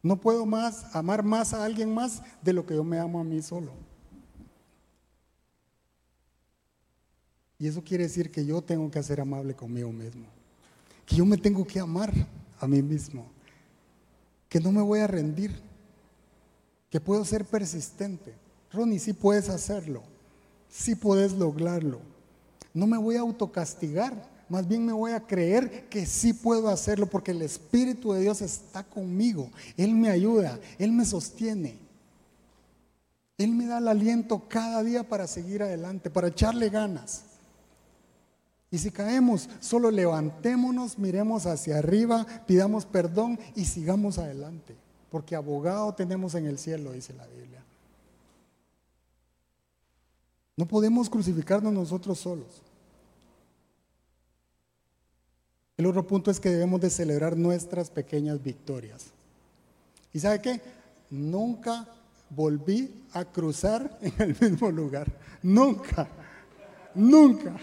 No 0.02 0.20
puedo 0.20 0.44
más 0.44 0.94
amar 0.94 1.22
más 1.22 1.54
a 1.54 1.64
alguien 1.64 1.94
más 1.94 2.22
de 2.42 2.52
lo 2.52 2.66
que 2.66 2.74
yo 2.74 2.84
me 2.84 2.98
amo 2.98 3.20
a 3.20 3.24
mí 3.24 3.40
solo. 3.40 3.72
Y 7.58 7.68
eso 7.68 7.82
quiere 7.82 8.04
decir 8.04 8.30
que 8.30 8.44
yo 8.44 8.60
tengo 8.60 8.90
que 8.90 9.02
ser 9.02 9.18
amable 9.18 9.54
conmigo 9.54 9.90
mismo. 9.92 10.26
Que 11.06 11.16
yo 11.16 11.24
me 11.24 11.38
tengo 11.38 11.66
que 11.66 11.80
amar 11.80 12.12
a 12.60 12.66
mí 12.66 12.82
mismo. 12.82 13.24
Que 14.50 14.60
no 14.60 14.72
me 14.72 14.82
voy 14.82 14.98
a 14.98 15.06
rendir. 15.06 15.52
Que 16.90 17.00
puedo 17.00 17.24
ser 17.24 17.46
persistente. 17.46 18.41
Ronnie, 18.72 18.98
sí 18.98 19.12
puedes 19.12 19.48
hacerlo. 19.48 20.02
Sí 20.68 20.94
puedes 20.94 21.32
lograrlo. 21.32 22.00
No 22.72 22.86
me 22.86 22.98
voy 22.98 23.16
a 23.16 23.20
autocastigar. 23.20 24.30
Más 24.48 24.66
bien 24.66 24.84
me 24.84 24.92
voy 24.92 25.12
a 25.12 25.26
creer 25.26 25.88
que 25.88 26.06
sí 26.06 26.32
puedo 26.32 26.68
hacerlo 26.68 27.06
porque 27.06 27.30
el 27.30 27.42
Espíritu 27.42 28.12
de 28.12 28.20
Dios 28.20 28.42
está 28.42 28.82
conmigo. 28.84 29.50
Él 29.76 29.94
me 29.94 30.10
ayuda. 30.10 30.58
Él 30.78 30.92
me 30.92 31.04
sostiene. 31.04 31.78
Él 33.38 33.52
me 33.52 33.66
da 33.66 33.78
el 33.78 33.88
aliento 33.88 34.42
cada 34.48 34.82
día 34.82 35.08
para 35.08 35.26
seguir 35.26 35.62
adelante, 35.62 36.10
para 36.10 36.28
echarle 36.28 36.68
ganas. 36.68 37.24
Y 38.70 38.78
si 38.78 38.90
caemos, 38.90 39.50
solo 39.60 39.90
levantémonos, 39.90 40.98
miremos 40.98 41.44
hacia 41.44 41.78
arriba, 41.78 42.26
pidamos 42.46 42.86
perdón 42.86 43.38
y 43.54 43.66
sigamos 43.66 44.18
adelante. 44.18 44.76
Porque 45.10 45.36
abogado 45.36 45.94
tenemos 45.94 46.34
en 46.34 46.46
el 46.46 46.58
cielo, 46.58 46.92
dice 46.92 47.12
la 47.12 47.26
Biblia. 47.26 47.61
No 50.56 50.66
podemos 50.66 51.08
crucificarnos 51.08 51.72
nosotros 51.72 52.18
solos. 52.18 52.62
El 55.76 55.86
otro 55.86 56.06
punto 56.06 56.30
es 56.30 56.38
que 56.38 56.50
debemos 56.50 56.80
de 56.80 56.90
celebrar 56.90 57.36
nuestras 57.36 57.90
pequeñas 57.90 58.42
victorias. 58.42 59.06
¿Y 60.12 60.20
sabe 60.20 60.40
qué? 60.40 60.60
Nunca 61.10 61.88
volví 62.30 63.02
a 63.12 63.24
cruzar 63.24 63.98
en 64.02 64.14
el 64.18 64.36
mismo 64.38 64.70
lugar. 64.70 65.10
Nunca. 65.42 66.08
Nunca. 66.94 67.56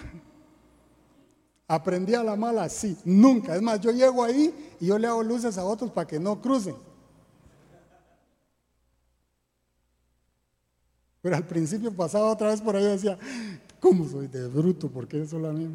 Aprendí 1.67 2.15
a 2.15 2.23
la 2.23 2.35
mala, 2.35 2.67
sí, 2.67 2.97
nunca. 3.05 3.55
Es 3.55 3.61
más, 3.61 3.79
yo 3.79 3.91
llego 3.91 4.23
ahí 4.23 4.75
y 4.79 4.87
yo 4.87 4.97
le 4.97 5.07
hago 5.07 5.21
luces 5.21 5.55
a 5.59 5.63
otros 5.63 5.91
para 5.91 6.07
que 6.07 6.19
no 6.19 6.41
crucen. 6.41 6.75
Pero 11.29 11.37
al 11.37 11.45
principio 11.45 11.91
pasaba 11.91 12.31
otra 12.31 12.49
vez 12.49 12.59
por 12.59 12.75
ahí 12.75 12.83
y 12.83 12.87
decía, 12.87 13.19
¿cómo 13.79 14.09
soy 14.09 14.25
de 14.25 14.47
bruto? 14.47 14.89
¿Por 14.89 15.07
qué 15.07 15.27
solo 15.27 15.49
a 15.49 15.53
mí? 15.53 15.69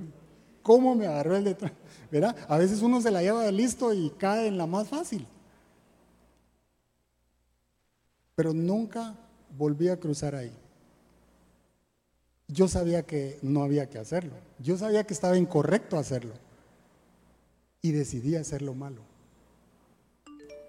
¿Cómo 0.65 0.97
me 0.97 1.07
agarré 1.07 1.37
el 1.37 1.45
detrás? 1.45 1.71
¿Verdad? 2.11 2.37
A 2.49 2.59
veces 2.59 2.83
uno 2.83 3.01
se 3.01 3.13
la 3.13 3.23
lleva 3.23 3.45
de 3.45 3.53
listo 3.53 3.95
y 3.95 4.11
cae 4.19 4.49
en 4.49 4.59
la 4.59 4.67
más 4.67 4.89
fácil. 4.89 5.25
Pero 8.35 8.53
nunca 8.53 9.15
volví 9.57 9.89
a 9.89 10.01
cruzar 10.01 10.35
ahí 10.35 10.53
yo 12.49 12.69
sabía 12.69 13.05
que 13.05 13.39
no 13.43 13.63
había 13.63 13.89
que 13.89 13.99
hacerlo. 13.99 14.35
Yo 14.59 14.77
sabía 14.77 15.05
que 15.05 15.15
estaba 15.15 15.39
incorrecto 15.39 15.97
hacerlo. 15.97 16.35
Y 17.81 17.93
decidí 17.93 18.37
hacerlo 18.37 18.75
malo. 18.75 19.03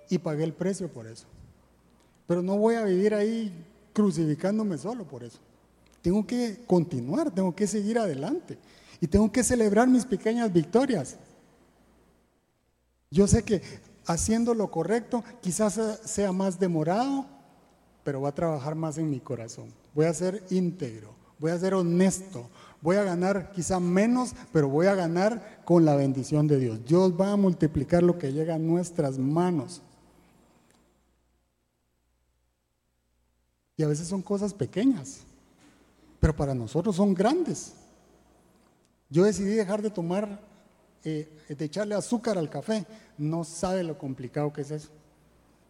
y 0.08 0.20
pagué 0.20 0.44
el 0.44 0.54
precio 0.54 0.88
por 0.88 1.08
eso. 1.08 1.26
Pero 2.28 2.44
no 2.44 2.58
voy 2.58 2.76
a 2.76 2.84
vivir 2.84 3.16
ahí 3.16 3.52
crucificándome 3.96 4.78
solo 4.78 5.06
por 5.06 5.24
eso. 5.24 5.40
Tengo 6.02 6.28
que 6.28 6.60
continuar, 6.68 7.32
tengo 7.32 7.56
que 7.56 7.66
seguir 7.66 7.98
adelante 7.98 8.60
y 9.00 9.08
tengo 9.08 9.32
que 9.32 9.44
celebrar 9.44 9.88
mis 9.88 10.06
pequeñas 10.06 10.52
victorias. 10.54 11.16
Yo 13.10 13.26
sé 13.26 13.44
que 13.44 13.62
haciendo 14.06 14.54
lo 14.54 14.70
correcto 14.70 15.24
quizás 15.42 15.80
sea 16.04 16.32
más 16.32 16.60
demorado, 16.60 17.26
pero 18.04 18.22
va 18.22 18.30
a 18.30 18.36
trabajar 18.36 18.76
más 18.76 18.98
en 18.98 19.10
mi 19.10 19.20
corazón. 19.20 19.74
Voy 19.96 20.06
a 20.06 20.14
ser 20.14 20.44
íntegro, 20.50 21.16
voy 21.40 21.52
a 21.52 21.58
ser 21.58 21.74
honesto, 21.74 22.50
voy 22.82 22.98
a 22.98 23.04
ganar 23.04 23.52
quizá 23.52 23.80
menos, 23.80 24.36
pero 24.52 24.68
voy 24.68 24.88
a 24.88 24.96
ganar 24.96 25.62
con 25.64 25.86
la 25.86 25.96
bendición 25.96 26.48
de 26.48 26.60
Dios. 26.60 26.86
Dios 26.86 27.14
va 27.20 27.32
a 27.32 27.38
multiplicar 27.38 28.04
lo 28.04 28.20
que 28.20 28.34
llega 28.34 28.56
a 28.56 28.60
nuestras 28.60 29.18
manos. 29.18 29.82
Y 33.78 33.84
a 33.84 33.88
veces 33.88 34.08
son 34.08 34.22
cosas 34.22 34.54
pequeñas, 34.54 35.22
pero 36.20 36.36
para 36.36 36.54
nosotros 36.54 36.96
son 36.96 37.14
grandes. 37.14 37.74
Yo 39.10 39.24
decidí 39.24 39.54
dejar 39.54 39.82
de 39.82 39.90
tomar, 39.90 40.40
eh, 41.04 41.30
de 41.48 41.66
echarle 41.66 41.96
azúcar 41.96 42.38
al 42.38 42.50
café. 42.50 42.86
No 43.18 43.44
sabe 43.44 43.84
lo 43.84 43.98
complicado 43.98 44.52
que 44.52 44.62
es 44.62 44.72
eso. 44.72 44.90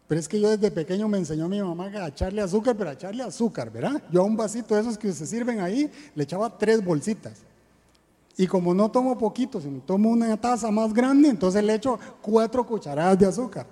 Pero 0.08 0.20
es 0.20 0.28
que 0.28 0.40
yo 0.40 0.50
desde 0.50 0.70
pequeño 0.70 1.08
me 1.08 1.18
enseñó 1.18 1.46
a 1.46 1.48
mi 1.48 1.60
mamá 1.60 1.86
a 1.86 2.08
echarle 2.08 2.40
azúcar, 2.40 2.76
pero 2.76 2.90
a 2.90 2.92
echarle 2.92 3.24
azúcar, 3.24 3.72
¿verdad? 3.72 4.00
Yo 4.10 4.22
a 4.22 4.24
un 4.24 4.36
vasito 4.36 4.74
de 4.74 4.82
esos 4.82 4.96
que 4.96 5.12
se 5.12 5.26
sirven 5.26 5.60
ahí 5.60 5.90
le 6.14 6.22
echaba 6.22 6.56
tres 6.56 6.84
bolsitas. 6.84 7.40
Y 8.36 8.46
como 8.46 8.72
no 8.72 8.90
tomo 8.90 9.18
poquito, 9.18 9.60
sino 9.60 9.80
tomo 9.80 10.10
una 10.10 10.36
taza 10.36 10.70
más 10.70 10.92
grande, 10.92 11.28
entonces 11.28 11.64
le 11.64 11.74
echo 11.74 11.98
cuatro 12.20 12.64
cucharadas 12.66 13.18
de 13.18 13.26
azúcar. 13.26 13.66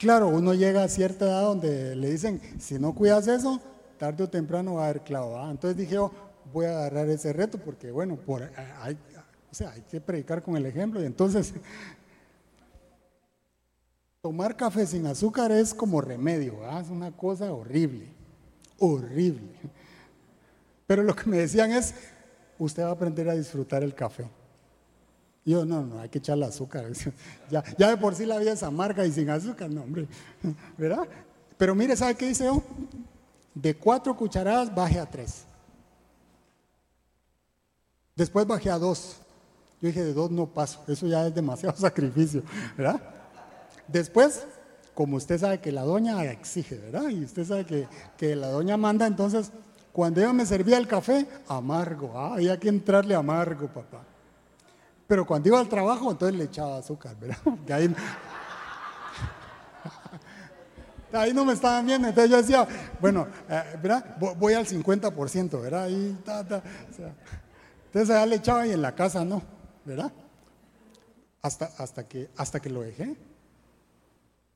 Claro, 0.00 0.28
uno 0.28 0.54
llega 0.54 0.82
a 0.82 0.88
cierta 0.88 1.26
edad 1.26 1.42
donde 1.42 1.94
le 1.94 2.10
dicen, 2.10 2.40
si 2.58 2.78
no 2.78 2.94
cuidas 2.94 3.28
eso, 3.28 3.60
tarde 3.98 4.24
o 4.24 4.28
temprano 4.30 4.74
va 4.74 4.86
a 4.86 4.88
haber 4.88 5.02
clavo. 5.02 5.38
Entonces 5.50 5.76
dije, 5.76 5.96
voy 6.52 6.64
a 6.64 6.70
agarrar 6.70 7.08
ese 7.10 7.34
reto 7.34 7.58
porque, 7.58 7.92
bueno, 7.92 8.16
por, 8.16 8.50
hay, 8.80 8.96
o 9.52 9.54
sea, 9.54 9.72
hay 9.72 9.82
que 9.82 10.00
predicar 10.00 10.42
con 10.42 10.56
el 10.56 10.64
ejemplo. 10.64 11.02
Y 11.02 11.04
entonces 11.04 11.52
Tomar 14.22 14.54
café 14.54 14.86
sin 14.86 15.06
azúcar 15.06 15.50
es 15.50 15.72
como 15.72 15.98
remedio, 16.02 16.56
es 16.78 16.90
una 16.90 17.10
cosa 17.10 17.50
horrible, 17.52 18.06
horrible. 18.78 19.52
Pero 20.86 21.02
lo 21.02 21.16
que 21.16 21.28
me 21.28 21.38
decían 21.38 21.72
es, 21.72 21.94
usted 22.58 22.82
va 22.82 22.88
a 22.88 22.92
aprender 22.92 23.30
a 23.30 23.34
disfrutar 23.34 23.82
el 23.82 23.94
café. 23.94 24.28
Yo, 25.50 25.64
no, 25.64 25.82
no, 25.84 26.00
hay 26.00 26.08
que 26.08 26.18
echarle 26.18 26.46
azúcar. 26.46 26.86
Ya, 27.50 27.62
de 27.88 27.96
por 27.96 28.14
sí 28.14 28.26
la 28.26 28.38
vida 28.38 28.52
es 28.52 28.62
amarga 28.62 29.04
y 29.04 29.12
sin 29.12 29.28
azúcar, 29.30 29.70
no, 29.70 29.82
hombre. 29.82 30.06
¿Verdad? 30.78 31.06
Pero 31.56 31.74
mire, 31.74 31.96
¿sabe 31.96 32.14
qué 32.14 32.28
dice 32.28 32.44
yo? 32.44 32.62
De 33.54 33.76
cuatro 33.76 34.16
cucharadas 34.16 34.74
baje 34.74 34.98
a 34.98 35.06
tres. 35.06 35.44
Después 38.16 38.46
bajé 38.46 38.70
a 38.70 38.78
dos. 38.78 39.16
Yo 39.80 39.88
dije, 39.88 40.04
de 40.04 40.12
dos 40.12 40.30
no 40.30 40.46
paso, 40.46 40.82
eso 40.88 41.06
ya 41.06 41.26
es 41.26 41.34
demasiado 41.34 41.76
sacrificio, 41.78 42.42
¿verdad? 42.76 43.00
Después, 43.88 44.46
como 44.94 45.16
usted 45.16 45.38
sabe 45.38 45.60
que 45.60 45.72
la 45.72 45.82
doña 45.82 46.22
exige, 46.24 46.76
¿verdad? 46.76 47.08
Y 47.08 47.24
usted 47.24 47.44
sabe 47.44 47.88
que, 48.18 48.36
la 48.36 48.48
doña 48.48 48.76
manda, 48.76 49.06
entonces, 49.06 49.50
cuando 49.92 50.20
ella 50.20 50.32
me 50.32 50.44
servía 50.44 50.76
el 50.76 50.86
café, 50.86 51.26
amargo, 51.48 52.12
ah, 52.14 52.34
había 52.34 52.60
que 52.60 52.68
entrarle 52.68 53.14
amargo, 53.14 53.68
papá. 53.68 54.04
Pero 55.10 55.26
cuando 55.26 55.48
iba 55.48 55.58
al 55.58 55.68
trabajo, 55.68 56.08
entonces 56.12 56.38
le 56.38 56.44
echaba 56.44 56.78
azúcar, 56.78 57.16
¿verdad? 57.18 57.36
ahí, 57.74 57.92
ahí 61.12 61.34
no 61.34 61.44
me 61.44 61.52
estaban 61.52 61.84
viendo, 61.84 62.06
entonces 62.06 62.30
yo 62.30 62.36
decía, 62.36 62.68
bueno, 63.00 63.26
eh, 63.48 63.76
¿verdad? 63.82 64.16
Voy 64.38 64.54
al 64.54 64.68
50%, 64.68 65.60
¿verdad? 65.60 65.82
Ahí, 65.82 66.16
entonces 67.86 68.08
allá 68.08 68.24
le 68.24 68.36
echaba 68.36 68.64
y 68.68 68.70
en 68.70 68.80
la 68.80 68.94
casa 68.94 69.24
no, 69.24 69.42
¿verdad? 69.84 70.12
Hasta, 71.42 71.72
hasta, 71.78 72.06
que, 72.06 72.30
hasta 72.36 72.60
que 72.60 72.70
lo 72.70 72.82
dejé. 72.82 73.16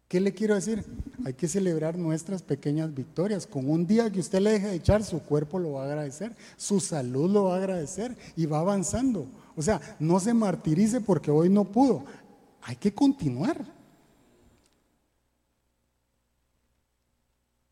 ¿Qué 0.06 0.20
le 0.20 0.32
quiero 0.34 0.54
decir? 0.54 0.84
Hay 1.24 1.34
que 1.34 1.48
celebrar 1.48 1.98
nuestras 1.98 2.42
pequeñas 2.44 2.94
victorias. 2.94 3.48
Con 3.48 3.68
un 3.68 3.88
día 3.88 4.08
que 4.12 4.20
usted 4.20 4.38
le 4.38 4.52
deje 4.52 4.68
de 4.68 4.76
echar, 4.76 5.02
su 5.02 5.18
cuerpo 5.20 5.58
lo 5.58 5.72
va 5.72 5.82
a 5.82 5.86
agradecer, 5.86 6.36
su 6.56 6.78
salud 6.78 7.28
lo 7.28 7.44
va 7.46 7.54
a 7.54 7.58
agradecer 7.58 8.16
y 8.36 8.46
va 8.46 8.60
avanzando. 8.60 9.26
O 9.56 9.62
sea, 9.62 9.80
no 9.98 10.18
se 10.20 10.34
martirice 10.34 11.00
porque 11.00 11.30
hoy 11.30 11.48
no 11.48 11.64
pudo. 11.64 12.04
Hay 12.62 12.76
que 12.76 12.92
continuar. 12.92 13.64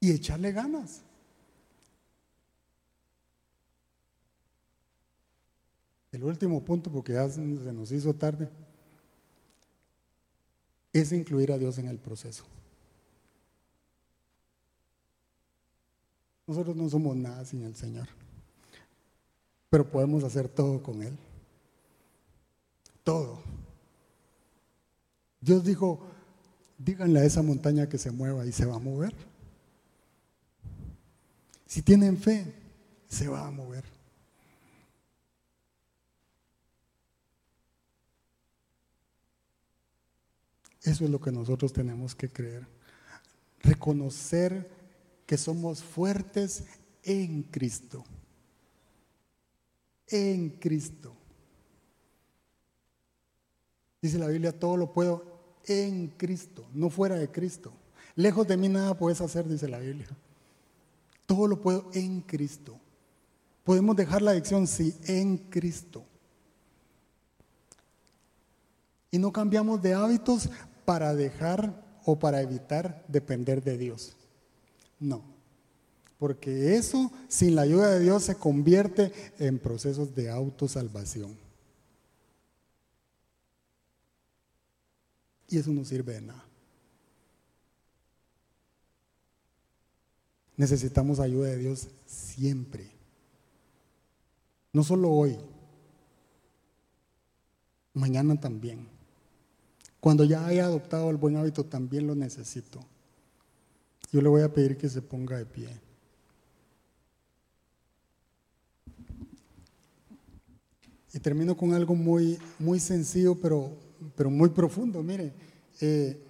Y 0.01 0.11
echarle 0.11 0.53
ganas. 0.53 1.03
El 6.11 6.25
último 6.25 6.63
punto, 6.63 6.91
porque 6.91 7.15
ya 7.15 7.29
se 7.29 7.41
nos 7.41 7.91
hizo 7.91 8.13
tarde 8.15 8.49
es 10.93 11.13
incluir 11.13 11.51
a 11.53 11.59
Dios 11.59 11.79
en 11.79 11.89
el 11.89 11.99
proceso. 11.99 12.45
Nosotros 16.47 16.77
no 16.77 16.89
somos 16.89 17.17
nada 17.17 17.45
sin 17.45 17.63
el 17.63 17.75
Señor, 17.75 18.09
pero 19.71 19.91
podemos 19.91 20.23
hacer 20.25 20.49
todo 20.49 20.83
con 20.83 21.03
Él. 21.03 21.17
Todo. 23.05 23.43
Dios 25.41 25.65
dijo, 25.65 26.07
díganle 26.79 27.21
a 27.21 27.25
esa 27.25 27.43
montaña 27.43 27.89
que 27.89 27.99
se 27.99 28.11
mueva 28.11 28.47
y 28.47 28.53
se 28.53 28.65
va 28.65 28.77
a 28.77 28.81
mover. 28.81 29.15
Si 31.67 31.83
tienen 31.83 32.17
fe, 32.17 32.55
se 33.09 33.29
va 33.29 33.47
a 33.47 33.51
mover. 33.51 33.85
Eso 40.83 41.05
es 41.05 41.11
lo 41.11 41.21
que 41.21 41.31
nosotros 41.31 41.73
tenemos 41.73 42.15
que 42.15 42.29
creer. 42.29 42.67
Reconocer 43.61 44.69
que 45.27 45.39
somos 45.39 45.83
fuertes 45.83 46.65
en 47.05 47.45
Cristo. 47.45 48.05
En 50.09 50.51
Cristo. 50.51 51.17
Dice 54.03 54.19
la 54.19 54.27
Biblia, 54.27 54.53
todo 54.53 54.77
lo 54.77 54.93
puedo 54.93 55.25
en 55.65 56.09
Cristo, 56.09 56.67
no 56.75 56.91
fuera 56.91 57.15
de 57.15 57.31
Cristo. 57.31 57.73
Lejos 58.17 58.47
de 58.49 58.57
mí 58.57 58.69
nada 58.69 58.99
puedes 58.99 59.21
hacer, 59.21 59.49
dice 59.49 59.69
la 59.69 59.79
Biblia. 59.79 60.09
Todo 61.25 61.47
lo 61.47 61.61
puedo 61.61 61.89
en 61.95 62.21
Cristo. 62.21 62.77
Podemos 63.65 63.95
dejar 63.95 64.21
la 64.21 64.33
adicción, 64.33 64.67
sí, 64.67 64.95
en 65.07 65.39
Cristo. 65.39 66.05
Y 69.13 69.19
no 69.19 69.33
cambiamos 69.33 69.81
de 69.81 69.95
hábitos 69.95 70.51
para 70.85 71.15
dejar 71.15 71.73
o 72.05 72.19
para 72.19 72.43
evitar 72.43 73.05
depender 73.07 73.63
de 73.63 73.79
Dios. 73.79 74.17
No, 74.99 75.23
porque 76.19 76.77
eso 76.77 77.13
sin 77.29 77.55
la 77.55 77.63
ayuda 77.63 77.91
de 77.91 78.01
Dios 78.01 78.25
se 78.25 78.35
convierte 78.35 79.13
en 79.39 79.59
procesos 79.59 80.15
de 80.15 80.29
autosalvación. 80.29 81.42
Y 85.53 85.59
eso 85.59 85.71
no 85.71 85.85
sirve 85.85 86.15
de 86.15 86.23
nada. 86.23 86.43
Necesitamos 90.57 91.21
ayuda 91.21 91.49
de 91.49 91.59
Dios 91.59 91.89
siempre. 92.07 92.91
No 94.73 94.83
solo 94.83 95.11
hoy, 95.11 95.37
mañana 97.93 98.41
también. 98.41 98.89
Cuando 100.01 100.25
ya 100.25 100.47
haya 100.47 100.65
adoptado 100.65 101.11
el 101.11 101.19
buen 101.19 101.37
hábito, 101.37 101.67
también 101.67 102.07
lo 102.07 102.15
necesito. 102.15 102.81
Yo 104.11 104.23
le 104.23 104.31
voy 104.31 104.41
a 104.41 104.55
pedir 104.55 104.79
que 104.79 104.89
se 104.89 105.03
ponga 105.03 105.37
de 105.37 105.45
pie. 105.45 105.69
Y 111.13 111.19
termino 111.19 111.55
con 111.59 111.75
algo 111.75 111.95
muy, 111.95 112.39
muy 112.59 112.81
sencillo, 112.81 113.35
pero, 113.35 113.77
pero 114.17 114.31
muy 114.31 114.51
profundo. 114.51 115.03
Mire, 115.03 115.33
eh, 115.81 116.21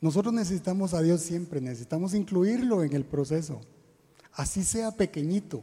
nosotros 0.00 0.32
necesitamos 0.32 0.94
a 0.94 1.02
Dios 1.02 1.20
siempre, 1.20 1.60
necesitamos 1.60 2.14
incluirlo 2.14 2.82
en 2.82 2.94
el 2.94 3.04
proceso. 3.04 3.60
Así 4.32 4.64
sea 4.64 4.90
pequeñito, 4.90 5.62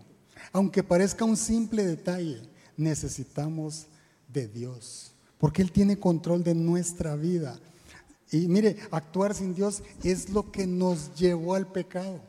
aunque 0.53 0.83
parezca 0.83 1.25
un 1.25 1.37
simple 1.37 1.85
detalle, 1.85 2.41
necesitamos 2.77 3.87
de 4.27 4.47
Dios 4.47 5.11
porque 5.41 5.63
Él 5.63 5.71
tiene 5.71 5.97
control 5.97 6.43
de 6.43 6.53
nuestra 6.53 7.15
vida. 7.15 7.59
Y 8.31 8.47
mire, 8.47 8.77
actuar 8.91 9.33
sin 9.33 9.55
Dios 9.55 9.81
es 10.03 10.29
lo 10.29 10.51
que 10.51 10.67
nos 10.67 11.15
llevó 11.15 11.55
al 11.55 11.65
pecado. 11.65 12.21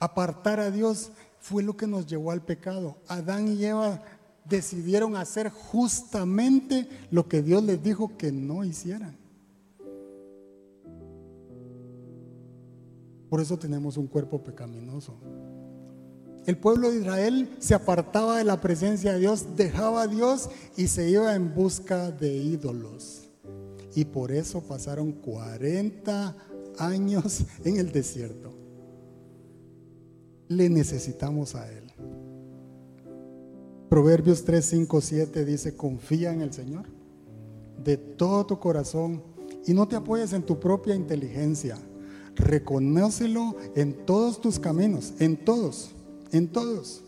Apartar 0.00 0.58
a 0.58 0.72
Dios 0.72 1.12
fue 1.38 1.62
lo 1.62 1.76
que 1.76 1.86
nos 1.86 2.08
llevó 2.08 2.32
al 2.32 2.42
pecado. 2.42 2.98
Adán 3.06 3.46
y 3.46 3.64
Eva 3.64 4.02
decidieron 4.44 5.16
hacer 5.16 5.50
justamente 5.50 6.88
lo 7.10 7.28
que 7.28 7.42
Dios 7.42 7.62
les 7.62 7.82
dijo 7.82 8.16
que 8.16 8.32
no 8.32 8.64
hicieran. 8.64 9.16
Por 13.28 13.40
eso 13.40 13.58
tenemos 13.58 13.96
un 13.96 14.06
cuerpo 14.06 14.42
pecaminoso. 14.44 15.14
El 16.46 16.58
pueblo 16.58 16.90
de 16.90 16.98
Israel 16.98 17.56
se 17.58 17.74
apartaba 17.74 18.38
de 18.38 18.44
la 18.44 18.60
presencia 18.60 19.14
de 19.14 19.20
Dios, 19.20 19.56
dejaba 19.56 20.02
a 20.02 20.06
Dios 20.06 20.50
y 20.76 20.88
se 20.88 21.08
iba 21.08 21.34
en 21.34 21.54
busca 21.54 22.10
de 22.10 22.32
ídolos. 22.36 23.30
Y 23.94 24.04
por 24.04 24.30
eso 24.30 24.60
pasaron 24.60 25.12
40 25.12 26.36
años 26.78 27.44
en 27.64 27.78
el 27.78 27.92
desierto. 27.92 28.52
Le 30.48 30.68
necesitamos 30.68 31.54
a 31.54 31.70
Él. 31.72 31.84
Proverbios 33.94 34.42
3, 34.42 34.64
5, 34.64 35.00
7 35.00 35.44
dice, 35.44 35.76
confía 35.76 36.32
en 36.32 36.40
el 36.40 36.52
Señor 36.52 36.86
de 37.84 37.96
todo 37.96 38.44
tu 38.44 38.58
corazón 38.58 39.22
y 39.68 39.72
no 39.72 39.86
te 39.86 39.94
apoyes 39.94 40.32
en 40.32 40.42
tu 40.42 40.58
propia 40.58 40.96
inteligencia. 40.96 41.78
Reconócelo 42.34 43.54
en 43.76 44.04
todos 44.04 44.40
tus 44.40 44.58
caminos, 44.58 45.14
en 45.20 45.36
todos 45.36 45.94
en 46.32 46.48
todos. 46.48 47.04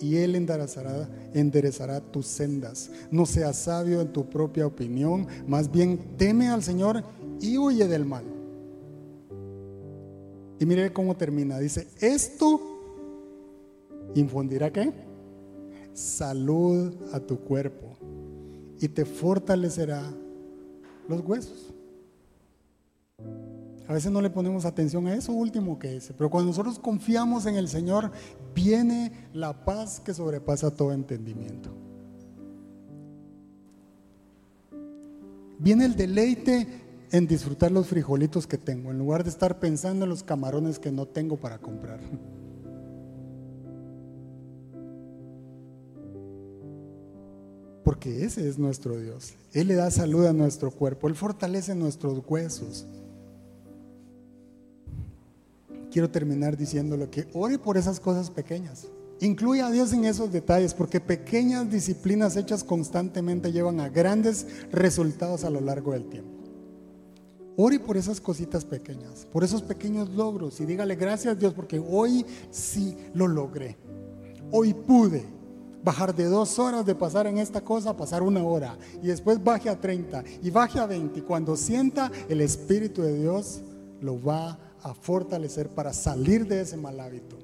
Y 0.00 0.16
Él 0.16 0.34
enderezará, 0.34 1.10
enderezará 1.34 2.00
tus 2.00 2.26
sendas. 2.26 2.90
No 3.10 3.26
seas 3.26 3.58
sabio 3.58 4.00
en 4.00 4.10
tu 4.10 4.30
propia 4.30 4.66
opinión, 4.66 5.26
más 5.46 5.70
bien 5.70 6.16
teme 6.16 6.48
al 6.48 6.62
Señor 6.62 7.04
y 7.38 7.58
huye 7.58 7.86
del 7.86 8.06
mal. 8.06 8.24
Y 10.58 10.64
mire 10.64 10.90
cómo 10.90 11.18
termina. 11.18 11.58
Dice, 11.58 11.86
esto 12.00 12.62
infundirá 14.14 14.72
qué? 14.72 15.06
Salud 15.98 16.94
a 17.12 17.18
tu 17.18 17.40
cuerpo 17.40 17.96
y 18.78 18.86
te 18.86 19.04
fortalecerá 19.04 20.08
los 21.08 21.26
huesos. 21.26 21.74
A 23.88 23.94
veces 23.94 24.12
no 24.12 24.22
le 24.22 24.30
ponemos 24.30 24.64
atención 24.64 25.08
a 25.08 25.16
eso 25.16 25.32
último 25.32 25.76
que 25.76 25.94
dice, 25.94 26.14
pero 26.16 26.30
cuando 26.30 26.50
nosotros 26.50 26.78
confiamos 26.78 27.46
en 27.46 27.56
el 27.56 27.66
Señor, 27.66 28.12
viene 28.54 29.10
la 29.32 29.64
paz 29.64 29.98
que 29.98 30.14
sobrepasa 30.14 30.70
todo 30.70 30.92
entendimiento. 30.92 31.70
Viene 35.58 35.84
el 35.84 35.96
deleite 35.96 36.68
en 37.10 37.26
disfrutar 37.26 37.72
los 37.72 37.88
frijolitos 37.88 38.46
que 38.46 38.56
tengo, 38.56 38.92
en 38.92 38.98
lugar 38.98 39.24
de 39.24 39.30
estar 39.30 39.58
pensando 39.58 40.04
en 40.04 40.10
los 40.10 40.22
camarones 40.22 40.78
que 40.78 40.92
no 40.92 41.06
tengo 41.06 41.36
para 41.38 41.58
comprar. 41.58 41.98
Porque 47.84 48.24
ese 48.24 48.48
es 48.48 48.58
nuestro 48.58 48.98
Dios. 49.00 49.34
Él 49.52 49.68
le 49.68 49.74
da 49.74 49.90
salud 49.90 50.26
a 50.26 50.32
nuestro 50.32 50.70
cuerpo, 50.70 51.08
Él 51.08 51.14
fortalece 51.14 51.74
nuestros 51.74 52.22
huesos 52.26 52.86
quiero 55.90 56.10
terminar 56.10 56.56
diciéndole 56.56 57.08
que 57.08 57.28
ore 57.32 57.58
por 57.58 57.76
esas 57.76 58.00
cosas 58.00 58.30
pequeñas. 58.30 58.86
Incluye 59.20 59.62
a 59.62 59.70
Dios 59.70 59.92
en 59.92 60.04
esos 60.04 60.30
detalles, 60.30 60.74
porque 60.74 61.00
pequeñas 61.00 61.70
disciplinas 61.70 62.36
hechas 62.36 62.62
constantemente 62.62 63.50
llevan 63.50 63.80
a 63.80 63.88
grandes 63.88 64.46
resultados 64.70 65.42
a 65.42 65.50
lo 65.50 65.60
largo 65.60 65.92
del 65.92 66.08
tiempo. 66.08 66.30
Ore 67.56 67.80
por 67.80 67.96
esas 67.96 68.20
cositas 68.20 68.64
pequeñas, 68.64 69.26
por 69.32 69.42
esos 69.42 69.62
pequeños 69.62 70.10
logros 70.10 70.60
y 70.60 70.66
dígale 70.66 70.94
gracias 70.94 71.34
a 71.34 71.38
Dios 71.38 71.52
porque 71.52 71.80
hoy 71.84 72.24
sí 72.52 72.96
lo 73.14 73.26
logré. 73.26 73.76
Hoy 74.52 74.74
pude 74.74 75.24
bajar 75.82 76.14
de 76.14 76.24
dos 76.24 76.58
horas 76.58 76.84
de 76.84 76.94
pasar 76.94 77.26
en 77.26 77.38
esta 77.38 77.60
cosa 77.60 77.90
a 77.90 77.96
pasar 77.96 78.22
una 78.22 78.42
hora 78.42 78.76
y 79.02 79.06
después 79.06 79.42
baje 79.42 79.68
a 79.68 79.80
30 79.80 80.24
y 80.42 80.50
baje 80.50 80.78
a 80.78 80.86
20 80.86 81.18
y 81.18 81.22
cuando 81.22 81.56
sienta 81.56 82.10
el 82.28 82.40
Espíritu 82.40 83.02
de 83.02 83.18
Dios 83.18 83.62
lo 84.00 84.22
va 84.22 84.58
a 84.82 84.94
fortalecer 84.94 85.68
para 85.68 85.92
salir 85.92 86.46
de 86.46 86.60
ese 86.60 86.76
mal 86.76 86.98
hábito. 87.00 87.36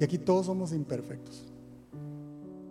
Y 0.00 0.04
aquí 0.04 0.18
todos 0.18 0.46
somos 0.46 0.72
imperfectos. 0.72 1.44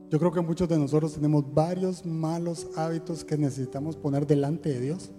Yo 0.10 0.20
creo 0.20 0.32
que 0.32 0.40
muchos 0.40 0.70
de 0.70 0.78
nosotros 0.78 1.14
tenemos 1.14 1.44
varios 1.54 2.06
malos 2.06 2.68
hábitos 2.78 3.26
que 3.26 3.38
necesitamos 3.38 3.98
poner 3.98 4.26
delante 4.26 4.70
de 4.70 4.80
Dios 4.80 5.12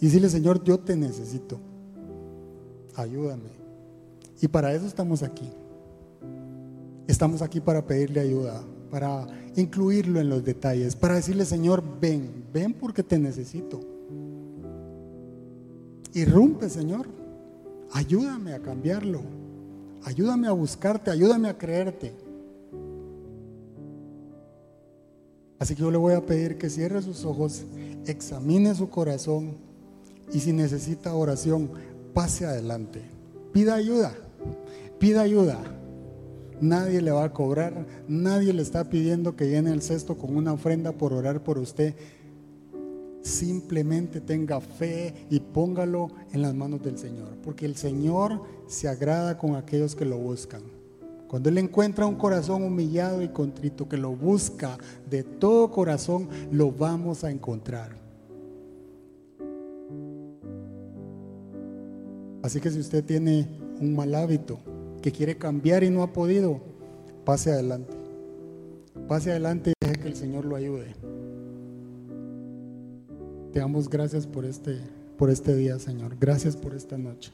y 0.00 0.06
decirle, 0.06 0.28
Señor, 0.28 0.62
yo 0.62 0.78
te 0.78 0.96
necesito. 0.96 1.58
Ayúdame. 2.94 3.57
Y 4.40 4.48
para 4.48 4.72
eso 4.72 4.86
estamos 4.86 5.22
aquí. 5.22 5.50
Estamos 7.06 7.42
aquí 7.42 7.60
para 7.60 7.86
pedirle 7.86 8.20
ayuda, 8.20 8.62
para 8.90 9.26
incluirlo 9.56 10.20
en 10.20 10.28
los 10.28 10.44
detalles, 10.44 10.94
para 10.94 11.14
decirle, 11.14 11.44
Señor, 11.44 11.82
ven, 12.00 12.44
ven 12.52 12.74
porque 12.74 13.02
te 13.02 13.18
necesito. 13.18 13.80
Irrumpe, 16.14 16.68
Señor. 16.68 17.06
Ayúdame 17.92 18.52
a 18.52 18.60
cambiarlo. 18.60 19.22
Ayúdame 20.04 20.46
a 20.48 20.52
buscarte, 20.52 21.10
ayúdame 21.10 21.48
a 21.48 21.58
creerte. 21.58 22.14
Así 25.58 25.74
que 25.74 25.82
yo 25.82 25.90
le 25.90 25.98
voy 25.98 26.14
a 26.14 26.24
pedir 26.24 26.56
que 26.56 26.70
cierre 26.70 27.02
sus 27.02 27.24
ojos, 27.24 27.64
examine 28.06 28.74
su 28.74 28.88
corazón 28.88 29.54
y 30.32 30.38
si 30.38 30.52
necesita 30.52 31.14
oración, 31.14 31.70
pase 32.14 32.46
adelante. 32.46 33.02
Pida 33.52 33.74
ayuda, 33.74 34.14
pida 34.98 35.22
ayuda. 35.22 35.58
Nadie 36.60 37.00
le 37.00 37.12
va 37.12 37.24
a 37.24 37.32
cobrar, 37.32 37.86
nadie 38.08 38.52
le 38.52 38.62
está 38.62 38.88
pidiendo 38.90 39.36
que 39.36 39.48
llene 39.48 39.70
el 39.70 39.80
cesto 39.80 40.18
con 40.18 40.36
una 40.36 40.52
ofrenda 40.52 40.92
por 40.92 41.12
orar 41.12 41.42
por 41.42 41.58
usted. 41.58 41.94
Simplemente 43.22 44.20
tenga 44.20 44.60
fe 44.60 45.14
y 45.30 45.38
póngalo 45.40 46.08
en 46.32 46.42
las 46.42 46.54
manos 46.54 46.82
del 46.82 46.98
Señor, 46.98 47.28
porque 47.44 47.64
el 47.64 47.76
Señor 47.76 48.42
se 48.66 48.88
agrada 48.88 49.38
con 49.38 49.54
aquellos 49.54 49.94
que 49.94 50.04
lo 50.04 50.18
buscan. 50.18 50.62
Cuando 51.28 51.50
Él 51.50 51.58
encuentra 51.58 52.06
un 52.06 52.16
corazón 52.16 52.62
humillado 52.62 53.22
y 53.22 53.28
contrito 53.28 53.88
que 53.88 53.98
lo 53.98 54.16
busca 54.16 54.78
de 55.08 55.22
todo 55.22 55.70
corazón, 55.70 56.28
lo 56.50 56.72
vamos 56.72 57.22
a 57.22 57.30
encontrar. 57.30 57.96
Así 62.42 62.60
que 62.60 62.70
si 62.70 62.80
usted 62.80 63.04
tiene 63.04 63.46
un 63.78 63.94
mal 63.94 64.14
hábito, 64.14 64.58
que 65.00 65.12
quiere 65.12 65.36
cambiar 65.36 65.84
y 65.84 65.90
no 65.90 66.02
ha 66.02 66.12
podido, 66.12 66.60
pase 67.24 67.52
adelante. 67.52 67.96
Pase 69.06 69.30
adelante 69.30 69.70
y 69.70 69.86
deje 69.86 70.00
que 70.00 70.08
el 70.08 70.16
Señor 70.16 70.44
lo 70.44 70.56
ayude. 70.56 70.94
Te 73.52 73.60
damos 73.60 73.88
gracias 73.88 74.26
por 74.26 74.44
este, 74.44 74.78
por 75.16 75.30
este 75.30 75.54
día, 75.54 75.78
Señor. 75.78 76.16
Gracias 76.18 76.56
por 76.56 76.74
esta 76.74 76.98
noche. 76.98 77.32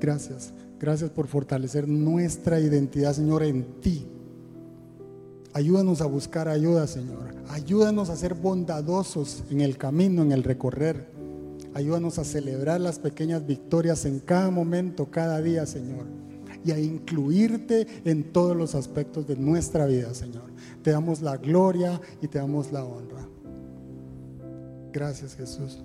Gracias. 0.00 0.52
Gracias 0.80 1.10
por 1.10 1.26
fortalecer 1.26 1.88
nuestra 1.88 2.60
identidad, 2.60 3.12
Señor, 3.12 3.42
en 3.42 3.64
ti. 3.80 4.06
Ayúdanos 5.52 6.00
a 6.00 6.06
buscar 6.06 6.48
ayuda, 6.48 6.86
Señor. 6.86 7.34
Ayúdanos 7.48 8.10
a 8.10 8.16
ser 8.16 8.34
bondadosos 8.34 9.42
en 9.50 9.60
el 9.60 9.76
camino, 9.76 10.22
en 10.22 10.30
el 10.30 10.44
recorrer. 10.44 11.08
Ayúdanos 11.74 12.18
a 12.18 12.24
celebrar 12.24 12.80
las 12.80 12.98
pequeñas 12.98 13.44
victorias 13.44 14.04
en 14.04 14.20
cada 14.20 14.50
momento, 14.50 15.10
cada 15.10 15.42
día, 15.42 15.66
Señor 15.66 16.18
y 16.64 16.72
a 16.72 16.78
incluirte 16.78 17.86
en 18.04 18.32
todos 18.32 18.56
los 18.56 18.74
aspectos 18.74 19.26
de 19.26 19.36
nuestra 19.36 19.86
vida, 19.86 20.12
Señor. 20.14 20.50
Te 20.82 20.90
damos 20.90 21.20
la 21.22 21.36
gloria 21.36 22.00
y 22.20 22.28
te 22.28 22.38
damos 22.38 22.72
la 22.72 22.84
honra. 22.84 23.26
Gracias, 24.92 25.34
Jesús. 25.34 25.78